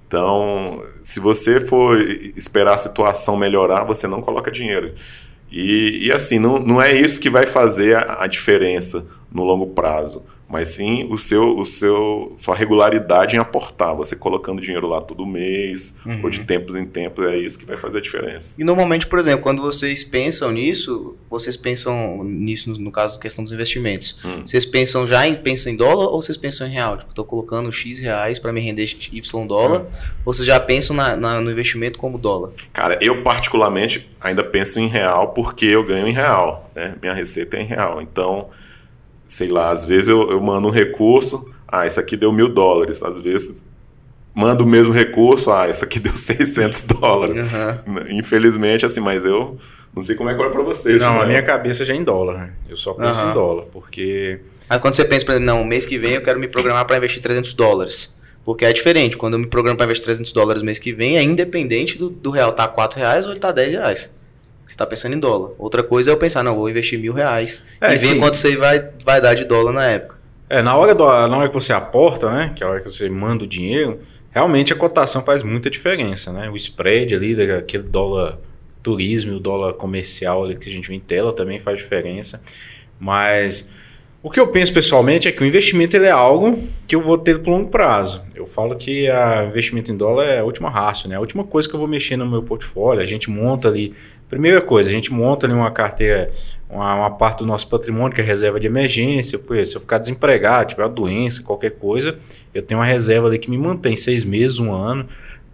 Então, 0.06 0.82
se 1.02 1.18
você 1.18 1.58
for 1.58 1.98
esperar 2.36 2.74
a 2.74 2.78
situação 2.78 3.34
melhorar, 3.36 3.82
você 3.84 4.06
não 4.06 4.20
coloca 4.20 4.50
dinheiro. 4.50 4.92
E, 5.50 6.06
e 6.06 6.12
assim, 6.12 6.38
não, 6.38 6.58
não 6.58 6.80
é 6.82 6.92
isso 6.92 7.18
que 7.20 7.30
vai 7.30 7.46
fazer 7.46 7.96
a, 7.96 8.22
a 8.24 8.26
diferença 8.26 9.06
no 9.32 9.42
longo 9.42 9.68
prazo, 9.68 10.22
mas 10.52 10.68
sim 10.68 11.06
o 11.10 11.16
seu, 11.16 11.56
o 11.58 11.64
seu, 11.64 12.32
sua 12.36 12.54
regularidade 12.54 13.34
em 13.34 13.38
aportar. 13.38 13.96
Você 13.96 14.14
colocando 14.14 14.60
dinheiro 14.60 14.86
lá 14.86 15.00
todo 15.00 15.24
mês, 15.26 15.94
ou 16.22 16.28
de 16.30 16.40
tempos 16.44 16.74
em 16.76 16.84
tempos, 16.84 17.24
é 17.26 17.36
isso 17.36 17.58
que 17.58 17.64
vai 17.64 17.76
fazer 17.76 17.98
a 17.98 18.00
diferença. 18.00 18.54
E 18.60 18.64
normalmente, 18.64 19.06
por 19.06 19.18
exemplo, 19.18 19.42
quando 19.42 19.62
vocês 19.62 20.04
pensam 20.04 20.52
nisso, 20.52 21.16
vocês 21.30 21.56
pensam 21.56 22.22
nisso, 22.22 22.70
no, 22.70 22.78
no 22.78 22.92
caso, 22.92 23.18
questão 23.18 23.42
dos 23.42 23.52
investimentos. 23.52 24.18
Hum. 24.24 24.42
Vocês 24.44 24.66
pensam 24.66 25.06
já 25.06 25.26
em, 25.26 25.34
pensam 25.34 25.72
em 25.72 25.76
dólar 25.76 26.08
ou 26.08 26.20
vocês 26.20 26.36
pensam 26.36 26.66
em 26.66 26.70
real? 26.70 26.98
Tipo, 26.98 27.14
tô 27.14 27.24
colocando 27.24 27.72
X 27.72 27.98
reais 27.98 28.38
para 28.38 28.52
me 28.52 28.60
render 28.60 28.84
Y 29.12 29.46
dólar. 29.46 29.86
Ou 30.24 30.32
vocês 30.34 30.46
já 30.46 30.60
pensam 30.60 30.94
na- 30.94 31.16
na- 31.16 31.40
no 31.40 31.50
investimento 31.50 31.98
como 31.98 32.18
dólar? 32.18 32.50
Cara, 32.72 32.98
eu 33.00 33.22
particularmente 33.22 34.06
ainda 34.20 34.44
penso 34.44 34.78
em 34.78 34.86
real 34.86 35.28
porque 35.28 35.64
eu 35.66 35.82
ganho 35.84 36.06
em 36.06 36.12
real, 36.12 36.70
né? 36.74 36.96
Minha 37.00 37.14
receita 37.14 37.56
é 37.56 37.62
em 37.62 37.64
real. 37.66 38.02
Então, 38.02 38.48
sei 39.32 39.48
lá, 39.48 39.70
às 39.70 39.86
vezes 39.86 40.08
eu, 40.08 40.30
eu 40.30 40.40
mando 40.42 40.68
um 40.68 40.70
recurso, 40.70 41.48
ah, 41.66 41.86
isso 41.86 41.98
aqui 41.98 42.18
deu 42.18 42.30
mil 42.30 42.48
dólares. 42.48 43.02
Às 43.02 43.18
vezes 43.18 43.66
mando 44.34 44.64
o 44.64 44.66
mesmo 44.66 44.92
recurso, 44.92 45.50
ah, 45.50 45.68
isso 45.68 45.84
aqui 45.84 45.98
deu 46.00 46.14
600 46.14 46.82
dólares. 46.82 47.52
Aham. 47.54 47.82
Infelizmente, 48.10 48.84
assim, 48.84 49.00
mas 49.00 49.24
eu 49.24 49.56
não 49.96 50.02
sei 50.02 50.16
como 50.16 50.28
é 50.28 50.34
que 50.34 50.40
era 50.40 50.50
pra 50.50 50.62
vocês. 50.62 51.00
Não, 51.00 51.14
né? 51.14 51.22
a 51.22 51.26
minha 51.26 51.42
cabeça 51.42 51.82
já 51.82 51.94
é 51.94 51.96
em 51.96 52.04
dólar. 52.04 52.34
né? 52.38 52.52
Eu 52.68 52.76
só 52.76 52.92
penso 52.92 53.20
Aham. 53.20 53.30
em 53.30 53.34
dólar, 53.34 53.64
porque 53.72 54.40
Mas 54.68 54.80
quando 54.80 54.94
você 54.94 55.04
pensa, 55.06 55.24
por 55.24 55.32
exemplo, 55.32 55.46
não, 55.46 55.64
mês 55.64 55.86
que 55.86 55.96
vem 55.96 56.12
eu 56.12 56.22
quero 56.22 56.38
me 56.38 56.46
programar 56.48 56.86
para 56.86 56.98
investir 56.98 57.22
300 57.22 57.54
dólares. 57.54 58.14
Porque 58.44 58.66
é 58.66 58.72
diferente. 58.72 59.16
Quando 59.16 59.34
eu 59.34 59.38
me 59.38 59.46
programo 59.46 59.78
para 59.78 59.86
investir 59.86 60.04
300 60.04 60.30
dólares 60.32 60.62
mês 60.62 60.78
que 60.78 60.92
vem, 60.92 61.16
é 61.16 61.22
independente 61.22 61.96
do, 61.96 62.10
do 62.10 62.30
real 62.30 62.52
tá 62.52 62.68
4 62.68 62.98
reais 62.98 63.24
ou 63.24 63.32
ele 63.32 63.40
tá 63.40 63.50
10 63.50 63.72
reais. 63.72 64.14
Você 64.66 64.76
tá 64.76 64.86
pensando 64.86 65.14
em 65.14 65.18
dólar. 65.18 65.52
Outra 65.58 65.82
coisa 65.82 66.10
é 66.10 66.12
eu 66.12 66.16
pensar, 66.16 66.42
não, 66.42 66.54
vou 66.54 66.68
investir 66.68 66.98
mil 66.98 67.12
reais. 67.12 67.62
É, 67.80 67.88
e 67.88 67.98
ver 67.98 67.98
sim. 67.98 68.18
quanto 68.18 68.36
você 68.36 68.56
vai, 68.56 68.88
vai 69.04 69.20
dar 69.20 69.34
de 69.34 69.44
dólar 69.44 69.72
na 69.72 69.84
época. 69.86 70.16
É, 70.48 70.62
na 70.62 70.76
hora, 70.76 70.94
do, 70.94 71.04
na 71.04 71.36
hora 71.36 71.48
que 71.48 71.54
você 71.54 71.72
aporta, 71.72 72.30
né? 72.30 72.52
Que 72.54 72.62
é 72.62 72.66
a 72.66 72.70
hora 72.70 72.80
que 72.80 72.90
você 72.90 73.08
manda 73.08 73.44
o 73.44 73.46
dinheiro, 73.46 73.98
realmente 74.30 74.72
a 74.72 74.76
cotação 74.76 75.22
faz 75.24 75.42
muita 75.42 75.70
diferença, 75.70 76.32
né? 76.32 76.48
O 76.50 76.56
spread 76.56 77.14
ali, 77.14 77.34
daquele 77.34 77.84
dólar 77.84 78.38
turismo 78.82 79.32
e 79.32 79.36
o 79.36 79.40
dólar 79.40 79.74
comercial 79.74 80.44
ali 80.44 80.56
que 80.56 80.68
a 80.68 80.72
gente 80.72 80.88
vê 80.88 80.94
em 80.94 81.00
tela 81.00 81.32
também 81.34 81.60
faz 81.60 81.78
diferença. 81.78 82.42
Mas 82.98 83.68
o 84.22 84.30
que 84.30 84.38
eu 84.38 84.46
penso 84.46 84.72
pessoalmente 84.72 85.26
é 85.26 85.32
que 85.32 85.42
o 85.42 85.46
investimento 85.46 85.96
ele 85.96 86.06
é 86.06 86.10
algo 86.10 86.56
que 86.86 86.94
eu 86.94 87.02
vou 87.02 87.18
ter 87.18 87.40
por 87.40 87.50
longo 87.50 87.68
prazo. 87.68 88.22
Eu 88.36 88.46
falo 88.46 88.76
que 88.76 89.10
o 89.10 89.48
investimento 89.48 89.90
em 89.90 89.96
dólar 89.96 90.24
é 90.24 90.38
a 90.38 90.44
última 90.44 90.70
raça, 90.70 91.08
né? 91.08 91.16
A 91.16 91.20
última 91.20 91.42
coisa 91.42 91.68
que 91.68 91.74
eu 91.74 91.78
vou 91.80 91.88
mexer 91.88 92.16
no 92.16 92.30
meu 92.30 92.40
portfólio. 92.40 93.02
A 93.02 93.04
gente 93.04 93.28
monta 93.28 93.66
ali. 93.66 93.92
Primeira 94.28 94.62
coisa, 94.62 94.88
a 94.88 94.92
gente 94.92 95.12
monta 95.12 95.46
ali 95.46 95.54
uma 95.54 95.72
carteira, 95.72 96.30
uma, 96.70 96.94
uma 96.94 97.10
parte 97.10 97.38
do 97.38 97.46
nosso 97.46 97.68
patrimônio 97.68 98.14
que 98.14 98.20
é 98.20 98.24
reserva 98.24 98.60
de 98.60 98.68
emergência. 98.68 99.36
Exemplo, 99.36 99.66
se 99.66 99.76
eu 99.76 99.80
ficar 99.80 99.98
desempregado, 99.98 100.70
tiver 100.70 100.84
uma 100.84 100.88
doença, 100.88 101.42
qualquer 101.42 101.72
coisa, 101.72 102.16
eu 102.54 102.62
tenho 102.62 102.78
uma 102.78 102.86
reserva 102.86 103.26
ali 103.26 103.38
que 103.38 103.50
me 103.50 103.58
mantém 103.58 103.96
seis 103.96 104.24
meses, 104.24 104.60
um 104.60 104.72
ano. 104.72 105.04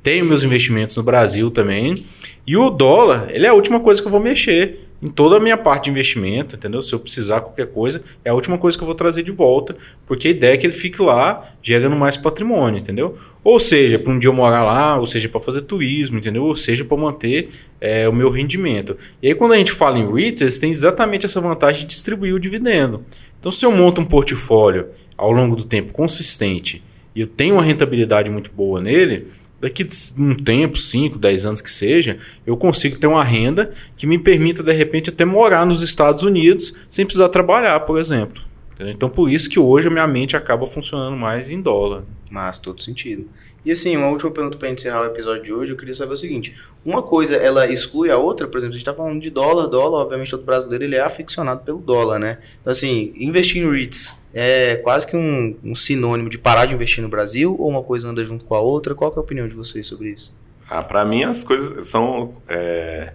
Tenho 0.02 0.24
meus 0.24 0.44
investimentos 0.44 0.96
no 0.96 1.02
Brasil 1.02 1.50
também. 1.50 2.04
E 2.46 2.56
o 2.56 2.70
dólar, 2.70 3.28
ele 3.30 3.46
é 3.46 3.48
a 3.48 3.54
última 3.54 3.80
coisa 3.80 4.00
que 4.00 4.06
eu 4.06 4.12
vou 4.12 4.20
mexer 4.20 4.88
em 5.00 5.08
toda 5.08 5.36
a 5.36 5.40
minha 5.40 5.56
parte 5.56 5.84
de 5.84 5.90
investimento, 5.90 6.56
entendeu? 6.56 6.82
Se 6.82 6.92
eu 6.92 6.98
precisar 6.98 7.40
qualquer 7.40 7.68
coisa, 7.68 8.02
é 8.24 8.30
a 8.30 8.34
última 8.34 8.58
coisa 8.58 8.76
que 8.76 8.82
eu 8.82 8.86
vou 8.86 8.94
trazer 8.94 9.22
de 9.22 9.30
volta, 9.30 9.76
porque 10.06 10.28
a 10.28 10.30
ideia 10.32 10.54
é 10.54 10.56
que 10.56 10.66
ele 10.66 10.72
fique 10.72 11.00
lá 11.00 11.40
gerando 11.62 11.94
mais 11.94 12.16
patrimônio, 12.16 12.80
entendeu? 12.80 13.14
Ou 13.44 13.60
seja, 13.60 13.98
para 13.98 14.12
um 14.12 14.18
dia 14.18 14.28
eu 14.28 14.34
morar 14.34 14.64
lá, 14.64 14.98
ou 14.98 15.06
seja, 15.06 15.28
para 15.28 15.40
fazer 15.40 15.62
turismo, 15.62 16.18
entendeu? 16.18 16.44
Ou 16.44 16.54
seja, 16.54 16.84
para 16.84 16.96
manter 16.96 17.48
é, 17.80 18.08
o 18.08 18.12
meu 18.12 18.30
rendimento. 18.30 18.96
E 19.22 19.28
aí, 19.28 19.34
quando 19.34 19.52
a 19.52 19.56
gente 19.56 19.70
fala 19.70 19.98
em 19.98 20.12
REITs, 20.12 20.40
eles 20.40 20.58
têm 20.58 20.70
exatamente 20.70 21.26
essa 21.26 21.40
vantagem 21.40 21.82
de 21.82 21.88
distribuir 21.88 22.34
o 22.34 22.40
dividendo. 22.40 23.04
Então, 23.38 23.52
se 23.52 23.64
eu 23.64 23.70
monto 23.70 24.00
um 24.00 24.04
portfólio 24.04 24.88
ao 25.16 25.30
longo 25.30 25.54
do 25.54 25.64
tempo 25.64 25.92
consistente 25.92 26.82
e 27.14 27.20
eu 27.20 27.26
tenho 27.26 27.54
uma 27.54 27.62
rentabilidade 27.62 28.30
muito 28.30 28.50
boa 28.50 28.80
nele, 28.80 29.26
daqui 29.60 29.86
um 30.18 30.34
tempo, 30.34 30.76
5, 30.76 31.18
10 31.18 31.46
anos 31.46 31.60
que 31.60 31.70
seja, 31.70 32.18
eu 32.46 32.56
consigo 32.56 32.96
ter 32.96 33.06
uma 33.06 33.24
renda 33.24 33.70
que 33.96 34.06
me 34.06 34.18
permita, 34.18 34.62
de 34.62 34.72
repente, 34.72 35.10
até 35.10 35.24
morar 35.24 35.66
nos 35.66 35.82
Estados 35.82 36.22
Unidos 36.22 36.72
sem 36.88 37.04
precisar 37.04 37.28
trabalhar, 37.28 37.80
por 37.80 37.98
exemplo. 37.98 38.42
Então, 38.80 39.10
por 39.10 39.28
isso 39.28 39.50
que 39.50 39.58
hoje 39.58 39.88
a 39.88 39.90
minha 39.90 40.06
mente 40.06 40.36
acaba 40.36 40.64
funcionando 40.66 41.16
mais 41.16 41.50
em 41.50 41.60
dólar. 41.60 42.04
Mas 42.30 42.58
todo 42.58 42.82
sentido. 42.82 43.26
E 43.68 43.72
assim, 43.72 43.94
uma 43.98 44.08
última 44.08 44.30
pergunta 44.30 44.56
para 44.56 44.70
encerrar 44.70 45.02
o 45.02 45.04
episódio 45.04 45.42
de 45.42 45.52
hoje, 45.52 45.72
eu 45.72 45.76
queria 45.76 45.92
saber 45.92 46.14
o 46.14 46.16
seguinte: 46.16 46.58
uma 46.82 47.02
coisa 47.02 47.36
ela 47.36 47.70
exclui 47.70 48.10
a 48.10 48.16
outra, 48.16 48.48
por 48.48 48.56
exemplo, 48.56 48.70
a 48.70 48.78
gente 48.78 48.88
está 48.88 48.94
falando 48.94 49.20
de 49.20 49.28
dólar, 49.28 49.66
dólar, 49.66 50.00
obviamente 50.00 50.30
todo 50.30 50.42
brasileiro 50.42 50.84
ele 50.84 50.96
é 50.96 51.02
aficionado 51.02 51.62
pelo 51.62 51.78
dólar, 51.78 52.18
né? 52.18 52.38
Então 52.62 52.70
assim, 52.70 53.12
investir 53.14 53.62
em 53.62 53.70
REITs 53.70 54.22
é 54.32 54.76
quase 54.76 55.06
que 55.06 55.14
um, 55.14 55.54
um 55.62 55.74
sinônimo 55.74 56.30
de 56.30 56.38
parar 56.38 56.64
de 56.64 56.74
investir 56.74 57.02
no 57.02 57.10
Brasil 57.10 57.54
ou 57.58 57.68
uma 57.68 57.82
coisa 57.82 58.08
anda 58.08 58.24
junto 58.24 58.42
com 58.46 58.54
a 58.54 58.60
outra? 58.60 58.94
Qual 58.94 59.12
é 59.12 59.16
a 59.18 59.20
opinião 59.20 59.46
de 59.46 59.52
vocês 59.52 59.86
sobre 59.86 60.12
isso? 60.12 60.34
Ah, 60.70 60.82
para 60.82 61.04
mim 61.04 61.24
as 61.24 61.44
coisas 61.44 61.88
são 61.88 62.32
é, 62.48 63.12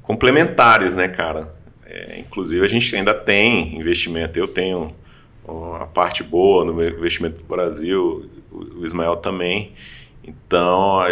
complementares, 0.00 0.94
né, 0.94 1.08
cara? 1.08 1.54
É, 1.84 2.20
inclusive 2.20 2.64
a 2.64 2.68
gente 2.68 2.96
ainda 2.96 3.12
tem 3.12 3.76
investimento. 3.76 4.38
Eu 4.38 4.48
tenho 4.48 4.94
uma 5.46 5.86
parte 5.86 6.22
boa 6.22 6.64
no 6.64 6.82
investimento 6.82 7.36
do 7.36 7.44
Brasil, 7.44 8.30
o 8.76 8.84
Ismael 8.84 9.16
também. 9.16 9.72
Então 10.22 11.02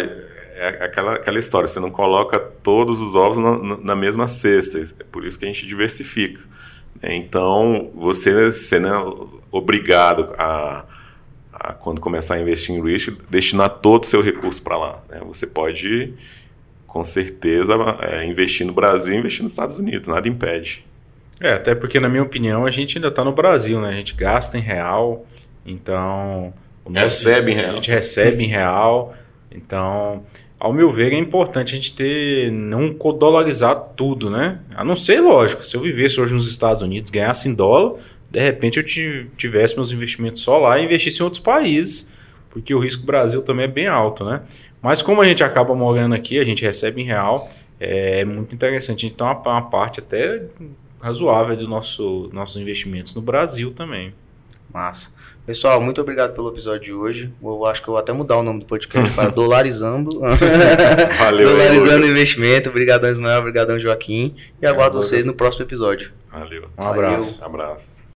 é 0.55 0.67
aquela, 0.85 1.15
aquela 1.15 1.39
história, 1.39 1.67
você 1.67 1.79
não 1.79 1.91
coloca 1.91 2.39
todos 2.39 3.01
os 3.01 3.15
ovos 3.15 3.37
na, 3.37 3.77
na 3.77 3.95
mesma 3.95 4.27
cesta. 4.27 4.79
É 4.79 5.03
por 5.11 5.25
isso 5.25 5.37
que 5.37 5.45
a 5.45 5.47
gente 5.47 5.65
diversifica. 5.65 6.41
né? 7.01 7.15
Então 7.15 7.91
você, 7.95 8.51
você 8.51 8.79
não 8.79 8.89
é 8.89 9.27
obrigado 9.51 10.33
a 10.37 10.85
a, 11.53 11.73
quando 11.73 12.01
começar 12.01 12.35
a 12.35 12.41
investir 12.41 12.75
em 12.75 12.83
REIT, 12.83 13.15
destinar 13.29 13.69
todo 13.69 14.03
o 14.03 14.07
seu 14.07 14.21
recurso 14.21 14.61
para 14.61 14.77
lá. 14.77 15.03
né? 15.09 15.21
Você 15.25 15.47
pode, 15.47 16.13
com 16.85 17.05
certeza, 17.05 17.73
é, 18.01 18.25
investir 18.25 18.65
no 18.65 18.73
Brasil 18.73 19.13
e 19.13 19.17
investir 19.17 19.43
nos 19.43 19.53
Estados 19.53 19.77
Unidos, 19.77 20.07
nada 20.09 20.27
impede. 20.27 20.85
É, 21.39 21.53
até 21.53 21.75
porque, 21.75 21.99
na 21.99 22.09
minha 22.09 22.23
opinião, 22.23 22.65
a 22.65 22.71
gente 22.71 22.97
ainda 22.97 23.07
está 23.09 23.23
no 23.23 23.31
Brasil, 23.33 23.79
né? 23.79 23.89
A 23.89 23.93
gente 23.93 24.15
gasta 24.15 24.57
em 24.57 24.61
real, 24.61 25.25
então. 25.65 26.53
Recebe 26.91 27.51
em 27.51 27.55
A 27.57 27.61
real. 27.61 27.73
gente 27.75 27.89
recebe 27.91 28.43
em 28.43 28.47
real. 28.47 29.13
Então, 29.51 30.23
ao 30.59 30.73
meu 30.73 30.91
ver, 30.91 31.13
é 31.13 31.17
importante 31.17 31.73
a 31.73 31.77
gente 31.77 31.93
ter. 31.93 32.51
não 32.51 32.93
dolarizar 33.17 33.75
tudo, 33.95 34.29
né? 34.29 34.59
A 34.75 34.83
não 34.83 34.95
ser, 34.95 35.19
lógico, 35.21 35.63
se 35.63 35.75
eu 35.75 35.81
vivesse 35.81 36.19
hoje 36.19 36.33
nos 36.33 36.49
Estados 36.49 36.81
Unidos, 36.81 37.09
ganhasse 37.11 37.47
em 37.49 37.53
dólar, 37.53 37.99
de 38.29 38.39
repente 38.39 38.77
eu 38.77 38.83
ti- 38.83 39.29
tivesse 39.37 39.75
meus 39.75 39.91
investimentos 39.91 40.41
só 40.41 40.57
lá 40.57 40.79
e 40.79 40.85
investisse 40.85 41.19
em 41.21 41.23
outros 41.23 41.41
países, 41.41 42.07
porque 42.49 42.73
o 42.73 42.79
risco 42.79 43.05
Brasil 43.05 43.41
também 43.41 43.65
é 43.65 43.67
bem 43.67 43.87
alto, 43.87 44.25
né? 44.25 44.41
Mas 44.81 45.01
como 45.01 45.21
a 45.21 45.27
gente 45.27 45.43
acaba 45.43 45.73
morando 45.75 46.15
aqui, 46.15 46.39
a 46.39 46.43
gente 46.43 46.63
recebe 46.63 47.01
em 47.01 47.05
real, 47.05 47.47
é 47.79 48.25
muito 48.25 48.53
interessante. 48.55 49.05
Então, 49.05 49.27
uma, 49.27 49.39
uma 49.39 49.69
parte 49.69 49.99
até 49.99 50.43
razoável 50.99 51.55
dos 51.55 51.67
nosso, 51.67 52.29
nossos 52.33 52.57
investimentos 52.61 53.13
no 53.13 53.21
Brasil 53.21 53.71
também. 53.71 54.13
Massa. 54.73 55.11
Pessoal, 55.45 55.81
muito 55.81 55.99
obrigado 55.99 56.33
pelo 56.33 56.49
episódio 56.49 56.81
de 56.81 56.93
hoje. 56.93 57.33
Eu 57.43 57.65
acho 57.65 57.81
que 57.81 57.89
eu 57.89 57.93
vou 57.93 57.99
até 57.99 58.13
mudar 58.13 58.37
o 58.37 58.43
nome 58.43 58.61
do 58.61 58.65
podcast 58.65 59.13
para 59.13 59.27
Dolarizando. 59.31 60.19
Valeu, 61.19 61.49
Dolarizando. 61.49 62.05
Investimento. 62.05 62.69
Obrigadão, 62.69 63.09
Ismael. 63.09 63.39
Obrigadão, 63.39 63.77
Joaquim. 63.77 64.33
E 64.61 64.65
aguardo 64.65 64.97
vocês 64.97 65.25
no 65.25 65.33
próximo 65.33 65.65
episódio. 65.65 66.13
Valeu. 66.31 66.69
Um 66.77 66.87
abraço. 66.87 67.43
Abraço. 67.43 68.07